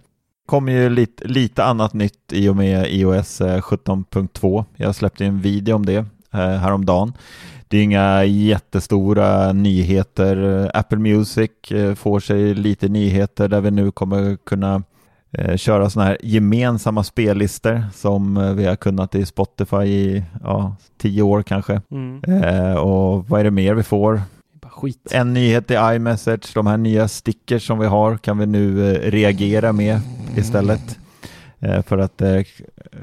kommer 0.47 0.73
ju 0.73 0.89
lite, 0.91 1.29
lite 1.29 1.65
annat 1.65 1.95
nytt 1.95 2.33
i 2.33 2.49
och 2.49 2.57
med 2.57 2.87
iOS 2.91 3.41
eh, 3.41 3.61
17.2. 3.61 4.65
Jag 4.77 4.95
släppte 4.95 5.25
en 5.25 5.41
video 5.41 5.75
om 5.75 5.87
det 5.87 6.07
eh, 6.33 6.39
häromdagen. 6.39 7.13
Det 7.69 7.79
är 7.79 7.83
inga 7.83 8.25
jättestora 8.25 9.53
nyheter. 9.53 10.63
Eh, 10.65 10.71
Apple 10.75 10.99
Music 10.99 11.51
får 11.97 12.21
sig 12.21 12.55
lite 12.55 12.89
nyheter 12.89 13.49
där 13.49 13.61
vi 13.61 13.71
nu 13.71 13.91
kommer 13.91 14.37
kunna 14.37 14.83
eh, 15.33 15.57
köra 15.57 15.91
sådana 15.91 16.09
här 16.09 16.19
gemensamma 16.23 17.05
spellistor 17.05 17.85
som 17.95 18.37
eh, 18.37 18.53
vi 18.53 18.67
har 18.67 18.77
kunnat 18.77 19.15
i 19.15 19.27
Spotify 19.27 19.77
i 19.77 20.25
ja, 20.43 20.77
tio 20.99 21.23
år 21.23 21.43
kanske. 21.43 21.81
mm. 21.91 22.43
Eh, 22.43 22.75
och 22.75 23.29
vad 23.29 23.41
är 23.41 23.45
det 23.45 23.51
mer 23.51 23.75
vi 23.75 23.83
får? 23.83 24.23
Skit. 24.71 25.13
En 25.13 25.35
nyhet 25.35 25.71
i 25.71 25.75
iMessage, 25.75 26.55
de 26.55 26.67
här 26.67 26.77
nya 26.77 27.09
stickers 27.09 27.67
som 27.67 27.79
vi 27.79 27.87
har 27.87 28.17
kan 28.17 28.39
vi 28.39 28.47
nu 28.47 28.95
eh, 28.95 29.11
reagera 29.11 29.73
med 29.73 30.01
istället. 30.37 30.99
För 31.87 31.99
att 31.99 32.23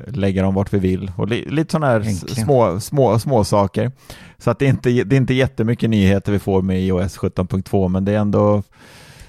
lägga 0.07 0.43
dem 0.43 0.53
vart 0.53 0.73
vi 0.73 0.79
vill 0.79 1.11
och 1.17 1.27
li, 1.27 1.45
lite 1.49 1.71
sådana 1.71 1.87
här 1.87 1.99
Äntligen. 1.99 2.45
små, 2.45 2.79
små, 2.79 3.19
små 3.19 3.43
saker. 3.43 3.91
Så 4.37 4.51
att 4.51 4.59
det 4.59 4.65
är, 4.65 4.69
inte, 4.69 4.89
det 4.89 5.15
är 5.15 5.17
inte 5.17 5.33
jättemycket 5.33 5.89
nyheter 5.89 6.31
vi 6.31 6.39
får 6.39 6.61
med 6.61 6.81
iOS 6.81 7.17
17.2 7.17 7.87
men 7.89 8.05
det 8.05 8.11
är 8.11 8.17
ändå 8.17 8.63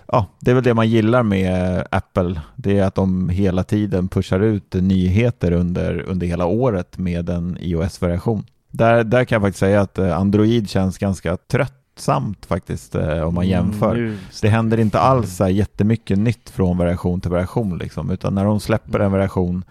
Ja, 0.09 0.27
det 0.41 0.51
är 0.51 0.55
väl 0.55 0.65
det 0.65 0.75
man 0.75 0.89
gillar 0.89 1.23
med 1.23 1.85
Apple. 1.91 2.41
Det 2.57 2.79
är 2.79 2.85
att 2.87 2.95
de 2.95 3.29
hela 3.29 3.65
tiden 3.65 4.09
pushar 4.09 4.41
ut 4.41 4.75
nyheter 4.75 5.53
under, 5.53 6.01
under 6.01 6.27
hela 6.27 6.47
året 6.47 6.99
med 6.99 7.29
en 7.31 7.59
iOS-variation. 7.61 8.45
Där, 8.71 9.05
där 9.05 9.25
kan 9.25 9.37
jag 9.37 9.43
faktiskt 9.43 9.61
säga 9.61 9.81
att 9.81 9.99
eh, 9.99 10.19
Android 10.19 10.71
känns 10.71 10.99
ganska 10.99 11.37
tröttsamt 11.37 12.47
faktiskt 12.47 12.95
eh, 12.95 13.21
om 13.21 13.35
man 13.35 13.49
jämför. 13.49 13.95
Mm, 13.97 14.17
Det 14.43 14.49
händer 14.49 14.79
inte 14.81 15.01
alls 15.01 15.37
så 15.37 15.45
här 15.45 15.51
jättemycket 15.51 16.19
nytt 16.19 16.51
från 16.51 16.79
variation 16.79 17.21
till 17.21 17.31
variation 17.31 17.79
liksom, 17.79 18.11
utan 18.11 18.35
när 18.35 18.45
de 18.45 18.61
släpper 18.61 19.01
en 19.01 19.13
version 19.13 19.65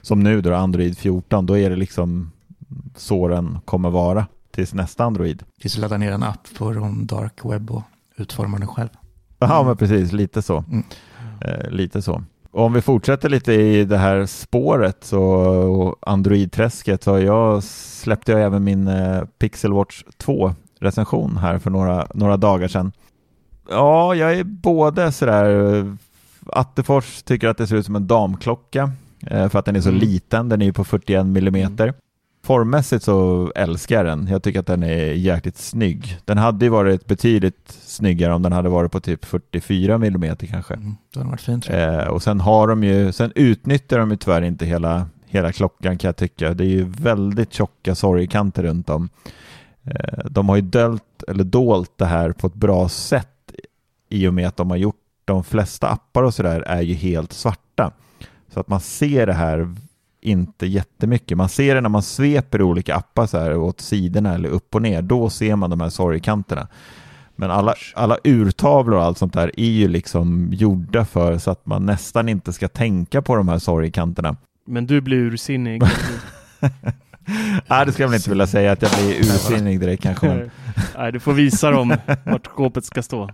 som 0.00 0.20
nu 0.20 0.40
då 0.40 0.54
Android 0.54 0.98
14, 0.98 1.46
då 1.46 1.58
är 1.58 1.70
det 1.70 1.76
liksom 1.76 2.32
så 2.96 3.28
den 3.28 3.58
kommer 3.64 3.90
vara 3.90 4.26
tills 4.50 4.74
nästa 4.74 5.04
Android. 5.04 5.42
Tills 5.60 5.74
du 5.74 5.80
laddar 5.80 5.98
ner 5.98 6.12
en 6.12 6.22
app 6.22 6.48
på 6.58 6.64
en 6.64 7.06
dark 7.06 7.44
web 7.44 7.70
och 7.70 7.82
utformar 8.16 8.58
den 8.58 8.68
själv. 8.68 8.88
Ja, 9.48 9.62
men 9.62 9.76
precis, 9.76 10.12
lite 10.12 10.42
så. 10.42 10.64
Mm. 10.70 10.84
Eh, 11.40 11.70
lite 11.70 12.02
så. 12.02 12.22
Och 12.50 12.64
om 12.64 12.72
vi 12.72 12.80
fortsätter 12.80 13.28
lite 13.28 13.52
i 13.52 13.84
det 13.84 13.96
här 13.98 14.26
spåret 14.26 15.04
så, 15.04 15.22
och 15.22 15.98
Android-träsket 16.00 17.02
så 17.04 17.18
jag 17.18 17.62
släppte 17.64 18.32
jag 18.32 18.42
även 18.42 18.64
min 18.64 18.88
eh, 18.88 19.22
Pixel 19.38 19.72
Watch 19.72 20.02
2 20.16 20.54
recension 20.80 21.36
här 21.36 21.58
för 21.58 21.70
några, 21.70 22.06
några 22.14 22.36
dagar 22.36 22.68
sedan. 22.68 22.92
Ja, 23.70 24.14
jag 24.14 24.32
är 24.34 24.44
både 24.44 25.12
sådär 25.12 25.74
eh, 25.74 25.84
Attefors 26.46 27.22
tycker 27.22 27.48
att 27.48 27.58
det 27.58 27.66
ser 27.66 27.76
ut 27.76 27.86
som 27.86 27.96
en 27.96 28.06
damklocka 28.06 28.90
eh, 29.26 29.48
för 29.48 29.58
att 29.58 29.64
den 29.64 29.76
är 29.76 29.80
så 29.80 29.88
Mm. 29.88 30.00
liten, 30.00 30.48
den 30.48 30.62
är 30.62 30.66
ju 30.66 30.72
på 30.72 30.84
41 30.84 31.26
millimeter. 31.26 31.94
Formmässigt 32.44 33.04
så 33.04 33.52
älskar 33.54 33.96
jag 33.96 34.04
den. 34.04 34.26
Jag 34.30 34.42
tycker 34.42 34.60
att 34.60 34.66
den 34.66 34.82
är 34.82 35.12
jäkligt 35.12 35.56
snygg. 35.56 36.18
Den 36.24 36.38
hade 36.38 36.64
ju 36.64 36.68
varit 36.68 37.06
betydligt 37.06 37.78
snyggare 37.82 38.34
om 38.34 38.42
den 38.42 38.52
hade 38.52 38.68
varit 38.68 38.92
på 38.92 39.00
typ 39.00 39.24
44 39.24 39.98
millimeter 39.98 40.46
kanske. 40.46 40.74
Mm, 40.74 40.96
hade 41.14 41.28
varit 41.28 41.68
jag. 41.68 41.98
Eh, 41.98 42.06
och 42.06 42.22
sen 42.22 42.40
har 42.40 42.68
de 42.68 42.84
ju, 42.84 43.12
sen 43.12 43.32
utnyttjar 43.34 43.98
de 43.98 44.10
ju 44.10 44.16
tyvärr 44.16 44.42
inte 44.42 44.66
hela, 44.66 45.06
hela 45.26 45.52
klockan 45.52 45.98
kan 45.98 46.08
jag 46.08 46.16
tycka. 46.16 46.54
Det 46.54 46.64
är 46.64 46.68
ju 46.68 46.84
väldigt 46.84 47.52
tjocka 47.52 47.94
sorgkanter 47.94 48.62
runt 48.62 48.90
om. 48.90 49.08
Eh, 49.84 50.24
de 50.30 50.48
har 50.48 50.56
ju 50.56 50.62
dölt, 50.62 51.22
eller 51.28 51.44
dolt 51.44 51.92
det 51.96 52.06
här 52.06 52.32
på 52.32 52.46
ett 52.46 52.54
bra 52.54 52.88
sätt 52.88 53.28
i 54.08 54.28
och 54.28 54.34
med 54.34 54.48
att 54.48 54.56
de 54.56 54.70
har 54.70 54.76
gjort 54.76 54.96
de 55.24 55.44
flesta 55.44 55.88
appar 55.88 56.22
och 56.22 56.34
sådär 56.34 56.60
är 56.60 56.80
ju 56.80 56.94
helt 56.94 57.32
svarta. 57.32 57.92
Så 58.52 58.60
att 58.60 58.68
man 58.68 58.80
ser 58.80 59.26
det 59.26 59.32
här 59.32 59.74
inte 60.22 60.66
jättemycket. 60.66 61.38
Man 61.38 61.48
ser 61.48 61.74
det 61.74 61.80
när 61.80 61.88
man 61.88 62.02
sveper 62.02 62.62
olika 62.62 62.94
appar 62.94 63.26
så 63.26 63.38
här 63.38 63.56
åt 63.56 63.80
sidorna 63.80 64.34
eller 64.34 64.48
upp 64.48 64.74
och 64.74 64.82
ner. 64.82 65.02
Då 65.02 65.30
ser 65.30 65.56
man 65.56 65.70
de 65.70 65.80
här 65.80 65.88
sorgkanterna. 65.88 66.68
Men 67.36 67.50
alla, 67.50 67.74
alla 67.94 68.18
urtavlor 68.24 68.96
och 68.96 69.04
allt 69.04 69.18
sånt 69.18 69.32
där 69.32 69.50
är 69.56 69.70
ju 69.70 69.88
liksom 69.88 70.48
gjorda 70.52 71.04
för 71.04 71.38
så 71.38 71.50
att 71.50 71.66
man 71.66 71.86
nästan 71.86 72.28
inte 72.28 72.52
ska 72.52 72.68
tänka 72.68 73.22
på 73.22 73.36
de 73.36 73.48
här 73.48 73.58
sorgkanterna. 73.58 74.36
Men 74.66 74.86
du 74.86 75.00
blir 75.00 75.16
ursinnig. 75.18 75.82
Nej, 77.66 77.86
det 77.86 77.92
ska 77.92 78.02
jag 78.02 78.08
väl 78.08 78.16
inte 78.16 78.30
vilja 78.30 78.46
säga 78.46 78.72
att 78.72 78.82
jag 78.82 78.90
blir 78.90 79.18
ursinnig 79.18 79.80
direkt 79.80 80.02
kanske. 80.02 80.50
Nej, 80.96 81.12
du 81.12 81.20
får 81.20 81.32
visa 81.32 81.70
dem 81.70 81.96
vart 82.24 82.46
skåpet 82.46 82.84
ska 82.84 83.02
stå. 83.02 83.30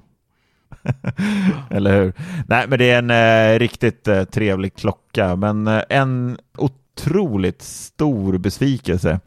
eller 1.71 2.01
hur? 2.01 2.13
Nej, 2.47 2.67
men 2.69 2.79
det 2.79 2.91
är 2.91 2.99
en 2.99 3.11
eh, 3.55 3.59
riktigt 3.59 4.09
eh, 4.09 4.25
trevlig 4.25 4.75
klocka. 4.75 5.37
Men 5.37 5.67
eh, 5.67 5.83
en 5.89 6.39
otroligt 6.57 7.63
stor 7.63 8.39
besvikelse. 8.39 9.21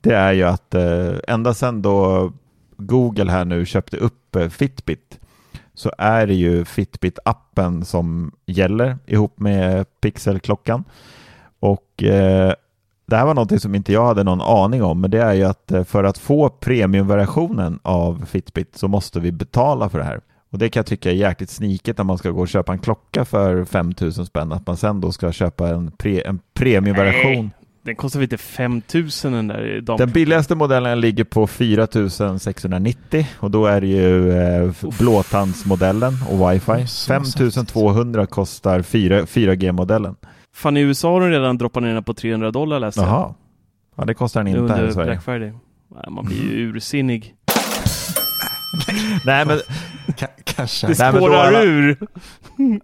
Det 0.00 0.14
är 0.14 0.32
ju 0.32 0.42
att 0.44 0.74
eh, 0.74 1.12
ända 1.28 1.54
sedan 1.54 1.82
då 1.82 2.32
Google 2.76 3.32
här 3.32 3.44
nu 3.44 3.66
köpte 3.66 3.96
upp 3.96 4.36
eh, 4.36 4.48
Fitbit 4.48 5.20
så 5.74 5.92
är 5.98 6.26
det 6.26 6.34
ju 6.34 6.64
Fitbit-appen 6.64 7.84
som 7.84 8.32
gäller 8.46 8.98
ihop 9.06 9.40
med 9.40 9.86
Pixel-klockan. 10.00 10.84
Och 11.60 12.02
eh, 12.02 12.54
det 13.06 13.16
här 13.16 13.26
var 13.26 13.34
någonting 13.34 13.60
som 13.60 13.74
inte 13.74 13.92
jag 13.92 14.06
hade 14.06 14.24
någon 14.24 14.40
aning 14.40 14.82
om, 14.82 15.00
men 15.00 15.10
det 15.10 15.22
är 15.22 15.32
ju 15.32 15.44
att 15.44 15.72
eh, 15.72 15.84
för 15.84 16.04
att 16.04 16.18
få 16.18 16.48
premiumversionen 16.48 17.78
av 17.82 18.24
Fitbit 18.26 18.76
så 18.76 18.88
måste 18.88 19.20
vi 19.20 19.32
betala 19.32 19.88
för 19.88 19.98
det 19.98 20.04
här. 20.04 20.20
Och 20.50 20.58
det 20.58 20.68
kan 20.68 20.80
jag 20.80 20.86
tycka 20.86 21.10
är 21.10 21.14
jäkligt 21.14 21.50
sniket 21.50 21.98
när 21.98 22.04
man 22.04 22.18
ska 22.18 22.30
gå 22.30 22.40
och 22.40 22.48
köpa 22.48 22.72
en 22.72 22.78
klocka 22.78 23.24
för 23.24 23.64
5000 23.64 24.26
spänn, 24.26 24.52
att 24.52 24.66
man 24.66 24.76
sen 24.76 25.00
då 25.00 25.12
ska 25.12 25.32
köpa 25.32 25.68
en, 25.68 25.90
pre, 25.90 26.20
en 26.20 26.40
premiumversion. 26.54 27.50
Den 27.82 27.96
kostar 27.96 28.20
väl 28.20 28.24
inte 28.24 28.38
5000 28.38 29.32
den 29.32 29.46
där 29.48 29.80
dam... 29.80 29.96
Den 29.98 30.10
billigaste 30.10 30.54
modellen 30.54 31.00
ligger 31.00 31.24
på 31.24 31.46
4690 31.46 33.26
och 33.38 33.50
då 33.50 33.66
är 33.66 33.80
det 33.80 33.86
ju 33.86 34.32
eh, 34.32 34.72
blåtandsmodellen 34.98 36.12
och 36.30 36.52
wifi. 36.52 36.86
Så 36.86 37.06
5200 37.06 38.26
kostar 38.26 38.82
4, 38.82 39.22
4G-modellen. 39.22 40.16
Fan 40.54 40.76
i 40.76 40.80
USA 40.80 41.12
har 41.12 41.20
de 41.20 41.30
redan 41.30 41.58
droppat 41.58 41.82
ner 41.82 41.94
den 41.94 42.04
på 42.04 42.14
300 42.14 42.50
dollar 42.50 42.80
läste 42.80 43.00
jag. 43.00 43.08
Jaha. 43.08 43.34
Ja, 43.96 44.04
det 44.04 44.14
kostar 44.14 44.44
den 44.44 44.56
inte 44.56 44.74
här 44.74 44.88
i 44.88 44.92
Sverige. 44.92 45.06
Black 45.06 45.24
Friday. 45.24 45.52
Man 46.08 46.24
blir 46.24 46.42
ju 46.42 46.68
ursinnig. 46.68 47.34
Nej, 49.24 49.44
men 49.46 49.58
Ka- 50.06 50.42
Casha. 50.44 50.86
Det 50.88 50.98
Nej, 50.98 51.12
men 51.12 51.20
då 51.22 51.26
spårar 51.26 51.62
ur. 51.66 51.96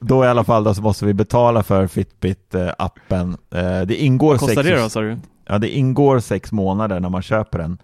då 0.00 0.24
i 0.24 0.28
alla 0.28 0.44
fall 0.44 0.64
då 0.64 0.74
så 0.74 0.82
måste 0.82 1.04
vi 1.04 1.14
betala 1.14 1.62
för 1.62 1.86
Fitbit-appen. 1.86 3.36
Eh, 3.54 3.86
det 3.86 3.96
ingår 3.96 4.38
Kostar 4.38 4.54
sex, 4.62 4.68
det 4.68 4.82
då 4.82 4.88
sa 4.88 5.00
du? 5.00 5.18
Ja, 5.46 5.58
det 5.58 5.68
ingår 5.68 6.20
sex 6.20 6.52
månader 6.52 7.00
när 7.00 7.08
man 7.08 7.22
köper 7.22 7.58
den. 7.58 7.78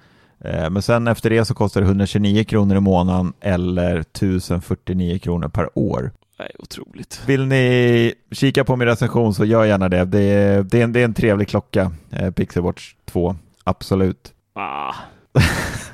Eh, 0.45 0.71
Men 0.71 0.83
sen 0.83 1.09
efter 1.09 1.31
det 1.31 1.45
så 1.45 1.55
kostar 1.55 1.81
det 1.81 1.87
129 1.87 2.45
kronor 2.45 2.77
i 2.77 2.81
månaden 2.81 3.33
eller 3.41 3.97
1049 4.01 5.18
kronor 5.18 5.49
per 5.49 5.79
år. 5.79 6.11
Nej, 6.39 6.51
otroligt. 6.59 7.23
Vill 7.27 7.47
ni 7.47 8.14
kika 8.33 8.64
på 8.64 8.77
min 8.77 8.89
recension 8.89 9.35
så 9.35 9.45
gör 9.45 9.64
gärna 9.64 9.89
det. 9.89 10.05
Det 10.05 10.21
är, 10.21 10.62
det 10.62 10.81
är, 10.81 10.85
en, 10.85 10.93
det 10.93 11.01
är 11.01 11.05
en 11.05 11.14
trevlig 11.14 11.49
klocka, 11.49 11.93
eh, 12.11 12.31
Pixel 12.31 12.62
Watch 12.62 12.95
2. 13.11 13.37
Absolut. 13.64 14.33
Ah. 14.55 14.95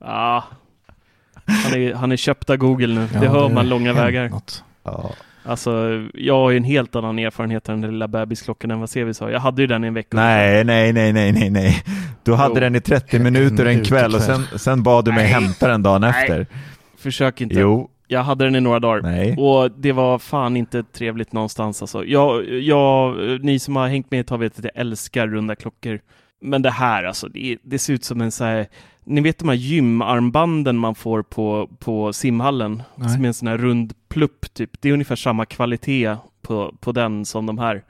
ah. 0.00 0.42
Han 1.64 1.74
är, 1.80 1.94
han 1.94 2.12
är 2.12 2.16
köpt 2.16 2.50
av 2.50 2.56
Google 2.56 2.94
nu. 2.94 3.08
Ja, 3.14 3.20
det 3.20 3.28
hör 3.28 3.40
har 3.40 3.48
man 3.50 3.68
långa 3.68 3.92
vägar. 3.92 4.28
något. 4.28 4.64
Ja. 4.84 5.10
Alltså, 5.44 6.02
jag 6.14 6.34
har 6.34 6.50
ju 6.50 6.56
en 6.56 6.64
helt 6.64 6.96
annan 6.96 7.18
erfarenhet 7.18 7.68
av 7.68 7.72
den 7.72 7.80
där 7.80 7.88
lilla 7.90 8.08
bebisklockan 8.08 8.70
än 8.70 8.80
vad 8.80 8.90
Sevis 8.90 9.20
har. 9.20 9.30
Jag 9.30 9.40
hade 9.40 9.62
ju 9.62 9.66
den 9.66 9.84
i 9.84 9.86
en 9.86 9.94
vecka. 9.94 10.16
Nej, 10.16 10.64
nej, 10.64 10.92
nej, 10.92 11.12
nej, 11.12 11.32
nej, 11.32 11.50
nej. 11.50 11.82
Du 12.22 12.34
hade 12.34 12.54
Jo. 12.54 12.60
den 12.60 12.74
i 12.74 12.80
30 12.80 13.18
minuter 13.18 13.66
en 13.66 13.84
kväll 13.84 14.14
och 14.14 14.20
sen, 14.22 14.42
sen 14.56 14.82
bad 14.82 15.04
du 15.04 15.12
mig 15.12 15.22
Nej. 15.24 15.32
hämta 15.32 15.68
den 15.68 15.82
dagen 15.82 16.00
Nej. 16.00 16.10
efter. 16.10 16.46
Försök 16.98 17.40
inte. 17.40 17.54
Jo, 17.60 17.90
Jag 18.08 18.22
hade 18.22 18.44
den 18.44 18.56
i 18.56 18.60
några 18.60 18.78
dagar. 18.80 19.02
nej. 19.02 19.36
Och 19.36 19.70
det 19.70 19.92
var 19.92 20.18
fan 20.18 20.56
inte 20.56 20.82
trevligt 20.82 21.32
någonstans 21.32 21.82
alltså. 21.82 22.04
Jag, 22.04 22.48
jag, 22.52 23.16
ni 23.44 23.58
som 23.58 23.76
har 23.76 23.88
hängt 23.88 24.10
med 24.10 24.20
ett 24.20 24.26
tag 24.26 24.38
vet 24.38 24.58
att 24.58 24.64
jag 24.64 24.72
älskar 24.76 25.26
runda 25.26 25.56
klockor. 25.56 26.00
Men 26.42 26.62
det 26.62 26.70
här 26.70 27.04
alltså, 27.04 27.28
det, 27.28 27.56
det 27.62 27.78
ser 27.78 27.92
ut 27.92 28.04
som 28.04 28.20
en 28.20 28.30
så 28.32 28.44
här, 28.44 28.66
ni 29.04 29.20
vet 29.20 29.38
de 29.38 29.48
här 29.48 29.56
gymarmbanden 29.56 30.78
man 30.78 30.94
får 30.94 31.22
på, 31.22 31.70
på 31.78 32.12
simhallen? 32.12 32.82
Nej. 32.94 33.08
Som 33.08 33.24
är 33.24 33.28
en 33.28 33.34
sån 33.34 33.48
här 33.48 33.58
rund 33.58 33.94
plupp 34.08 34.54
typ. 34.54 34.80
Det 34.80 34.88
är 34.88 34.92
ungefär 34.92 35.16
samma 35.16 35.46
kvalitet 35.46 36.16
på, 36.42 36.74
på 36.80 36.92
den 36.92 37.24
som 37.24 37.46
de 37.46 37.58
här. 37.58 37.84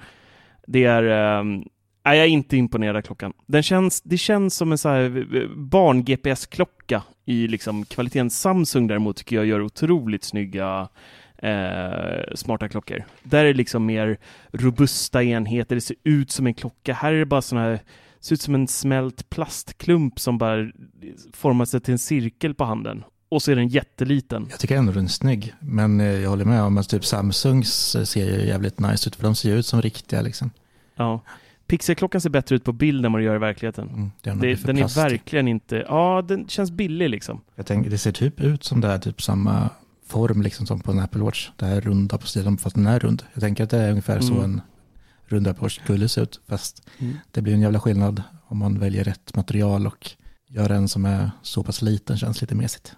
Det 0.67 0.85
är, 0.85 1.39
um, 1.41 1.65
jag 2.03 2.17
är 2.17 2.27
inte 2.27 2.57
imponerad 2.57 2.97
av 2.97 3.03
klockan. 3.03 3.33
Den 3.47 3.63
känns, 3.63 4.01
det 4.01 4.19
känns 4.19 4.55
som 4.57 4.73
en 4.73 4.79
så 4.79 4.89
här 4.89 5.27
barn-GPS-klocka 5.57 7.03
i 7.25 7.49
liksom 7.49 7.85
kvaliteten. 7.85 8.31
Samsung 8.31 8.87
däremot 8.87 9.17
tycker 9.17 9.37
jag 9.37 9.47
gör 9.47 9.63
otroligt 9.63 10.25
snygga 10.25 10.89
eh, 11.43 12.35
smarta 12.35 12.69
klockor. 12.69 13.05
Där 13.23 13.45
är 13.45 13.49
det 13.49 13.55
liksom 13.55 13.87
mer 13.87 14.19
robusta 14.53 15.23
enheter, 15.23 15.75
det 15.75 15.81
ser 15.81 15.97
ut 16.05 16.31
som 16.31 16.47
en 16.47 16.55
klocka. 16.55 16.95
Här 16.95 17.13
är 17.13 17.19
det 17.19 17.27
bara 17.27 17.43
sådana 17.43 17.67
här, 17.67 17.81
ser 18.21 18.35
ut 18.35 18.41
som 18.43 18.55
en 18.55 18.69
smält 18.69 19.31
plastklump 19.31 20.21
som 20.21 20.39
bara 20.39 20.71
formar 21.33 21.65
sig 21.65 21.81
till 21.81 21.93
en 21.93 21.99
cirkel 21.99 22.55
på 22.55 22.65
handen. 22.65 23.05
Och 23.29 23.43
så 23.43 23.51
är 23.53 23.57
den 23.57 23.69
jätteliten. 23.69 24.47
Jag 24.51 24.59
tycker 24.61 24.77
ändå 24.77 24.93
den 24.93 25.05
är 25.05 25.09
snygg, 25.09 25.55
men 25.61 26.01
eh, 26.01 26.07
jag 26.07 26.31
håller 26.31 26.45
med 26.45 26.63
om 26.63 26.79
att 26.79 26.89
typ 26.89 27.05
Samsungs 27.05 27.95
eh, 27.97 28.05
ser 28.05 28.25
ju 28.41 28.47
jävligt 28.47 28.79
nice 28.81 29.09
ut, 29.09 29.17
för 29.17 29.23
de 29.23 29.35
ser 29.35 29.49
ju 29.51 29.59
ut 29.59 29.67
som 29.67 29.83
riktiga 29.83 30.21
liksom. 30.23 30.51
Ja. 30.97 31.21
Pixelklockan 31.67 32.21
ser 32.21 32.31
bättre 32.31 32.57
ut 32.57 32.65
på 32.65 32.73
bild 32.73 33.07
än 33.07 33.13
vad 33.13 33.21
det 33.21 33.25
gör 33.25 33.35
i 33.35 33.39
verkligheten. 33.39 33.89
Mm, 33.89 34.11
det 34.23 34.31
är 34.31 34.35
Det, 34.35 34.67
den 34.67 34.77
är 34.77 34.81
plastig. 34.81 35.01
verkligen 35.03 35.49
inte, 35.49 35.77
ja 35.89 36.23
den 36.29 36.49
känns 36.49 36.71
billig 36.71 37.11
liksom. 37.11 37.41
Jag 37.55 37.67
tänker, 37.67 37.91
det 37.91 37.99
ser 37.99 38.13
typ 38.13 38.41
ut 38.41 38.65
som 38.65 38.81
det 38.81 38.89
är 38.89 38.99
typ 38.99 39.23
samma 39.23 39.71
form 40.07 40.43
liksom 40.43 40.67
som 40.67 40.81
på 40.81 40.93
en 40.93 40.99
Apple 40.99 41.23
Watch. 41.23 41.51
Det 41.57 41.67
här 41.67 41.81
runda 41.81 42.19
på 42.19 42.27
sidan, 42.27 42.59
fast 42.59 42.77
den 42.77 42.87
är 42.87 42.99
rund. 42.99 43.23
Jag 43.35 43.41
tänker 43.43 43.65
att 43.65 43.71
det 43.71 43.79
är 43.79 43.91
ungefär 43.91 44.21
så 44.21 44.33
Mm. 44.35 44.45
en 44.45 44.61
rund 45.33 45.47
Apple 45.49 45.63
Watch 45.63 45.81
skulle 45.81 46.09
se 46.09 46.21
ut, 46.21 46.41
fast 46.49 46.83
Mm. 46.99 47.17
det 47.31 47.43
blir 47.43 47.55
en 47.55 47.61
jävla 47.61 47.81
skillnad 47.81 48.23
om 48.47 48.59
man 48.59 48.79
väljer 48.79 49.05
rätt 49.05 49.37
material 49.37 49.87
och 49.87 50.11
gör 50.49 50.71
en 50.71 50.89
som 50.89 51.05
är 51.05 51.31
så 51.43 51.63
pass 51.65 51.83
liten, 51.83 52.17
känns 52.17 52.41
lite 52.41 52.55
mesigt. 52.55 52.93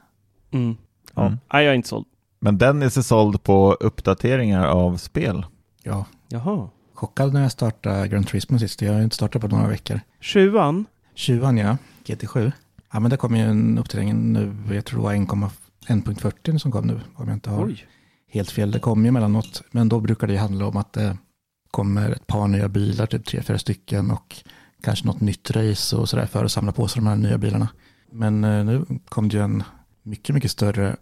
Mm. 0.51 0.77
Ja. 1.15 1.27
Mm. 1.27 1.39
Nej, 1.53 1.65
jag 1.65 1.73
är 1.73 1.77
inte 1.77 1.89
såld. 1.89 2.07
Men 2.41 2.59
den 2.59 2.83
är 2.83 2.89
så 2.89 3.03
såld 3.03 3.43
på 3.43 3.73
uppdateringar 3.81 4.67
av 4.67 4.97
spel. 4.97 5.47
Ja, 5.83 6.05
Jaha. 6.29 6.69
chockad 6.95 7.33
när 7.33 7.43
jag 7.43 7.53
startade 7.53 8.09
Grand 8.09 8.27
Turismo 8.29 8.59
sist. 8.59 8.83
Jag 8.83 8.93
har 8.93 9.01
inte 9.03 9.17
startat 9.17 9.43
på 9.43 9.49
några 9.49 9.69
veckor. 9.69 10.01
Tjuvan? 10.21 10.85
Tjuvan 11.15 11.57
ja, 11.59 11.77
GT7. 12.05 12.53
Ja 12.93 13.01
men 13.01 13.11
det 13.11 13.17
kom 13.17 13.37
ju 13.37 13.43
en 13.43 13.79
uppdatering 13.79 14.33
nu, 14.33 14.55
jag 14.75 14.85
tror 14.85 14.99
det 14.99 15.05
var 15.05 15.15
1.40 15.15 16.59
som 16.59 16.73
kom 16.73 16.87
nu, 16.87 17.01
om 17.15 17.29
jag 17.29 17.37
inte 17.37 17.51
har 17.51 17.65
Oj. 17.67 17.87
helt 18.29 18.51
fel. 18.51 18.71
Det 18.71 18.79
kommer 18.79 19.03
ju 19.05 19.09
emellanåt, 19.09 19.63
men 19.71 19.89
då 19.89 20.01
brukar 20.01 20.27
det 20.27 20.33
ju 20.33 20.39
handla 20.39 20.67
om 20.67 20.77
att 20.77 20.93
det 20.93 21.17
kommer 21.73 22.11
ett 22.11 22.27
par 22.27 22.49
nya 22.49 22.69
bilar, 22.69 23.07
typ 23.07 23.27
tre, 23.27 23.43
fyra 23.43 23.59
stycken 23.59 24.11
och 24.11 24.37
kanske 24.83 25.07
något 25.07 25.21
nytt 25.21 25.51
race 25.51 25.97
och 25.97 26.09
sådär 26.09 26.27
för 26.27 26.45
att 26.45 26.53
samla 26.53 26.73
på 26.73 26.89
sig 26.89 27.03
de 27.03 27.09
här 27.09 27.17
nya 27.17 27.39
bilarna. 27.39 27.69
Men 28.11 28.45
eh, 28.45 28.65
nu 28.65 28.87
kom 29.09 29.29
det 29.29 29.37
ju 29.37 29.43
en 29.43 29.63
mycket, 30.03 30.35
mycket 30.35 30.51
större 30.51 30.97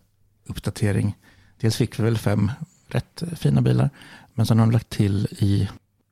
uppdatering. 0.47 1.17
Dels 1.61 1.77
fick 1.77 1.99
vi 1.99 2.03
väl 2.03 2.19
fem 2.19 2.51
rätt 2.89 3.23
fina 3.37 3.61
bilar, 3.61 3.91
men 4.35 4.47
sen 4.47 4.59
har 4.59 4.67
de 4.67 4.73
lagt 4.73 4.91
till 4.91 5.29
i, 5.31 5.69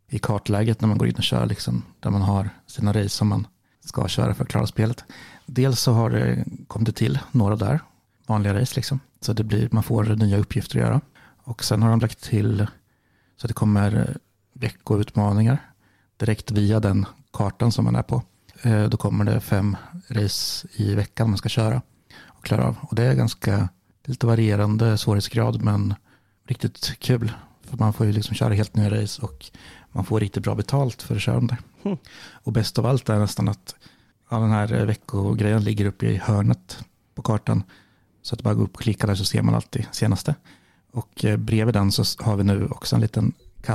i 0.08 0.18
kartläget 0.18 0.80
när 0.80 0.88
man 0.88 0.98
går 0.98 1.08
in 1.08 1.14
och 1.14 1.22
kör, 1.22 1.46
liksom, 1.46 1.82
där 2.00 2.10
man 2.10 2.22
har 2.22 2.50
sina 2.66 2.92
race 2.92 3.08
som 3.08 3.28
man 3.28 3.46
ska 3.84 4.08
köra 4.08 4.34
för 4.34 4.44
att 4.44 4.50
klara 4.50 4.66
spelet. 4.66 5.04
Dels 5.46 5.80
så 5.80 5.92
har 5.92 6.10
det 6.10 6.44
kommit 6.66 6.96
till 6.96 7.18
några 7.32 7.56
där, 7.56 7.80
vanliga 8.26 8.60
race 8.60 8.76
liksom, 8.76 9.00
så 9.20 9.32
det 9.32 9.44
blir, 9.44 9.68
man 9.72 9.82
får 9.82 10.04
nya 10.04 10.38
uppgifter 10.38 10.78
att 10.78 10.84
göra. 10.84 11.00
Och 11.44 11.64
sen 11.64 11.82
har 11.82 11.90
de 11.90 12.00
lagt 12.00 12.22
till 12.22 12.66
så 13.36 13.46
att 13.46 13.48
det 13.48 13.54
kommer 13.54 14.16
veckoutmaningar 14.58 15.58
direkt 16.16 16.50
via 16.50 16.80
den 16.80 17.06
kartan 17.32 17.72
som 17.72 17.84
man 17.84 17.96
är 17.96 18.02
på. 18.02 18.22
Eh, 18.62 18.84
Då 18.84 18.96
kommer 18.96 19.24
det 19.24 19.40
fem 19.40 19.76
race 20.08 20.68
i 20.72 20.94
veckan 20.94 21.28
man 21.30 21.38
ska 21.38 21.48
köra 21.48 21.82
och 22.26 22.44
klara 22.44 22.66
av. 22.66 22.76
Och 22.80 22.94
det 22.94 23.02
är 23.04 23.14
ganska 23.14 23.68
lite 24.04 24.26
varierande 24.26 24.98
svårighetsgrad 24.98 25.62
men 25.62 25.94
riktigt 26.46 26.98
kul. 26.98 27.32
För 27.64 27.76
man 27.76 27.92
får 27.92 28.06
ju 28.06 28.12
liksom 28.12 28.34
köra 28.34 28.54
helt 28.54 28.76
nya 28.76 29.02
race 29.02 29.22
och 29.22 29.46
man 29.92 30.04
får 30.04 30.20
riktigt 30.20 30.42
bra 30.42 30.54
betalt 30.54 31.02
för 31.02 31.16
att 31.16 31.22
köra 31.22 31.34
dem 31.34 31.46
där. 31.46 31.58
Hmm. 31.82 31.96
Och 32.32 32.52
bäst 32.52 32.78
av 32.78 32.86
allt 32.86 33.08
är 33.08 33.18
nästan 33.18 33.48
att 33.48 33.74
ja, 34.30 34.38
den 34.38 34.50
här 34.50 34.84
veckogrejen 34.84 35.64
ligger 35.64 35.84
uppe 35.86 36.06
i 36.06 36.16
hörnet 36.16 36.84
på 37.14 37.22
kartan. 37.22 37.62
Så 38.22 38.34
att 38.34 38.42
bara 38.42 38.54
gå 38.54 38.62
upp 38.62 38.74
och 38.74 38.80
klicka 38.82 39.06
där 39.06 39.14
så 39.14 39.24
ser 39.24 39.42
man 39.42 39.54
alltid 39.54 39.86
senaste. 39.92 40.34
Och 40.92 41.24
eh, 41.24 41.36
bredvid 41.36 41.74
den 41.74 41.92
så 41.92 42.24
har 42.24 42.36
vi 42.36 42.44
nu 42.44 42.66
också 42.66 42.96
en 42.96 43.02
liten 43.02 43.32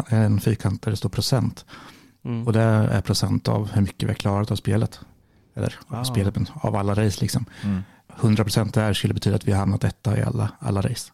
en 0.09 0.39
fyrkant 0.39 0.81
där 0.81 0.91
det 0.91 0.97
står 0.97 1.09
procent. 1.09 1.65
Mm. 2.25 2.47
Och 2.47 2.53
det 2.53 2.61
är 2.61 3.01
procent 3.01 3.47
av 3.47 3.71
hur 3.71 3.81
mycket 3.81 4.03
vi 4.03 4.07
har 4.07 4.13
klarat 4.13 4.51
av 4.51 4.55
spelet. 4.55 4.99
Eller 5.55 5.75
av 5.87 5.99
Ah. 5.99 6.03
spelet, 6.03 6.35
men 6.35 6.47
av 6.53 6.75
alla 6.75 6.93
race 6.93 7.21
liksom. 7.21 7.45
Mm. 7.63 7.81
100 8.21 8.43
procent 8.43 8.73
där 8.73 8.93
skulle 8.93 9.13
betyda 9.13 9.35
att 9.35 9.47
vi 9.47 9.51
har 9.51 9.59
hamnat 9.59 9.83
etta 9.83 10.17
i 10.19 10.23
alla, 10.23 10.51
alla 10.59 10.81
race. 10.81 11.11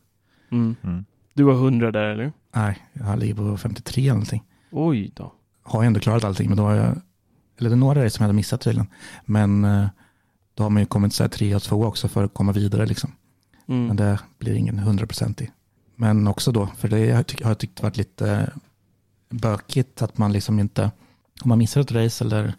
Mm. 0.51 0.75
Mm. 0.83 1.05
Du 1.33 1.43
har 1.43 1.53
100 1.53 1.91
där 1.91 2.03
eller? 2.03 2.31
Nej, 2.55 2.87
jag 2.93 3.19
ligger 3.19 3.35
på 3.35 3.57
53 3.57 4.03
eller 4.03 4.13
någonting. 4.13 4.43
Oj 4.71 5.11
då. 5.15 5.33
Har 5.63 5.79
jag 5.79 5.87
ändå 5.87 5.99
klarat 5.99 6.23
allting, 6.23 6.47
men 6.49 6.57
då 6.57 6.63
har 6.63 6.75
jag, 6.75 7.01
eller 7.57 7.69
det 7.69 7.75
är 7.75 7.77
några 7.77 8.05
race 8.05 8.09
som 8.17 8.23
jag 8.23 8.27
hade 8.27 8.35
missat 8.35 8.61
tydligen. 8.61 8.87
Men 9.25 9.65
eh, 9.65 9.87
då 10.53 10.63
har 10.63 10.69
man 10.69 10.81
ju 10.81 10.85
kommit 10.85 11.13
så 11.13 11.23
här 11.23 11.29
tre 11.29 11.55
och 11.55 11.61
två 11.63 11.85
också 11.85 12.07
för 12.07 12.23
att 12.23 12.33
komma 12.33 12.51
vidare 12.51 12.85
liksom. 12.85 13.11
Mm. 13.67 13.87
Men 13.87 13.95
det 13.95 14.19
blir 14.39 14.53
ingen 14.55 14.79
100 14.79 15.07
procent 15.07 15.41
i. 15.41 15.51
Men 16.01 16.27
också 16.27 16.51
då, 16.51 16.67
för 16.67 16.87
det 16.87 17.11
har 17.11 17.25
jag 17.49 17.57
tyckt 17.57 17.81
varit 17.81 17.97
lite 17.97 18.53
bökigt 19.29 20.01
att 20.01 20.17
man 20.17 20.31
liksom 20.33 20.59
inte, 20.59 20.91
om 21.41 21.49
man 21.49 21.57
missar 21.57 21.81
ett 21.81 21.91
race 21.91 22.23
eller 22.23 22.53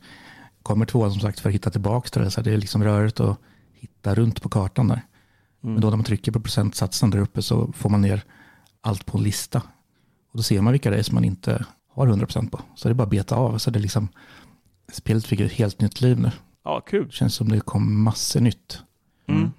kommer 0.63 0.87
två 0.87 1.11
som 1.11 1.21
sagt 1.21 1.41
för 1.41 1.49
att 1.49 1.55
hitta 1.55 1.71
tillbaka 1.71 2.09
till 2.09 2.23
det, 2.23 2.31
så 2.31 2.41
det 2.41 2.53
är 2.53 2.57
liksom 2.57 2.85
rörigt 2.85 3.21
att 3.21 3.39
hitta 3.73 4.15
runt 4.15 4.43
på 4.43 4.49
kartan 4.49 4.89
där. 4.89 5.03
Mm. 5.63 5.75
Men 5.75 5.81
då 5.81 5.91
när 5.91 5.97
man 5.97 6.05
trycker 6.05 6.33
på 6.33 6.41
procentsatsen 6.41 7.11
där 7.11 7.19
uppe 7.19 7.43
så 7.43 7.73
får 7.73 7.91
man 7.91 8.01
ner 8.01 8.25
allt 8.81 9.07
på 9.07 9.19
en 9.19 9.25
lista. 9.25 9.59
Och 10.31 10.37
då 10.37 10.43
ser 10.43 10.61
man 10.61 10.73
vilka 10.73 10.99
race 10.99 11.15
man 11.15 11.25
inte 11.25 11.65
har 11.95 12.07
100% 12.07 12.51
på. 12.51 12.61
Så 12.75 12.89
det 12.89 12.93
är 12.93 12.95
bara 12.95 13.03
att 13.05 13.11
beta 13.11 13.35
av. 13.35 13.59
Så 13.59 13.71
det 13.71 13.79
är 13.79 13.81
liksom, 13.81 14.09
spelet 14.93 15.27
fick 15.27 15.41
ett 15.41 15.53
helt 15.53 15.81
nytt 15.81 16.01
liv 16.01 16.21
nu. 16.21 16.31
Ja, 16.65 16.81
kul. 16.81 17.07
Det 17.07 17.13
känns 17.13 17.35
som 17.35 17.49
det 17.49 17.61
kom 17.61 18.03
massor 18.03 18.41
nytt. 18.41 18.83
Mm. 19.29 19.51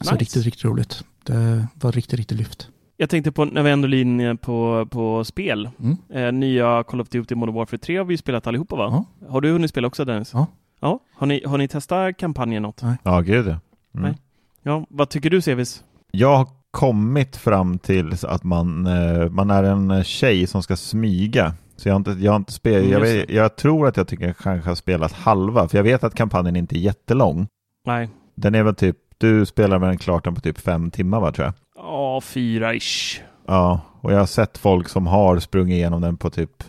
Så 0.00 0.10
Nice. 0.10 0.16
riktigt, 0.16 0.44
riktigt 0.44 0.64
roligt. 0.64 1.04
Det 1.22 1.68
var 1.74 1.92
riktigt, 1.92 2.18
riktigt 2.18 2.38
lyft. 2.38 2.68
Jag 2.96 3.10
tänkte 3.10 3.32
på, 3.32 3.44
när 3.44 3.62
vi 3.62 3.70
ändå 3.70 3.88
är 3.88 3.94
inne 3.94 4.36
på, 4.36 4.86
på 4.90 5.24
spel. 5.24 5.70
Mm. 5.80 5.96
Eh, 6.10 6.32
nya 6.32 6.82
Call 6.82 7.00
of 7.00 7.08
Duty 7.08 7.34
Modern 7.34 7.54
Warfare 7.54 7.78
3 7.78 7.96
har 7.96 8.04
vi 8.04 8.14
ju 8.14 8.18
spelat 8.18 8.46
allihopa 8.46 8.76
va? 8.76 9.04
Ja. 9.20 9.28
Har 9.28 9.40
du 9.40 9.50
hunnit 9.52 9.70
spela 9.70 9.86
också 9.86 10.04
Dennis? 10.04 10.30
Ja. 10.32 10.46
ja. 10.80 11.00
Har, 11.14 11.26
ni, 11.26 11.42
har 11.46 11.58
ni 11.58 11.68
testat 11.68 12.16
kampanjen 12.16 12.62
något? 12.62 12.82
Ja, 13.02 13.20
gud 13.20 13.46
ja. 13.46 13.50
Mm. 13.50 13.60
Nej. 13.92 14.14
Ja, 14.62 14.86
vad 14.88 15.08
tycker 15.08 15.30
du 15.30 15.40
Sevis? 15.40 15.84
Jag 16.10 16.36
har 16.36 16.48
kommit 16.70 17.36
fram 17.36 17.78
till 17.78 18.12
att 18.26 18.44
man, 18.44 18.86
eh, 18.86 19.30
man 19.30 19.50
är 19.50 19.62
en 19.62 20.04
tjej 20.04 20.46
som 20.46 20.62
ska 20.62 20.76
smyga. 20.76 21.54
Så 21.76 21.88
jag 21.88 21.94
har 21.94 21.98
inte, 21.98 22.10
jag 22.10 22.32
har 22.32 22.36
inte 22.36 22.52
spelat, 22.52 22.80
Mm, 22.80 22.92
jag, 22.92 23.00
vet, 23.00 23.30
jag 23.30 23.56
tror 23.56 23.88
att 23.88 23.96
jag 23.96 24.08
tycker 24.08 24.26
jag 24.26 24.36
kanske 24.36 24.70
har 24.70 24.74
spelat 24.74 25.12
halva, 25.12 25.68
för 25.68 25.78
jag 25.78 25.82
vet 25.84 26.04
att 26.04 26.14
kampanjen 26.14 26.56
inte 26.56 26.76
är 26.76 26.80
jättelång. 26.80 27.46
Nej. 27.86 28.08
Den 28.34 28.54
är 28.54 28.62
väl 28.62 28.74
typ, 28.74 28.96
du 29.18 29.46
spelar 29.46 29.78
med 29.78 29.88
den 29.88 29.98
klart 29.98 30.24
den 30.24 30.34
på 30.34 30.40
typ 30.40 30.58
fem 30.58 30.90
timmar 30.90 31.20
va 31.20 31.32
tror 31.32 31.44
jag? 31.44 31.54
Ja, 31.86 32.20
fyra-ish. 32.20 33.20
Ja, 33.46 33.80
och 34.00 34.12
jag 34.12 34.18
har 34.18 34.26
sett 34.26 34.58
folk 34.58 34.88
som 34.88 35.06
har 35.06 35.38
sprungit 35.38 35.74
igenom 35.74 36.00
den 36.00 36.16
på 36.16 36.30
typ 36.30 36.64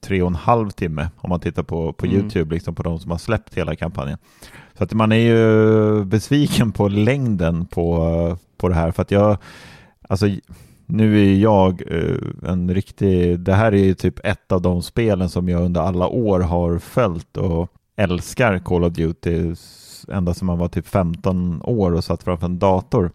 tre 0.00 0.22
och 0.22 0.28
en 0.28 0.34
halv 0.34 0.70
timme 0.70 1.08
om 1.16 1.30
man 1.30 1.40
tittar 1.40 1.62
på, 1.62 1.92
på 1.92 2.06
Mm. 2.06 2.18
YouTube, 2.18 2.54
liksom 2.54 2.74
på 2.74 2.82
de 2.82 2.98
som 2.98 3.10
har 3.10 3.18
släppt 3.18 3.54
hela 3.54 3.76
kampanjen. 3.76 4.18
Så 4.78 4.84
att 4.84 4.92
man 4.92 5.12
är 5.12 5.16
ju 5.16 6.04
besviken 6.04 6.72
på 6.72 6.88
längden 6.88 7.66
på, 7.66 8.38
på 8.56 8.68
det 8.68 8.74
här 8.74 8.90
för 8.90 9.02
att 9.02 9.10
jag, 9.10 9.38
alltså 10.08 10.26
nu 10.86 11.20
är 11.30 11.34
jag 11.34 11.82
eh, 11.86 12.50
en 12.50 12.74
riktig, 12.74 13.40
det 13.40 13.54
här 13.54 13.72
är 13.72 13.84
ju 13.84 13.94
typ 13.94 14.26
ett 14.26 14.52
av 14.52 14.62
de 14.62 14.82
spelen 14.82 15.28
som 15.28 15.48
jag 15.48 15.62
under 15.62 15.80
alla 15.80 16.06
år 16.08 16.40
har 16.40 16.78
följt 16.78 17.36
och 17.36 17.70
älskar 17.96 18.58
Call 18.58 18.84
of 18.84 18.92
Duty 18.92 19.54
ända 20.08 20.34
sedan 20.34 20.46
man 20.46 20.58
var 20.58 20.68
typ 20.68 20.86
15 20.88 21.62
år 21.62 21.92
och 21.92 22.04
satt 22.04 22.22
framför 22.22 22.46
en 22.46 22.58
dator. 22.58 23.10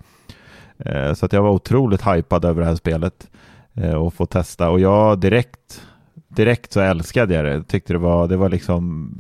Eh, 0.86 1.14
så 1.14 1.26
att 1.26 1.34
jag 1.34 1.42
var 1.42 1.50
otroligt 1.50 2.08
hypad 2.08 2.46
över 2.46 2.62
det 2.62 2.68
här 2.68 2.76
spelet 2.76 3.30
eh, 3.74 3.94
och 3.94 4.14
få 4.14 4.26
testa 4.26 4.70
och 4.70 4.80
jag 4.80 5.20
direkt 5.20 5.82
direkt 6.28 6.74
så 6.74 6.80
älskade 6.80 7.34
jag 7.34 7.46
det. 7.46 7.64
Tyckte 7.64 7.94
det 7.94 8.00
var, 8.00 8.28
det 8.28 8.38
var 8.38 8.50
liksom 8.50 9.12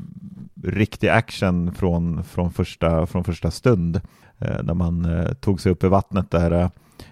riktig 0.63 1.07
action 1.07 1.73
från, 1.73 2.23
från, 2.23 2.51
första, 2.51 3.05
från 3.05 3.23
första 3.23 3.51
stund. 3.51 4.01
Eh, 4.39 4.63
när 4.63 4.73
man 4.73 5.25
tog 5.39 5.61
sig 5.61 5.71
upp 5.71 5.83
i 5.83 5.87
vattnet 5.87 6.31
där 6.31 6.69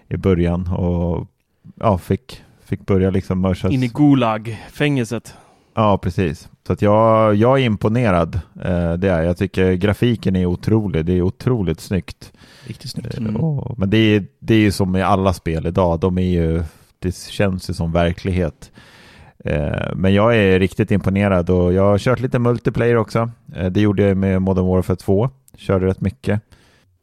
i 0.08 0.18
början 0.18 0.68
och 0.68 1.28
ja, 1.76 1.98
fick, 1.98 2.44
fick 2.64 2.86
börja 2.86 3.10
liksom 3.10 3.42
mörsas. 3.42 3.72
In 3.72 3.84
i 3.84 3.88
Gulag-fängelset. 3.88 5.36
Ja, 5.80 5.98
precis. 5.98 6.50
Så 6.68 6.74
att 6.74 6.82
jag, 6.82 7.36
jag 7.36 7.60
är 7.60 7.64
imponerad. 7.64 8.40
Eh, 8.64 8.94
det 8.94 9.10
är. 9.10 9.22
Jag 9.24 9.38
tycker 9.38 9.74
grafiken 9.74 10.36
är 10.36 10.46
otrolig. 10.46 11.06
Det 11.06 11.14
är 11.14 11.22
otroligt 11.22 11.80
snyggt. 11.80 12.32
Riktigt 12.68 12.92
snyggt. 12.92 13.18
Eh, 13.18 13.20
Mm. 13.26 13.42
men 13.78 13.90
det 13.90 13.98
är, 13.98 14.26
det 14.40 14.54
är 14.54 14.60
ju 14.60 14.72
som 14.72 14.92
med 14.92 15.06
alla 15.06 15.34
spel 15.34 15.66
idag. 15.66 16.00
De 16.00 16.18
är 16.18 16.22
ju, 16.30 16.64
det 17.00 17.16
känns 17.16 17.70
ju 17.70 17.74
som 17.74 17.92
verklighet. 17.92 18.72
Eh, 19.46 19.94
men 19.96 20.14
jag 20.14 20.38
är 20.38 20.60
riktigt 20.60 20.92
imponerad 20.92 21.50
och 21.50 21.74
jag 21.74 21.84
har 21.84 21.98
kört 21.98 22.20
lite 22.20 22.40
multiplayer 22.40 22.96
också. 22.98 23.32
Eh, 23.56 23.66
det 23.66 23.82
gjorde 23.82 24.04
jag 24.04 24.18
med 24.18 24.42
Modern 24.42 24.66
Warfare 24.68 24.98
2. 24.98 25.30
Körde 25.58 25.86
rätt 25.86 26.02
mycket. 26.02 26.42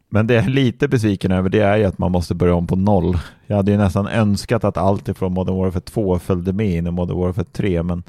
Men 0.08 0.26
det 0.26 0.34
jag 0.34 0.44
är 0.44 0.48
lite 0.48 0.88
besviken 0.88 1.32
över 1.32 1.48
det 1.48 1.60
är 1.60 1.76
ju 1.76 1.84
att 1.84 1.98
man 1.98 2.12
måste 2.12 2.34
börja 2.34 2.54
om 2.54 2.66
på 2.66 2.76
noll. 2.76 3.18
Jag 3.46 3.56
hade 3.56 3.70
ju 3.70 3.78
nästan 3.78 4.06
önskat 4.08 4.64
att 4.64 4.76
allt 4.76 5.08
ifrån 5.08 5.32
Modern 5.32 5.56
Warfare 5.56 5.80
2 5.80 6.18
följde 6.18 6.52
med 6.52 6.70
in 6.70 6.86
i 6.86 6.90
Modern 6.90 7.18
Warfare 7.18 7.44
3 7.52 7.82
men 7.82 8.02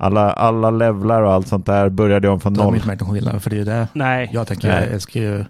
alla, 0.00 0.32
alla 0.32 0.70
levlar 0.70 1.22
och 1.22 1.32
allt 1.32 1.48
sånt 1.48 1.66
där 1.66 1.88
började 1.88 2.28
om 2.28 2.40
från 2.40 2.54
De 2.54 2.58
har 2.60 2.66
noll. 2.66 2.74
inte 2.74 2.86
märkt 2.86 3.00
någon 3.02 3.10
skillnad, 3.14 3.42
för 3.42 3.50
det 3.50 3.56
är 3.56 3.58
ju 3.58 3.64
det 3.64 3.88
Nej. 3.92 4.30
jag 4.32 4.46
tänker. 4.46 4.68
Nej. 4.68 4.84
Jag, 4.84 4.92
älskar 4.94 5.20
ju, 5.20 5.44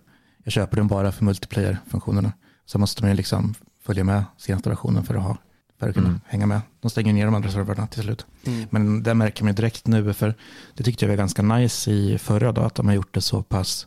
jag 0.45 0.53
köper 0.53 0.77
den 0.77 0.89
bara 0.89 1.13
för 1.13 1.25
multiplayer-funktionerna. 1.25 2.33
Så 2.67 2.79
måste 2.79 3.03
man 3.03 3.11
ju 3.11 3.17
liksom 3.17 3.55
följa 3.87 4.05
med 4.05 4.25
senaste 4.37 4.69
versionen 4.69 5.05
för 5.05 5.15
att, 5.15 5.23
ha, 5.23 5.37
för 5.81 5.89
att 5.89 5.95
kunna 5.95 6.09
Mm. 6.09 6.21
hänga 6.27 6.47
med. 6.47 6.61
De 6.81 6.91
stänger 6.91 7.13
ner 7.13 7.25
de 7.25 7.35
andra 7.35 7.51
servrarna 7.51 7.87
till 7.87 8.03
slut. 8.03 8.27
Mm. 8.47 8.67
Men 8.71 9.03
det 9.03 9.15
märker 9.15 9.45
man 9.45 9.53
ju 9.53 9.55
direkt 9.57 9.87
nu, 9.87 10.13
för 10.13 10.35
det 10.75 10.83
tyckte 10.85 11.05
jag 11.05 11.09
var 11.11 11.17
ganska 11.17 11.43
nice 11.43 11.91
i 11.91 12.19
förra 12.19 12.53
då, 12.53 12.61
att 12.63 12.75
de 12.75 12.87
har 12.89 12.95
gjort 12.95 13.15
det 13.15 13.21
så 13.21 13.43
pass, 13.43 13.87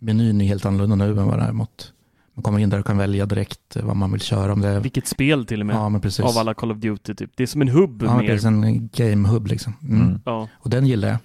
menyn 0.00 0.40
är 0.40 0.44
helt 0.46 0.64
annorlunda 0.66 0.96
nu 0.96 1.10
än 1.10 1.26
vad 1.26 1.38
det 1.38 1.44
är 1.44 1.52
mot, 1.52 1.92
man 2.40 2.42
kommer 2.42 2.58
in 2.58 2.70
där 2.70 2.78
och 2.78 2.86
kan 2.86 2.98
välja 2.98 3.26
direkt 3.26 3.76
vad 3.82 3.96
man 3.96 4.12
vill 4.12 4.20
köra. 4.20 4.52
Om 4.52 4.60
det 4.60 4.68
är, 4.68 4.80
Vilket 4.80 5.06
spel 5.06 5.46
till 5.46 5.60
och 5.60 5.66
med. 5.66 5.76
ja, 5.76 5.88
men 5.88 6.00
precis. 6.00 6.24
Av 6.24 6.38
alla 6.38 6.54
Call 6.54 6.72
of 6.72 6.78
Duty 6.78 7.14
typ. 7.14 7.30
Det 7.36 7.42
är 7.42 7.46
som 7.46 7.62
en 7.62 7.68
hubb 7.68 8.02
ja, 8.02 8.18
mer. 8.18 8.26
precis, 8.26 8.44
en 8.44 8.88
game-hub 8.88 9.46
liksom. 9.46 9.74
Mm. 9.82 10.00
Mm. 10.00 10.20
Ja. 10.24 10.48
Och 10.52 10.70
den 10.70 10.86
gillar 10.86 11.08
jag 11.08 11.18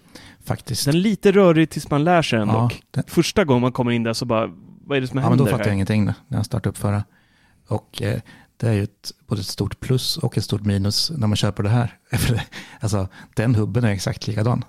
faktiskt. 0.44 0.86
Den 0.86 0.96
är 0.96 1.00
lite 1.00 1.32
rörig 1.32 1.70
tills 1.70 1.90
man 1.90 2.04
lär 2.04 2.22
sig 2.22 2.40
den 2.40 2.48
ja, 2.48 2.62
dock. 2.62 2.82
den, 2.92 3.04
Första 3.08 3.46
gången 3.46 3.62
man 3.62 3.72
kommer 3.72 3.92
in 3.92 4.04
där 4.04 4.14
så 4.14 4.26
bara, 4.26 4.50
vad 4.86 4.98
är 4.98 5.02
det 5.02 5.08
som 5.08 5.18
ja, 5.18 5.22
men 5.22 5.30
händer 5.30 5.46
då 5.46 5.52
fattar 5.52 5.64
här? 5.64 5.70
jag 5.70 5.74
ingenting 5.74 6.06
när 6.06 6.16
jag 6.28 6.46
startade 6.46 6.70
upp 6.70 6.78
förra. 6.78 7.04
Och 7.68 8.02
eh, 8.02 8.20
det 8.58 8.68
är 8.68 8.74
ju 8.74 8.84
ett, 8.84 9.12
både 9.28 9.42
ett 9.42 9.48
stort 9.48 9.80
plus 9.80 10.18
och 10.18 10.38
ett 10.38 10.44
stort 10.44 10.66
minus 10.66 11.12
när 11.18 11.28
man 11.28 11.36
köper 11.36 11.64
det 11.64 11.70
här. 11.70 11.98
Alltså, 12.80 13.08
den 13.36 13.56
hubben 13.56 13.84
är 13.84 13.92
exakt 13.92 14.28
likadan. 14.28 14.66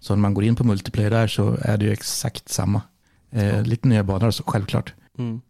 Så 0.00 0.14
när 0.14 0.20
man 0.20 0.34
går 0.34 0.44
in 0.44 0.56
på 0.56 0.64
multiplayer 0.64 1.10
där 1.10 1.26
så 1.26 1.56
är 1.60 1.76
det 1.76 1.84
ju 1.84 1.92
exakt 1.92 2.48
samma. 2.48 2.82
Eh, 3.30 3.62
lite 3.62 3.88
nya 3.88 4.04
banor 4.04 4.30
så, 4.30 4.42
självklart. 4.46 4.94
Mm. 5.18 5.40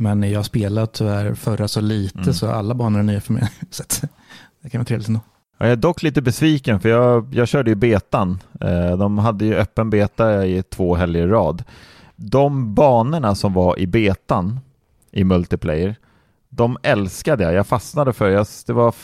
Men 0.00 0.30
jag 0.30 0.44
spelade 0.44 0.86
tyvärr 0.86 1.34
förra 1.34 1.68
så 1.68 1.80
lite 1.80 2.18
Mm. 2.18 2.34
så 2.34 2.50
alla 2.50 2.74
banor 2.74 2.98
är 2.98 3.02
nya 3.02 3.20
för 3.20 3.32
mig. 3.32 3.48
så 3.70 3.82
det 4.62 4.70
kan 4.70 4.78
vara 4.78 4.84
trevligt 4.84 5.08
ändå. 5.08 5.20
Ja, 5.58 5.66
jag 5.66 5.72
är 5.72 5.76
dock 5.76 6.02
lite 6.02 6.22
besviken 6.22 6.80
för 6.80 6.88
jag, 6.88 7.34
jag 7.34 7.48
körde 7.48 7.70
ju 7.70 7.74
betan. 7.74 8.38
Eh, 8.60 8.96
de 8.96 9.18
hade 9.18 9.44
ju 9.44 9.54
öppen 9.54 9.90
beta 9.90 10.46
i 10.46 10.62
två 10.62 10.94
helger 10.94 11.22
i 11.22 11.26
rad. 11.26 11.64
De 12.16 12.74
banorna 12.74 13.34
som 13.34 13.52
var 13.52 13.78
i 13.78 13.86
betan 13.86 14.60
i 15.10 15.24
multiplayer, 15.24 15.96
de 16.48 16.78
älskade 16.82 17.44
jag. 17.44 17.52
Jag 17.52 17.66
fastnade 17.66 18.12
för 18.12 18.30
jag, 18.30 18.46
det 18.66 18.72
var 18.72 18.94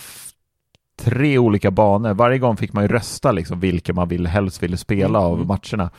tre 1.01 1.39
olika 1.39 1.71
banor. 1.71 2.15
Varje 2.15 2.39
gång 2.39 2.57
fick 2.57 2.73
man 2.73 2.85
ju 2.85 2.89
rösta 2.89 3.33
liksom 3.33 3.61
vilka 3.61 3.93
man 3.93 4.09
vill, 4.09 4.27
helst 4.27 4.63
ville 4.63 4.77
spela 4.77 5.19
av 5.19 5.35
mm. 5.35 5.47
matcherna. 5.47 5.91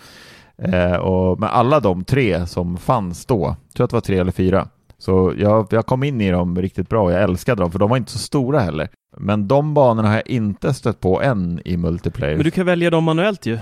Eh, 0.57 0.95
och 0.95 1.39
med 1.39 1.49
alla 1.49 1.79
de 1.79 2.03
tre 2.03 2.47
som 2.47 2.77
fanns 2.77 3.25
då, 3.25 3.55
jag 3.67 3.73
tror 3.73 3.83
att 3.83 3.89
det 3.89 3.95
var 3.95 4.01
tre 4.01 4.17
eller 4.19 4.31
fyra, 4.31 4.67
så 4.97 5.33
jag, 5.37 5.67
jag 5.69 5.85
kom 5.85 6.03
in 6.03 6.21
i 6.21 6.31
dem 6.31 6.61
riktigt 6.61 6.89
bra 6.89 7.03
och 7.03 7.11
jag 7.11 7.23
älskade 7.23 7.61
dem 7.61 7.71
för 7.71 7.79
de 7.79 7.89
var 7.89 7.97
inte 7.97 8.11
så 8.11 8.17
stora 8.17 8.59
heller. 8.59 8.89
Men 9.17 9.47
de 9.47 9.73
banorna 9.73 10.07
har 10.07 10.15
jag 10.15 10.27
inte 10.27 10.73
stött 10.73 10.99
på 10.99 11.21
än 11.21 11.61
i 11.65 11.77
multiplayer. 11.77 12.35
Men 12.35 12.43
du 12.43 12.51
kan 12.51 12.65
välja 12.65 12.89
dem 12.89 13.03
manuellt 13.03 13.45
ju. 13.45 13.59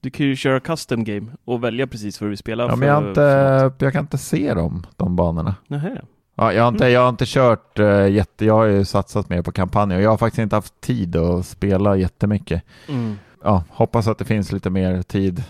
Du 0.00 0.10
kan 0.10 0.26
ju 0.26 0.36
köra 0.36 0.60
custom 0.60 1.04
game 1.04 1.26
och 1.44 1.64
välja 1.64 1.86
precis 1.86 2.20
vad 2.20 2.26
du 2.26 2.28
vill 2.28 2.38
spela. 2.38 2.62
Ja, 2.62 2.70
för, 2.70 2.76
men 2.76 2.88
jag, 2.88 3.08
inte, 3.08 3.84
jag 3.84 3.92
kan 3.92 4.00
inte 4.00 4.18
se 4.18 4.54
dem, 4.54 4.86
de 4.96 5.16
banorna. 5.16 5.54
Nähä. 5.66 6.00
Ja, 6.36 6.52
jag, 6.52 6.62
har 6.62 6.68
inte, 6.68 6.88
jag 6.88 7.00
har 7.00 7.08
inte 7.08 7.24
kört 7.26 7.78
uh, 7.78 8.10
jätte, 8.10 8.44
jag 8.44 8.54
har 8.54 8.64
ju 8.64 8.84
satsat 8.84 9.28
mer 9.28 9.42
på 9.42 9.52
kampanjer 9.52 9.98
och 9.98 10.04
jag 10.04 10.10
har 10.10 10.16
faktiskt 10.16 10.38
inte 10.38 10.56
haft 10.56 10.80
tid 10.80 11.16
att 11.16 11.46
spela 11.46 11.96
jättemycket. 11.96 12.62
Mm. 12.88 13.16
Ja, 13.44 13.64
hoppas 13.68 14.08
att 14.08 14.18
det 14.18 14.24
finns 14.24 14.52
lite 14.52 14.70
mer 14.70 15.02
tid 15.02 15.44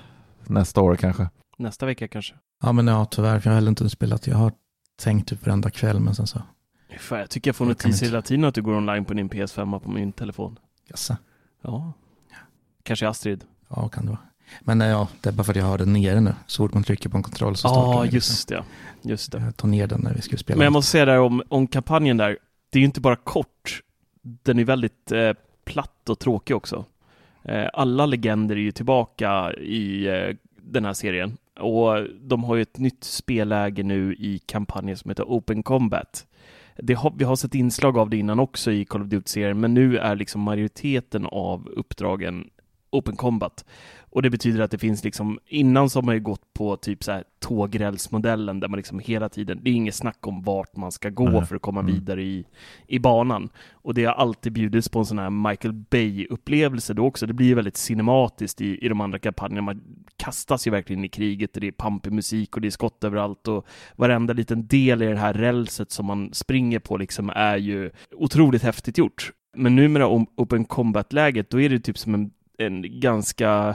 nästa 0.47 0.81
år 0.81 0.97
kanske. 0.97 1.29
Nästa 1.59 1.87
vecka 1.87 2.09
kanske. 2.09 2.35
Ja, 2.63 2.73
men 2.73 2.87
ja, 2.87 3.05
tyvärr, 3.05 3.41
för 3.41 3.51
jag 3.51 3.53
har 3.53 3.55
heller 3.55 3.69
inte 3.69 3.91
spelat. 3.91 4.27
Jag 4.27 4.37
har 4.37 4.53
tänkt 4.97 5.29
typ 5.29 5.47
varenda 5.47 5.71
kväll, 5.71 6.01
men 6.01 6.15
sen 6.15 6.27
så. 6.27 6.43
Fan, 6.99 7.19
jag 7.19 7.31
tycker 7.31 7.49
jag 7.49 7.57
får 7.57 7.65
notiser 7.65 8.07
hela 8.07 8.23
tiden 8.23 8.45
att 8.45 8.55
du 8.55 8.63
går 8.63 8.77
online 8.77 9.05
på 9.05 9.15
din 9.15 9.31
PS5 9.31 9.81
på 9.81 9.91
min 9.91 10.13
telefon. 10.13 10.59
Jaså? 10.89 11.17
Ja. 11.63 11.93
Kanske 12.83 13.09
Astrid. 13.09 13.45
Ja, 13.69 13.89
kan 13.89 14.05
det 14.05 14.11
vara. 14.11 14.21
Men 14.61 14.81
eh, 14.81 14.89
ja, 14.89 15.09
det 15.21 15.29
är 15.29 15.33
bara 15.33 15.45
för 15.45 15.53
att 15.53 15.57
jag 15.57 15.65
har 15.65 15.79
den 15.79 15.93
nere 15.93 16.21
nu. 16.21 16.35
Så 16.47 16.63
fort 16.63 16.75
man 16.75 16.83
trycker 16.83 17.09
på 17.09 17.17
en 17.17 17.23
kontroll 17.23 17.57
så 17.57 17.69
startar 17.69 17.83
den. 17.83 18.07
Ja, 18.07 18.07
just 18.07 18.49
det. 18.49 18.65
Just 19.03 19.33
det. 19.33 19.39
Jag 19.39 19.57
tar 19.57 19.69
ner 19.69 19.87
den 19.87 20.01
när 20.01 20.15
vi 20.15 20.23
ska 20.23 20.37
spela. 20.37 20.59
Men 20.59 20.65
jag 20.65 20.73
måste 20.73 20.91
säga 20.91 21.05
där 21.05 21.19
om, 21.19 21.43
om 21.49 21.67
kampanjen 21.67 22.17
där. 22.17 22.39
Det 22.71 22.79
är 22.79 22.81
ju 22.81 22.87
inte 22.87 23.01
bara 23.01 23.17
kort. 23.17 23.81
Den 24.23 24.59
är 24.59 24.65
väldigt 24.65 25.13
eh, 25.13 25.33
platt 25.65 26.09
och 26.09 26.19
tråkig 26.19 26.57
också. 26.57 26.85
Eh, 27.45 27.67
alla 27.73 28.07
legender 28.07 28.57
är 28.57 28.61
ju 28.61 28.73
tillbaka 28.73 29.53
i 29.53 30.07
eh, 30.07 30.37
den 30.65 30.85
här 30.85 30.93
serien. 30.93 31.37
Och 31.61 32.07
de 32.21 32.45
har 32.45 32.57
ju 32.57 32.63
ett 32.63 32.79
nytt 32.79 33.05
spelläge 33.05 33.83
nu 33.83 34.15
i 34.15 34.39
kampanjen 34.47 34.97
som 34.97 35.11
heter 35.11 35.25
Open 35.25 35.63
Combat. 35.63 36.27
Har, 36.97 37.13
vi 37.17 37.25
har 37.25 37.37
sett 37.37 37.55
inslag 37.55 37.99
av 37.99 38.11
det 38.11 38.17
innan 38.17 38.41
också 38.41 38.73
i 38.73 38.85
Call 38.85 39.03
of 39.03 39.09
Duty-serien, 39.09 39.61
men 39.61 39.75
nu 39.75 39.99
är 39.99 40.17
liksom 40.17 40.41
majoriteten 40.41 41.27
av 41.27 41.69
uppdragen 41.69 42.51
Open 42.91 43.17
Combat. 43.17 43.65
Och 44.15 44.23
det 44.23 44.31
betyder 44.31 44.61
att 44.61 44.71
det 44.71 44.79
finns 44.79 45.05
liksom, 45.05 45.39
innan 45.47 45.91
så 45.91 45.99
har 45.99 46.05
man 46.05 46.15
ju 46.15 46.21
gått 46.21 46.53
på 46.53 46.77
typ 46.77 47.05
så 47.05 47.13
här 47.13 47.25
tågrälsmodellen 47.39 48.61
där 48.61 48.69
man 48.69 48.77
liksom 48.77 48.99
hela 48.99 49.29
tiden, 49.29 49.61
det 49.63 49.71
är 49.71 49.75
inget 49.75 49.95
snack 49.95 50.27
om 50.27 50.43
vart 50.43 50.77
man 50.77 50.93
ska 50.93 51.11
gå 51.11 51.29
mm. 51.29 51.47
för 51.47 51.57
att 51.57 51.63
komma 51.63 51.81
mm. 51.81 51.95
vidare 51.95 52.23
i, 52.23 52.45
i 52.87 52.99
banan. 52.99 53.49
Och 53.73 53.95
det 53.95 54.05
har 54.05 54.13
alltid 54.13 54.53
bjudits 54.53 54.89
på 54.89 54.99
en 54.99 55.07
sån 55.07 55.19
här 55.19 55.31
Michael 55.31 55.73
Bay-upplevelse 55.75 56.95
då 56.95 57.07
också. 57.07 57.27
Det 57.27 57.33
blir 57.33 57.55
väldigt 57.55 57.77
cinematiskt 57.77 58.61
i, 58.61 58.79
i 58.85 58.89
de 58.89 59.01
andra 59.01 59.19
kampanjerna. 59.19 59.63
Man 59.63 59.83
kastas 60.17 60.67
ju 60.67 60.71
verkligen 60.71 61.05
i 61.05 61.09
kriget 61.09 61.55
och 61.55 61.61
det 61.61 61.69
är 61.69 61.73
pampig 61.73 62.13
musik 62.13 62.55
och 62.57 62.61
det 62.61 62.69
är 62.69 62.71
skott 62.71 63.05
överallt 63.05 63.49
och 63.49 63.67
varenda 63.97 64.33
liten 64.33 64.67
del 64.67 65.03
i 65.03 65.07
det 65.07 65.17
här 65.17 65.35
rälset 65.35 65.91
som 65.91 66.07
man 66.07 66.35
springer 66.35 66.79
på 66.79 66.97
liksom 66.97 67.31
är 67.31 67.57
ju 67.57 67.91
otroligt 68.17 68.63
häftigt 68.63 68.99
gjort. 68.99 69.33
Men 69.57 69.77
numera 69.77 70.09
Open 70.37 70.65
Combat-läget, 70.65 71.51
då 71.51 71.61
är 71.61 71.69
det 71.69 71.81
typ 71.81 71.99
som 71.99 72.15
en 72.15 72.31
en 72.59 73.01
ganska 73.01 73.75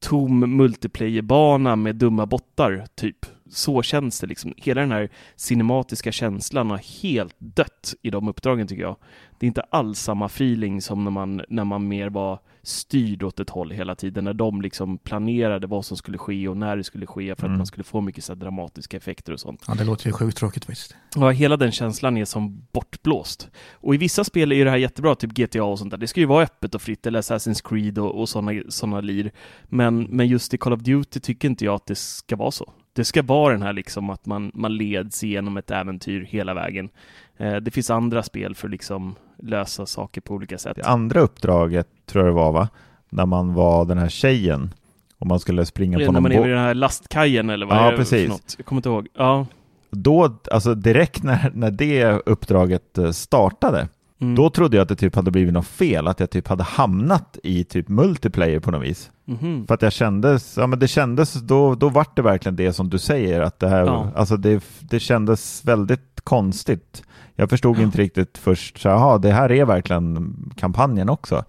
tom 0.00 0.56
multiplayerbana 0.56 1.76
med 1.76 1.96
dumma 1.96 2.26
bottar, 2.26 2.86
typ. 2.94 3.26
Så 3.50 3.82
känns 3.82 4.20
det 4.20 4.26
liksom. 4.26 4.54
Hela 4.56 4.80
den 4.80 4.92
här 4.92 5.10
cinematiska 5.36 6.12
känslan 6.12 6.70
har 6.70 7.02
helt 7.02 7.36
dött 7.38 7.94
i 8.02 8.10
de 8.10 8.28
uppdragen 8.28 8.66
tycker 8.66 8.82
jag. 8.82 8.96
Det 9.38 9.46
är 9.46 9.48
inte 9.48 9.62
alls 9.62 9.98
samma 9.98 10.26
feeling 10.26 10.82
som 10.82 11.04
när 11.04 11.10
man, 11.10 11.42
när 11.48 11.64
man 11.64 11.88
mer 11.88 12.10
var 12.10 12.38
styrd 12.62 13.22
åt 13.22 13.40
ett 13.40 13.50
håll 13.50 13.70
hela 13.70 13.94
tiden, 13.94 14.24
när 14.24 14.34
de 14.34 14.62
liksom 14.62 14.98
planerade 14.98 15.66
vad 15.66 15.84
som 15.84 15.96
skulle 15.96 16.18
ske 16.18 16.48
och 16.48 16.56
när 16.56 16.76
det 16.76 16.84
skulle 16.84 17.06
ske 17.06 17.34
för 17.34 17.42
att 17.42 17.48
mm. 17.48 17.56
man 17.56 17.66
skulle 17.66 17.84
få 17.84 18.00
mycket 18.00 18.24
så 18.24 18.34
dramatiska 18.34 18.96
effekter 18.96 19.32
och 19.32 19.40
sånt. 19.40 19.64
Ja, 19.68 19.74
det 19.74 19.84
låter 19.84 20.06
ju 20.06 20.12
sjukt 20.12 20.36
tråkigt 20.36 20.64
faktiskt. 20.64 20.96
Ja, 21.14 21.30
hela 21.30 21.56
den 21.56 21.72
känslan 21.72 22.16
är 22.16 22.24
som 22.24 22.66
bortblåst. 22.72 23.50
Och 23.72 23.94
i 23.94 23.98
vissa 23.98 24.24
spel 24.24 24.52
är 24.52 24.64
det 24.64 24.70
här 24.70 24.78
jättebra, 24.78 25.14
typ 25.14 25.32
GTA 25.32 25.64
och 25.64 25.78
sånt 25.78 25.90
där. 25.90 25.98
Det 25.98 26.06
ska 26.06 26.20
ju 26.20 26.26
vara 26.26 26.44
öppet 26.44 26.74
och 26.74 26.82
fritt, 26.82 27.06
eller 27.06 27.20
Assassin's 27.20 27.68
Creed 27.68 27.98
och, 27.98 28.20
och 28.20 28.28
sådana 28.28 28.62
såna 28.68 29.00
lir. 29.00 29.32
Men, 29.64 30.02
men 30.02 30.28
just 30.28 30.54
i 30.54 30.58
Call 30.58 30.72
of 30.72 30.80
Duty 30.80 31.20
tycker 31.20 31.48
inte 31.48 31.64
jag 31.64 31.74
att 31.74 31.86
det 31.86 31.98
ska 31.98 32.36
vara 32.36 32.50
så. 32.50 32.72
Det 32.94 33.04
ska 33.04 33.22
vara 33.22 33.52
den 33.52 33.62
här 33.62 33.72
liksom 33.72 34.10
att 34.10 34.26
man, 34.26 34.50
man 34.54 34.76
leds 34.76 35.24
igenom 35.24 35.56
ett 35.56 35.70
äventyr 35.70 36.20
hela 36.20 36.54
vägen. 36.54 36.88
Eh, 37.36 37.56
det 37.56 37.70
finns 37.70 37.90
andra 37.90 38.22
spel 38.22 38.54
för 38.54 38.68
liksom 38.68 39.14
lösa 39.38 39.86
saker 39.86 40.20
på 40.20 40.34
olika 40.34 40.58
sätt. 40.58 40.76
Det 40.76 40.84
andra 40.84 41.20
uppdraget 41.20 41.88
tror 42.06 42.24
jag 42.24 42.34
det 42.34 42.36
var 42.36 42.52
va? 42.52 42.68
När 43.10 43.26
man 43.26 43.54
var 43.54 43.84
den 43.84 43.98
här 43.98 44.08
tjejen 44.08 44.74
och 45.18 45.26
man 45.26 45.40
skulle 45.40 45.66
springa 45.66 45.98
det 45.98 46.06
på 46.06 46.12
någon 46.12 46.22
båt. 46.22 46.30
När 46.32 46.38
man 46.38 46.44
är 46.44 46.48
vid 46.48 46.56
den 46.56 46.64
här 46.64 46.74
lastkajen 46.74 47.50
eller 47.50 47.66
vad 47.66 47.76
ja, 47.76 47.86
är 47.86 47.90
det 47.90 47.96
precis. 47.96 48.22
för 48.22 48.28
något? 48.28 48.54
Jag 48.58 48.66
kommer 48.66 48.78
inte 48.78 48.88
ihåg. 48.88 49.08
Ja. 49.14 49.46
Då, 49.90 50.38
alltså 50.50 50.74
direkt 50.74 51.22
när, 51.22 51.50
när 51.54 51.70
det 51.70 52.22
uppdraget 52.26 52.98
eh, 52.98 53.10
startade, 53.10 53.88
mm. 54.24 54.34
då 54.34 54.50
trodde 54.50 54.76
jag 54.76 54.82
att 54.82 54.88
det 54.88 54.96
typ 54.96 55.16
hade 55.16 55.30
blivit 55.30 55.54
något 55.54 55.66
fel, 55.66 56.08
att 56.08 56.20
jag 56.20 56.30
typ 56.30 56.48
hade 56.48 56.62
hamnat 56.62 57.38
i 57.42 57.64
typ 57.64 57.88
multiplayer 57.88 58.60
på 58.60 58.70
något 58.70 58.82
vis. 58.82 59.10
Mm. 59.28 59.66
För 59.66 59.74
att 59.74 59.82
jag 59.82 59.92
kändes, 59.92 60.56
ja 60.56 60.66
men 60.66 60.78
det 60.78 60.88
kändes, 60.88 61.34
då, 61.34 61.74
då 61.74 61.88
vart 61.88 62.16
det 62.16 62.22
verkligen 62.22 62.56
det 62.56 62.72
som 62.72 62.90
du 62.90 62.98
säger, 62.98 63.40
att 63.40 63.60
det 63.60 63.68
här, 63.68 63.86
ja. 63.86 64.10
alltså 64.14 64.36
det, 64.36 64.64
det 64.80 65.00
kändes 65.00 65.64
väldigt 65.64 66.20
konstigt. 66.24 67.02
Jag 67.36 67.50
förstod 67.50 67.78
inte 67.78 67.98
riktigt 67.98 68.38
först, 68.38 68.80
så 68.80 68.88
jaha, 68.88 69.18
det 69.18 69.32
här 69.32 69.52
är 69.52 69.64
verkligen 69.64 70.36
kampanjen 70.56 71.08
också. 71.08 71.44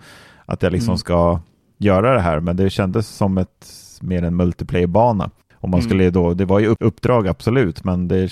Att 0.46 0.64
jag 0.64 0.72
liksom 0.72 0.92
mm. 0.92 0.98
ska 0.98 1.40
göra 1.78 2.14
det 2.14 2.22
här, 2.22 2.40
men 2.40 2.56
det 2.56 2.70
kändes 2.70 3.08
som 3.08 3.38
ett 3.38 3.68
mer 4.02 4.24
en 4.24 4.36
multiplayer-bana. 4.36 5.30
Och 5.54 5.70
man 5.70 5.80
mm. 5.80 5.90
skulle 5.90 6.10
då, 6.10 6.34
det 6.34 6.46
var 6.46 6.60
ju 6.60 6.76
uppdrag 6.80 7.28
absolut, 7.28 7.84
men 7.84 8.08
det, 8.08 8.30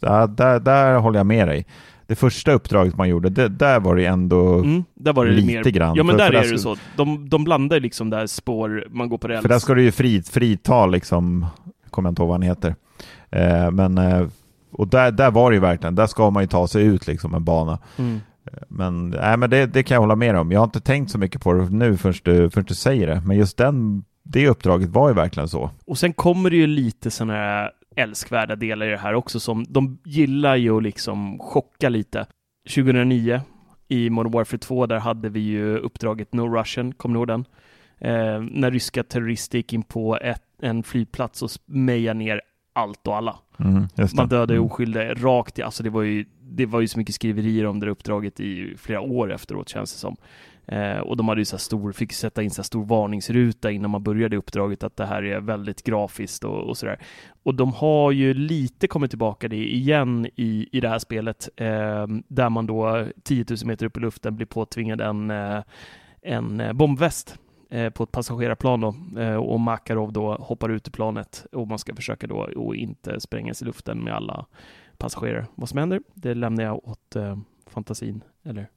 där, 0.00 0.26
där, 0.26 0.60
där 0.60 0.98
håller 0.98 1.18
jag 1.18 1.26
med 1.26 1.48
dig. 1.48 1.66
Det 2.06 2.14
första 2.14 2.52
uppdraget 2.52 2.96
man 2.96 3.08
gjorde, 3.08 3.28
det, 3.28 3.48
där 3.48 3.80
var 3.80 3.96
det 3.96 4.06
ändå 4.06 4.58
mm, 4.58 4.84
var 4.94 5.26
det 5.26 5.32
lite 5.32 5.46
mer, 5.46 5.62
grann. 5.62 5.96
Ja 5.96 6.02
men 6.02 6.18
för, 6.18 6.18
där 6.18 6.42
för 6.42 6.48
är 6.48 6.52
det 6.52 6.58
så. 6.58 6.76
De, 6.96 7.28
de 7.28 7.44
blandar 7.44 7.80
liksom 7.80 8.10
där 8.10 8.26
spår, 8.26 8.86
man 8.90 9.08
går 9.08 9.18
på 9.18 9.28
räls. 9.28 9.42
För 9.42 9.48
där 9.48 9.58
ska 9.58 9.74
du 9.74 9.82
ju 9.82 9.92
fri, 9.92 10.22
frita 10.22 10.86
liksom, 10.86 11.46
kommer 11.90 12.08
jag 12.08 12.12
inte 12.12 12.22
ihåg 12.22 12.28
vad 12.28 12.34
han 12.34 12.48
heter. 12.48 12.74
Eh, 13.30 13.70
men 13.70 13.98
eh, 13.98 14.26
och 14.72 14.88
där, 14.88 15.12
där 15.12 15.30
var 15.30 15.50
det 15.50 15.54
ju 15.54 15.60
verkligen, 15.60 15.94
där 15.94 16.06
ska 16.06 16.30
man 16.30 16.42
ju 16.42 16.46
ta 16.46 16.68
sig 16.68 16.84
ut 16.84 17.06
liksom 17.06 17.34
en 17.34 17.44
bana. 17.44 17.78
Mm. 17.96 18.20
Men, 18.68 19.10
nej, 19.10 19.36
men 19.36 19.50
det, 19.50 19.66
det 19.66 19.82
kan 19.82 19.94
jag 19.94 20.00
hålla 20.00 20.16
med 20.16 20.36
om. 20.36 20.52
Jag 20.52 20.60
har 20.60 20.64
inte 20.64 20.80
tänkt 20.80 21.10
så 21.10 21.18
mycket 21.18 21.42
på 21.42 21.52
det 21.52 21.70
nu 21.70 21.96
förrän 21.96 22.14
du, 22.22 22.50
förrän 22.50 22.64
du 22.64 22.74
säger 22.74 23.06
det. 23.06 23.22
Men 23.26 23.36
just 23.36 23.56
den, 23.56 24.04
det 24.22 24.48
uppdraget 24.48 24.88
var 24.88 25.08
ju 25.08 25.14
verkligen 25.14 25.48
så. 25.48 25.70
Och 25.86 25.98
sen 25.98 26.12
kommer 26.12 26.50
det 26.50 26.56
ju 26.56 26.66
lite 26.66 27.10
sådana 27.10 27.32
här 27.32 27.70
älskvärda 27.96 28.56
delar 28.56 28.86
i 28.86 28.90
det 28.90 28.96
här 28.96 29.14
också 29.14 29.40
som 29.40 29.64
de 29.68 29.98
gillar 30.04 30.56
ju 30.56 30.76
att 30.76 30.82
liksom 30.82 31.38
chocka 31.38 31.88
lite. 31.88 32.26
2009 32.74 33.40
i 33.88 34.10
Modern 34.10 34.32
Warfare 34.32 34.58
2 34.58 34.86
där 34.86 34.98
hade 34.98 35.28
vi 35.28 35.40
ju 35.40 35.78
uppdraget 35.78 36.32
No 36.32 36.56
Russian, 36.56 36.92
kommer 36.92 37.12
ni 37.12 37.18
ihåg 37.18 37.28
den? 37.28 37.44
Eh, 37.98 38.40
när 38.40 38.70
ryska 38.70 39.02
terrorister 39.02 39.58
gick 39.58 39.72
in 39.72 39.82
på 39.82 40.18
ett, 40.18 40.42
en 40.62 40.82
flygplats 40.82 41.42
och 41.42 41.50
mejade 41.66 42.18
ner 42.18 42.40
allt 42.72 43.06
och 43.06 43.16
alla. 43.16 43.38
Mm, 43.58 43.88
Man 44.16 44.28
dödade 44.28 44.54
mm. 44.54 44.66
oskyldiga 44.66 45.14
rakt 45.14 45.58
i, 45.58 45.62
alltså 45.62 45.82
det 45.82 45.90
var 45.90 46.02
ju, 46.02 46.24
det 46.40 46.66
var 46.66 46.80
ju 46.80 46.88
så 46.88 46.98
mycket 46.98 47.14
skriverier 47.14 47.66
om 47.66 47.80
det 47.80 47.90
uppdraget 47.90 48.40
i 48.40 48.76
flera 48.78 49.00
år 49.00 49.32
efteråt 49.32 49.68
känns 49.68 49.92
det 49.92 49.98
som. 49.98 50.16
Eh, 50.66 50.98
och 50.98 51.16
de 51.16 51.28
hade 51.28 51.40
ju 51.40 51.44
så 51.44 51.58
stor, 51.58 51.92
fick 51.92 52.12
sätta 52.12 52.42
in 52.42 52.50
så 52.50 52.62
stor 52.62 52.84
varningsruta 52.84 53.70
innan 53.70 53.90
man 53.90 54.02
började 54.02 54.36
uppdraget 54.36 54.84
att 54.84 54.96
det 54.96 55.06
här 55.06 55.22
är 55.22 55.40
väldigt 55.40 55.82
grafiskt 55.82 56.44
och, 56.44 56.68
och 56.68 56.76
sådär. 56.76 56.98
Och 57.42 57.54
de 57.54 57.72
har 57.72 58.12
ju 58.12 58.34
lite 58.34 58.88
kommit 58.88 59.10
tillbaka 59.10 59.48
det 59.48 59.74
igen 59.74 60.26
i, 60.36 60.68
i 60.72 60.80
det 60.80 60.88
här 60.88 60.98
spelet 60.98 61.48
eh, 61.56 62.06
där 62.28 62.50
man 62.50 62.66
då 62.66 63.06
10 63.22 63.44
000 63.48 63.58
meter 63.64 63.86
upp 63.86 63.96
i 63.96 64.00
luften 64.00 64.36
blir 64.36 64.46
påtvingad 64.46 65.00
en, 65.00 65.30
eh, 65.30 65.62
en 66.22 66.60
eh, 66.60 66.72
bombväst 66.72 67.38
eh, 67.70 67.90
på 67.90 68.02
ett 68.02 68.12
passagerarplan 68.12 68.80
då, 68.80 68.94
och 69.38 69.60
Makarov 69.60 70.12
då 70.12 70.34
hoppar 70.34 70.68
ut 70.68 70.88
ur 70.88 70.92
planet 70.92 71.46
och 71.52 71.68
man 71.68 71.78
ska 71.78 71.94
försöka 71.94 72.26
då 72.26 72.48
och 72.56 72.76
inte 72.76 73.20
sprängas 73.20 73.62
i 73.62 73.64
luften 73.64 73.98
med 73.98 74.14
alla 74.14 74.46
passagerare. 74.98 75.46
Vad 75.54 75.68
som 75.68 75.78
händer, 75.78 76.00
det 76.14 76.34
lämnar 76.34 76.64
jag 76.64 76.88
åt 76.88 77.16
eh, 77.16 77.38
fantasin, 77.66 78.24
eller 78.42 78.68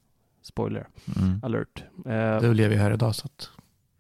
spoiler 0.48 0.88
mm. 1.18 1.39
alert. 1.43 1.84
Eh, 2.06 2.41
du 2.41 2.54
lever 2.54 2.76
ju 2.76 2.82
här 2.82 2.91
idag 2.91 3.16
så 3.16 3.26
att 3.26 3.50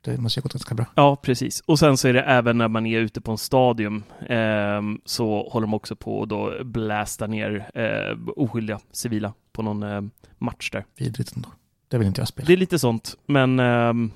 det 0.01 0.17
måste 0.17 0.39
ju 0.39 0.41
gått 0.41 0.53
ganska 0.53 0.75
bra. 0.75 0.85
Ja, 0.95 1.15
precis. 1.15 1.59
Och 1.65 1.79
sen 1.79 1.97
så 1.97 2.07
är 2.07 2.13
det 2.13 2.21
även 2.21 2.57
när 2.57 2.67
man 2.67 2.85
är 2.85 2.99
ute 2.99 3.21
på 3.21 3.31
en 3.31 3.37
stadium 3.37 4.03
eh, 4.29 4.81
så 5.05 5.49
håller 5.49 5.67
de 5.67 5.73
också 5.73 5.95
på 5.95 6.23
att 6.23 6.29
då 6.29 6.63
blästa 6.63 7.27
ner 7.27 7.69
eh, 7.73 8.17
oskyldiga 8.35 8.79
civila 8.91 9.33
på 9.51 9.61
någon 9.61 9.83
eh, 9.83 10.01
match 10.37 10.71
där. 10.71 10.85
Vidrigt 10.97 11.35
ändå. 11.35 11.49
Det 11.87 11.97
vill 11.97 12.07
inte 12.07 12.21
jag 12.21 12.27
spela. 12.27 12.47
Det 12.47 12.53
är 12.53 12.57
lite 12.57 12.79
sånt, 12.79 13.17
men 13.25 13.59
ehm, 13.59 14.11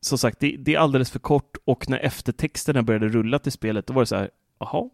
som 0.00 0.18
sagt, 0.18 0.40
det, 0.40 0.56
det 0.58 0.74
är 0.74 0.78
alldeles 0.78 1.10
för 1.10 1.18
kort 1.18 1.56
och 1.64 1.88
när 1.88 1.98
eftertexterna 1.98 2.82
började 2.82 3.08
rulla 3.08 3.38
till 3.38 3.52
spelet, 3.52 3.86
då 3.86 3.94
var 3.94 4.02
det 4.02 4.06
så 4.06 4.16
här, 4.16 4.30
jaha, 4.58 4.90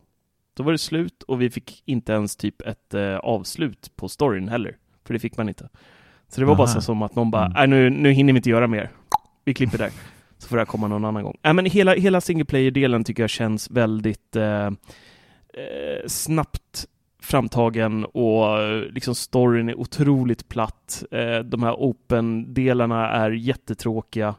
då 0.54 0.62
var 0.62 0.72
det 0.72 0.78
slut 0.78 1.22
och 1.22 1.40
vi 1.40 1.50
fick 1.50 1.82
inte 1.86 2.12
ens 2.12 2.36
typ 2.36 2.60
ett 2.60 2.94
eh, 2.94 3.16
avslut 3.16 3.96
på 3.96 4.08
storyn 4.08 4.48
heller, 4.48 4.76
för 5.04 5.14
det 5.14 5.20
fick 5.20 5.36
man 5.36 5.48
inte. 5.48 5.68
Så 6.34 6.40
det 6.40 6.46
var 6.46 6.54
bara 6.54 6.62
Aha. 6.68 6.74
så 6.74 6.80
som 6.80 7.02
att 7.02 7.14
någon 7.16 7.30
bara, 7.30 7.44
Mm. 7.46 7.52
nej 7.54 7.66
nu, 7.66 7.90
nu 7.90 8.10
hinner 8.12 8.32
vi 8.32 8.36
inte 8.36 8.50
göra 8.50 8.66
mer. 8.66 8.90
Vi 9.44 9.54
klipper 9.54 9.78
där. 9.78 9.90
Så 10.38 10.48
får 10.48 10.56
det 10.56 10.60
här 10.60 10.66
komma 10.66 10.88
någon 10.88 11.04
annan 11.04 11.22
gång. 11.22 11.36
Nej 11.42 11.54
men 11.54 11.64
hela, 11.66 11.94
hela 11.94 12.20
single 12.20 12.44
player-delen 12.44 13.04
tycker 13.04 13.22
jag 13.22 13.30
känns 13.30 13.70
väldigt 13.70 14.36
eh, 14.36 14.66
eh, 14.66 14.72
snabbt 16.06 16.86
framtagen 17.22 18.04
och 18.04 18.60
eh, 18.60 18.82
liksom 18.92 19.14
storyn 19.14 19.68
är 19.68 19.78
otroligt 19.80 20.48
platt. 20.48 21.04
Eh, 21.10 21.38
de 21.38 21.62
här 21.62 21.72
open-delarna 21.78 23.10
är 23.10 23.30
jättetråkiga. 23.30 24.34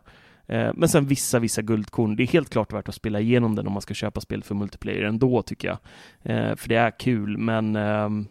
Eh, 0.48 0.72
men 0.74 0.90
sen 0.90 1.06
vissa, 1.06 1.40
vissa 1.40 1.62
guldkorn. 1.62 2.16
Det 2.16 2.24
är 2.24 2.28
helt 2.28 2.50
klart 2.50 2.74
värt 2.74 2.90
att 2.90 2.96
spela 2.96 3.20
igenom 3.20 3.56
den 3.56 3.68
om 3.68 3.74
man 3.74 3.82
ska 3.82 3.94
köpa 3.94 4.22
spel 4.22 4.44
för 4.44 4.56
multiplayer 4.56 5.04
ändå 5.04 5.42
tycker 5.42 5.68
jag. 5.68 5.78
Eh, 6.24 6.56
för 6.56 6.70
det 6.70 6.76
är 6.76 7.00
kul, 7.00 7.38
men 7.38 7.76
ehm, 7.76 8.28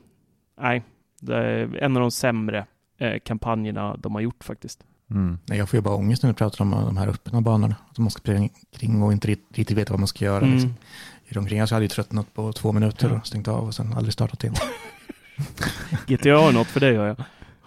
nej, 0.60 0.82
det 1.20 1.36
är 1.36 1.76
en 1.76 1.96
av 1.96 2.00
de 2.00 2.10
sämre 2.10 2.66
eh, 3.03 3.18
kampanjerna 3.24 3.96
de 3.96 4.14
har 4.14 4.22
gjort 4.22 4.44
faktiskt. 4.44 4.80
Mm. 5.11 5.38
Nej, 5.46 5.59
jag 5.59 5.68
får 5.68 5.76
ju 5.76 5.82
bara 5.82 5.94
ångest 5.94 6.22
när 6.22 6.30
vi 6.30 6.34
pratar 6.34 6.64
om 6.64 6.70
de 6.70 6.96
här 6.96 7.09
öppna 7.09 7.40
banorna. 7.40 7.76
Att 7.90 7.98
man 7.98 8.11
ska 8.11 8.18
springa 8.18 8.48
kring 8.76 9.03
och 9.03 9.12
inte 9.12 9.28
riktigt 9.28 9.70
veta 9.70 9.92
vad 9.92 10.00
man 10.00 10.07
ska 10.09 10.24
göra. 10.24 10.38
Mm. 10.44 10.53
Liksom. 10.53 10.74
I 11.28 11.34
de 11.34 11.46
kring. 11.46 11.66
Så 11.66 11.74
hade 11.74 11.84
jag 11.84 11.90
ju 11.90 11.94
tröttnat 11.94 12.34
på 12.34 12.53
två 12.53 12.72
minuter 12.72 13.12
och 13.12 13.26
stängt 13.26 13.48
av 13.48 13.64
och 13.66 13.74
sen 13.74 13.92
aldrig 13.92 14.12
startat 14.12 14.44
igen. 14.44 14.55
GTA 16.07 16.48
är 16.48 16.53
något 16.53 16.66
för 16.66 16.80
dig 16.80 16.96
hör 16.96 17.07
jag. 17.07 17.16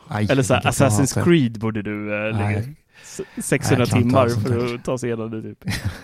Aj, 0.07 0.27
Eller 0.29 0.43
så 0.43 0.53
här, 0.53 0.61
jag 0.63 0.71
Assassin's 0.73 1.15
hatar. 1.15 1.23
Creed 1.23 1.59
borde 1.59 1.81
du 1.81 2.13
eh, 2.27 2.37
lägga 2.37 2.49
Nej. 2.49 2.75
s- 3.03 3.21
600 3.45 3.77
Nej, 3.77 3.87
jag 3.89 4.03
timmar 4.03 4.29
för 4.29 4.75
att 4.75 4.83
ta 4.83 4.97
sig 4.97 5.09
igenom 5.09 5.31
det 5.31 5.41
typ. 5.41 5.65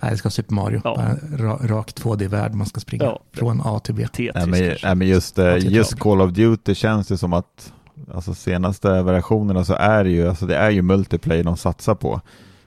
Nej, 0.00 0.10
det 0.10 0.16
ska 0.16 0.26
vara 0.26 0.30
Super 0.32 0.54
Mario. 0.54 0.80
Ja. 0.84 0.94
Bara 0.96 1.16
ra, 1.48 1.58
rak 1.62 1.92
2D-värld 1.94 2.54
man 2.54 2.66
ska 2.66 2.80
springa. 2.80 3.04
Ja. 3.04 3.22
Från 3.32 3.60
A 3.64 3.78
till 3.84 3.94
B. 3.94 4.02
Tetris 4.06 4.32
Nej, 4.34 4.46
men, 4.46 4.76
nej, 4.82 4.94
men 4.94 5.08
just, 5.08 5.38
eh, 5.38 5.56
just. 5.58 5.98
Call 5.98 6.20
of 6.20 6.32
Duty 6.32 6.74
känns 6.74 7.08
det 7.08 7.18
som 7.18 7.32
att 7.32 7.72
alltså 8.14 8.34
senaste 8.34 9.02
versionerna 9.02 9.64
så 9.64 9.74
är 9.74 10.04
det 10.04 10.10
ju, 10.10 10.28
alltså 10.28 10.46
det 10.46 10.56
är 10.56 10.70
ju 10.70 10.82
multiplayer 10.82 11.44
de 11.44 11.56
satsar 11.56 11.94
på. 11.94 12.20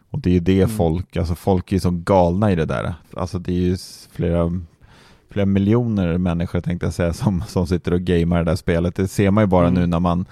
Och 0.10 0.20
det 0.20 0.30
är 0.30 0.34
ju 0.34 0.40
det 0.40 0.62
Mm. 0.62 0.70
folk, 0.70 1.18
alltså 1.18 1.36
folk 1.36 1.72
är 1.72 1.76
ju 1.76 1.80
så 1.80 1.92
galna 1.92 2.52
i 2.52 2.56
det 2.56 2.66
där. 2.66 2.94
Alltså 3.18 3.40
det 3.40 3.52
är 3.52 3.56
ju 3.60 3.78
flera, 4.12 4.52
flera 5.30 5.46
miljoner 5.46 6.18
människor 6.18 6.62
tänkte 6.62 6.86
jag 6.86 6.94
säga 6.94 7.14
som, 7.14 7.44
som 7.48 7.68
sitter 7.68 7.94
och 7.94 8.02
gamer 8.02 8.38
det 8.38 8.44
där 8.44 8.56
spelet. 8.56 8.96
Det 8.96 9.08
ser 9.08 9.32
man 9.32 9.44
ju 9.44 9.48
bara 9.48 9.68
Mm. 9.68 9.82
nu 9.82 9.88
när 9.88 10.00
man 10.00 10.26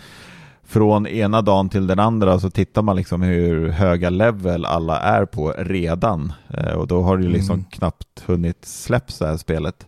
från 0.64 1.08
ena 1.08 1.42
dagen 1.42 1.70
till 1.70 1.88
den 1.88 2.00
andra 2.00 2.40
så 2.40 2.50
tittar 2.50 2.82
man 2.82 2.96
liksom 2.96 3.22
hur 3.22 3.70
höga 3.70 4.10
level 4.10 4.66
alla 4.66 5.00
är 5.00 5.26
på 5.26 5.54
redan. 5.58 6.34
Eh, 6.50 6.72
och 6.74 6.88
då 6.88 7.02
har 7.02 7.18
det 7.18 7.24
ju 7.24 7.30
liksom 7.30 7.54
Mm. 7.54 7.66
knappt 7.72 8.24
hunnit 8.26 8.66
släpps 8.66 9.20
det 9.20 9.28
här 9.28 9.38
spelet. 9.38 9.88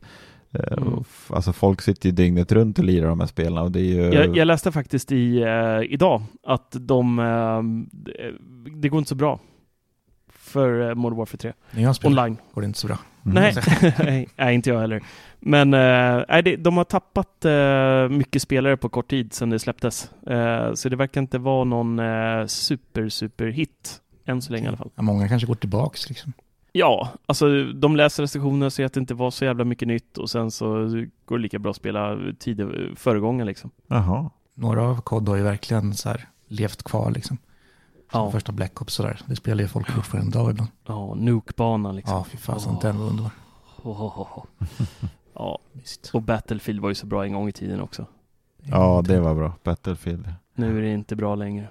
Eh, 0.53 0.77
Mm. 0.77 1.03
Alltså 1.29 1.53
folk 1.53 1.81
sitter 1.81 2.09
ju 2.09 2.15
dygnet 2.15 2.51
runt 2.51 2.79
och 2.79 2.85
lirar 2.85 3.07
de 3.07 3.19
här 3.19 3.27
spelen 3.27 3.57
och 3.57 3.71
det 3.71 3.79
är 3.79 3.83
ju... 3.83 4.01
Jag, 4.13 4.37
jag 4.37 4.45
läste 4.45 4.71
faktiskt 4.71 5.11
i, 5.11 5.41
eh, 5.41 5.81
idag 5.93 6.23
att 6.43 6.75
de, 6.79 7.19
eh, 7.19 7.61
det- 8.75 8.89
går 8.89 8.97
inte 8.99 9.09
så 9.09 9.15
bra 9.15 9.39
för 10.29 10.89
eh, 10.89 10.95
Modern 10.95 11.17
Warfare 11.17 11.37
3 11.37 11.53
När 11.71 11.83
jag 11.83 11.95
spelar 11.95 12.23
online. 12.23 12.37
går 12.53 12.61
det 12.61 12.65
inte 12.65 12.79
så 12.79 12.87
bra. 12.87 12.97
Mm. 13.25 13.33
Nej. 13.35 14.27
nej, 14.37 14.55
inte 14.55 14.69
jag 14.69 14.79
heller. 14.79 15.01
Men 15.39 15.73
eh, 15.73 16.41
det, 16.43 16.55
de 16.55 16.77
har 16.77 16.83
tappat 16.83 17.45
eh, 17.45 18.17
mycket 18.17 18.41
spelare 18.41 18.77
på 18.77 18.89
kort 18.89 19.09
tid 19.09 19.33
sedan 19.33 19.49
det 19.49 19.59
släpptes. 19.59 20.11
Eh, 20.27 20.73
så 20.73 20.89
det 20.89 20.95
verkar 20.95 21.21
inte 21.21 21.37
vara 21.37 21.63
någon 21.63 21.99
eh, 21.99 22.45
super, 22.45 23.09
super 23.09 23.47
hit 23.47 24.01
än 24.25 24.41
så 24.41 24.51
länge 24.53 24.65
i 24.65 24.67
alla 24.67 24.77
fall. 24.77 24.89
Ja, 24.95 25.01
många 25.01 25.27
kanske 25.27 25.47
går 25.47 25.55
tillbaks 25.55 26.09
liksom. 26.09 26.33
Ja, 26.71 27.09
alltså 27.25 27.63
de 27.63 27.95
läser 27.95 28.23
recensioner 28.23 28.65
och 28.65 28.73
ser 28.73 28.85
att 28.85 28.93
det 28.93 28.99
inte 28.99 29.13
var 29.13 29.31
så 29.31 29.45
jävla 29.45 29.63
mycket 29.63 29.87
nytt 29.87 30.17
och 30.17 30.29
sen 30.29 30.51
så 30.51 30.65
går 31.25 31.37
det 31.37 31.41
lika 31.41 31.59
bra 31.59 31.69
att 31.69 31.75
spela 31.75 32.17
tid 32.39 32.69
föregången 32.95 33.47
liksom. 33.47 33.71
Jaha. 33.87 34.29
Några 34.53 34.83
av 34.83 35.01
kod 35.01 35.29
har 35.29 35.35
ju 35.35 35.43
verkligen 35.43 35.93
så 35.93 36.09
här 36.09 36.27
levt 36.47 36.83
kvar 36.83 37.11
liksom. 37.11 37.37
Som 38.11 38.21
Ja. 38.21 38.31
Första 38.31 38.51
Black 38.51 38.81
Ops 38.81 38.93
sådär. 38.93 39.19
Det 39.25 39.35
spelar 39.35 39.61
ju 39.61 39.67
folk 39.67 39.91
fortfarande 39.91 40.27
en 40.27 40.31
dag 40.31 40.51
ibland. 40.51 40.69
Ja, 40.85 41.13
Nuke-banan 41.15 41.95
liksom. 41.95 42.15
Ja, 42.15 42.23
fy 42.29 42.37
fasen, 42.37 42.75
den 42.81 42.99
var 42.99 43.07
underbar. 43.07 43.31
Oh, 43.83 44.01
oh, 44.01 44.21
oh. 44.21 44.45
Ja, 45.33 45.59
Visst. 45.71 46.11
och 46.13 46.21
Battlefield 46.21 46.79
var 46.79 46.89
ju 46.89 46.95
så 46.95 47.05
bra 47.05 47.25
en 47.25 47.33
gång 47.33 47.49
i 47.49 47.51
tiden 47.51 47.81
också. 47.81 48.05
Ja, 48.63 49.01
det 49.05 49.19
var 49.19 49.35
bra. 49.35 49.53
Battlefield. 49.63 50.33
Nu 50.55 50.77
är 50.77 50.81
det 50.81 50.91
inte 50.93 51.15
bra 51.15 51.35
längre. 51.35 51.67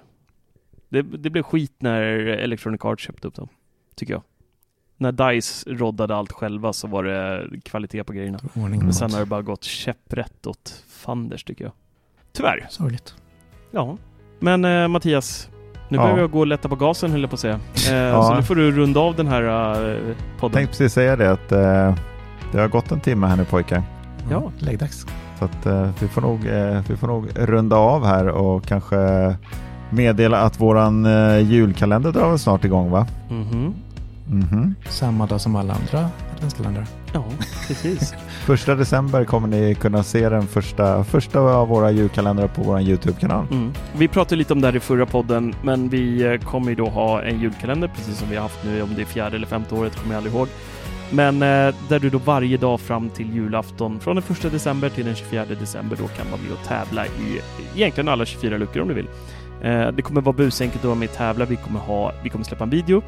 Det, 0.89 1.01
det 1.01 1.29
blev 1.29 1.43
skit 1.43 1.73
när 1.79 2.01
Electronic 2.27 2.85
Arts 2.85 3.03
köpte 3.03 3.27
upp 3.27 3.35
dem, 3.35 3.47
tycker 3.95 4.13
jag. 4.13 4.23
När 5.01 5.11
DICE 5.11 5.69
roddade 5.69 6.15
allt 6.15 6.31
själva 6.31 6.73
så 6.73 6.87
var 6.87 7.03
det 7.03 7.45
kvalitet 7.63 8.03
på 8.03 8.13
grejerna. 8.13 8.39
Ordning 8.55 8.83
Men 8.83 8.93
sen 8.93 9.11
har 9.13 9.19
det 9.19 9.25
bara 9.25 9.41
gått 9.41 9.63
käpprätt 9.63 10.47
åt 10.47 10.83
fanders 10.89 11.43
tycker 11.43 11.63
jag. 11.63 11.73
Tyvärr. 12.33 12.67
Sorgligt. 12.69 13.15
Ja. 13.71 13.97
Men 14.39 14.65
eh, 14.65 14.87
Mattias, 14.87 15.49
nu 15.89 15.97
Ja. 15.97 16.01
behöver 16.03 16.21
jag 16.21 16.31
gå 16.31 16.39
och 16.39 16.47
lätta 16.47 16.69
på 16.69 16.75
gasen 16.75 17.11
höll 17.11 17.21
jag 17.21 17.29
på 17.29 17.33
att 17.33 17.39
säga. 17.39 17.59
Eh, 17.89 17.93
Ja. 17.95 18.23
Så 18.23 18.35
nu 18.35 18.43
får 18.43 18.55
du 18.55 18.71
runda 18.71 18.99
av 18.99 19.15
den 19.15 19.27
här 19.27 19.43
eh, 19.89 20.15
podden. 20.39 20.53
Tänkte 20.55 20.71
precis 20.77 20.93
säga 20.93 21.15
det 21.15 21.31
att 21.31 21.51
eh, 21.51 21.95
det 22.51 22.59
har 22.59 22.67
gått 22.67 22.91
en 22.91 22.99
timme 22.99 23.27
här 23.27 23.35
nu 23.35 23.45
pojkar. 23.45 23.83
Ja. 24.31 24.51
Läggdags. 24.59 25.05
Så 25.39 25.45
att 25.45 25.65
eh, 25.65 25.89
vi, 26.01 26.07
får 26.07 26.21
nog, 26.21 26.45
eh, 26.47 26.81
vi 26.89 26.97
får 26.97 27.07
nog 27.07 27.27
runda 27.35 27.75
av 27.75 28.05
här 28.05 28.27
och 28.27 28.65
kanske 28.65 28.97
meddela 29.89 30.41
att 30.41 30.59
våran 30.59 31.05
eh, 31.05 31.39
julkalender 31.39 32.11
drar 32.11 32.29
väl 32.29 32.39
snart 32.39 32.65
igång 32.65 32.91
va? 32.91 33.07
Mhm. 34.31 34.41
Mhm. 34.51 34.75
Samma 34.89 35.25
dag 35.25 35.41
som 35.41 35.55
alla 35.55 35.73
andra 35.73 36.09
adventskalendrar. 36.35 36.87
Ja, 37.13 37.23
precis. 37.67 38.13
Första 38.45 38.75
december 38.75 39.25
kommer 39.25 39.47
ni 39.47 39.75
kunna 39.75 40.03
se 40.03 40.29
den 40.29 40.47
första, 40.47 41.03
första 41.03 41.39
av 41.39 41.67
våra 41.67 41.91
julkalendrar 41.91 42.47
på 42.47 42.61
vår 42.61 42.79
YouTube-kanal. 42.81 43.45
Mm. 43.51 43.73
Vi 43.97 44.07
pratade 44.07 44.35
lite 44.35 44.53
om 44.53 44.61
det 44.61 44.67
här 44.67 44.75
i 44.75 44.79
förra 44.79 45.05
podden, 45.05 45.55
men 45.63 45.89
vi 45.89 46.23
eh, 46.23 46.37
kommer 46.37 46.69
ju 46.69 46.75
då 46.75 46.89
ha 46.89 47.21
en 47.23 47.39
julkalender, 47.39 47.91
precis 47.95 48.17
som 48.17 48.29
vi 48.29 48.35
har 48.35 48.43
haft 48.43 48.65
nu, 48.65 48.81
om 48.81 48.89
det 48.95 49.01
är 49.01 49.05
fjärde 49.05 49.35
eller 49.35 49.47
femte 49.47 49.75
året, 49.75 49.95
kommer 49.95 50.13
jag 50.13 50.17
aldrig 50.17 50.35
ihåg. 50.35 50.47
Men 51.11 51.35
eh, 51.35 51.75
där 51.89 51.99
du 51.99 52.09
då 52.09 52.17
varje 52.17 52.57
dag 52.57 52.79
fram 52.79 53.09
till 53.09 53.35
julafton, 53.35 53.99
från 53.99 54.15
den 54.15 54.23
första 54.23 54.49
december 54.49 54.89
till 54.89 55.05
den 55.05 55.15
24 55.15 55.45
december, 55.45 55.97
då 56.01 56.07
kan 56.07 56.31
vara 56.31 56.41
med 56.41 56.51
och 56.51 56.67
tävla 56.67 57.05
i 57.05 57.41
egentligen 57.75 58.07
alla 58.07 58.25
24 58.25 58.57
luckor 58.57 58.81
om 58.81 58.87
du 58.87 58.93
vill. 58.93 59.07
Eh, 59.61 59.87
det 59.87 60.01
kommer 60.01 60.21
vara 60.21 60.35
busenkelt 60.35 60.81
att 60.81 60.87
vara 60.87 60.95
med 60.95 61.09
och 61.09 61.15
tävla. 61.15 61.45
Vi 61.45 61.55
kommer, 61.55 61.79
ha, 61.79 62.11
vi 62.23 62.29
kommer 62.29 62.45
släppa 62.45 62.63
en 62.63 62.69
video 62.69 63.01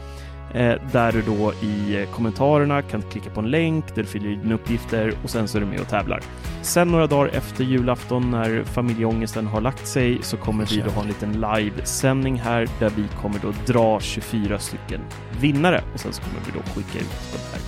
där 0.91 1.11
du 1.11 1.21
då 1.21 1.53
i 1.61 2.01
eh, 2.01 2.09
kommentarerna 2.09 2.81
kan 2.81 3.01
klicka 3.01 3.29
på 3.29 3.39
en 3.39 3.51
länk 3.51 3.95
där 3.95 4.01
du 4.01 4.07
fyller 4.07 4.29
i 4.29 4.35
dina 4.35 4.55
uppgifter 4.55 5.13
och 5.23 5.29
sen 5.29 5.47
så 5.47 5.57
är 5.57 5.61
du 5.61 5.67
med 5.67 5.79
och 5.79 5.87
tävlar. 5.87 6.21
Sen 6.61 6.87
några 6.87 7.07
dagar 7.07 7.31
efter 7.33 7.63
julafton 7.63 8.31
när 8.31 8.63
familjeångesten 8.63 9.47
har 9.47 9.61
lagt 9.61 9.87
sig 9.87 10.19
så 10.21 10.37
kommer 10.37 10.65
vi 10.65 10.81
då 10.81 10.89
ha 10.89 11.01
en 11.01 11.07
liten 11.07 11.41
livesändning 11.41 12.39
här 12.39 12.67
där 12.79 12.89
vi 12.89 13.03
kommer 13.21 13.39
då 13.39 13.53
dra 13.65 13.99
24 13.99 14.59
stycken 14.59 15.01
vinnare 15.39 15.83
och 15.93 15.99
sen 15.99 16.13
så 16.13 16.21
kommer 16.21 16.39
vi 16.45 16.51
då 16.51 16.59
skicka 16.59 16.99
ut 16.99 17.11
de 17.31 17.37
här 17.51 17.61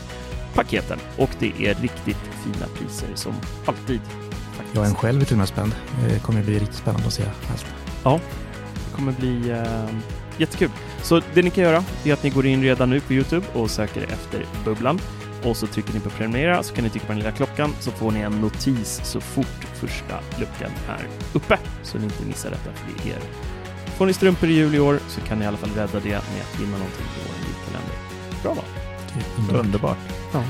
paketen 0.55 0.99
och 1.17 1.29
det 1.39 1.67
är 1.67 1.73
riktigt 1.73 2.29
fina 2.43 2.65
priser 2.77 3.07
som 3.15 3.33
alltid. 3.65 4.01
Faktiskt. 4.57 4.75
Jag 4.75 4.86
är 4.86 4.93
själv 4.93 5.23
till 5.23 5.33
och 5.33 5.38
med 5.38 5.47
spänd. 5.47 5.75
Det 6.09 6.19
kommer 6.19 6.43
bli 6.43 6.59
riktigt 6.59 6.75
spännande 6.75 7.07
att 7.07 7.13
se 7.13 7.23
allt. 8.03 8.21
Det 8.73 8.95
kommer 8.95 9.11
bli 9.11 9.49
eh, 9.49 9.86
jättekul. 10.38 10.69
Så 11.03 11.21
det 11.33 11.41
ni 11.41 11.49
kan 11.49 11.63
göra 11.63 11.83
är 12.05 12.13
att 12.13 12.23
ni 12.23 12.29
går 12.29 12.45
in 12.45 12.63
redan 12.63 12.89
nu 12.89 12.99
på 12.99 13.13
Youtube 13.13 13.45
och 13.53 13.71
söker 13.71 14.03
efter 14.03 14.45
Bubblan 14.65 14.99
och 15.43 15.57
så 15.57 15.67
trycker 15.67 15.93
ni 15.93 15.99
på 15.99 16.09
prenumerera 16.09 16.63
så 16.63 16.75
kan 16.75 16.83
ni 16.83 16.89
trycka 16.89 17.05
på 17.05 17.11
den 17.11 17.19
lilla 17.19 17.31
klockan 17.31 17.75
så 17.79 17.91
får 17.91 18.11
ni 18.11 18.19
en 18.19 18.41
notis 18.41 19.01
så 19.03 19.19
fort 19.21 19.67
första 19.73 20.19
luckan 20.39 20.71
är 20.89 21.07
uppe 21.33 21.57
så 21.83 21.97
ni 21.97 22.03
inte 22.03 22.25
missar 22.25 22.49
detta 22.49 22.71
för 22.73 23.03
det 23.03 23.09
är 23.09 23.15
er. 23.15 23.21
Får 23.97 24.05
ni 24.05 24.13
strumpor 24.13 24.49
i 24.49 24.53
jul 24.53 24.75
i 24.75 24.79
år 24.79 24.99
så 25.07 25.21
kan 25.21 25.39
ni 25.39 25.45
i 25.45 25.47
alla 25.47 25.57
fall 25.57 25.69
rädda 25.69 25.99
det 25.99 26.09
med 26.09 26.41
att 26.41 26.59
vinna 26.59 26.77
någonting 26.77 27.05
i 27.05 27.19
vår 27.27 27.36
julkalender. 27.47 27.95
Bra 28.43 28.53
va? 28.53 28.63
Underbart. 29.38 29.65
Underbart. 29.65 29.97
Ja. 30.33 30.43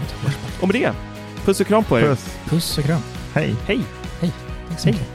Och 0.61 0.67
med 0.67 0.81
det, 0.81 0.93
puss 1.45 1.59
och 1.59 1.67
kram 1.67 1.83
på 1.83 1.99
er. 1.99 2.03
Puss. 2.03 2.37
Puss 2.45 2.77
och 2.77 2.83
kram. 2.83 3.01
Hej. 3.33 3.55
Hej! 3.67 3.81
Tack 4.69 4.79
så 4.79 4.89
Hej. 4.89 5.14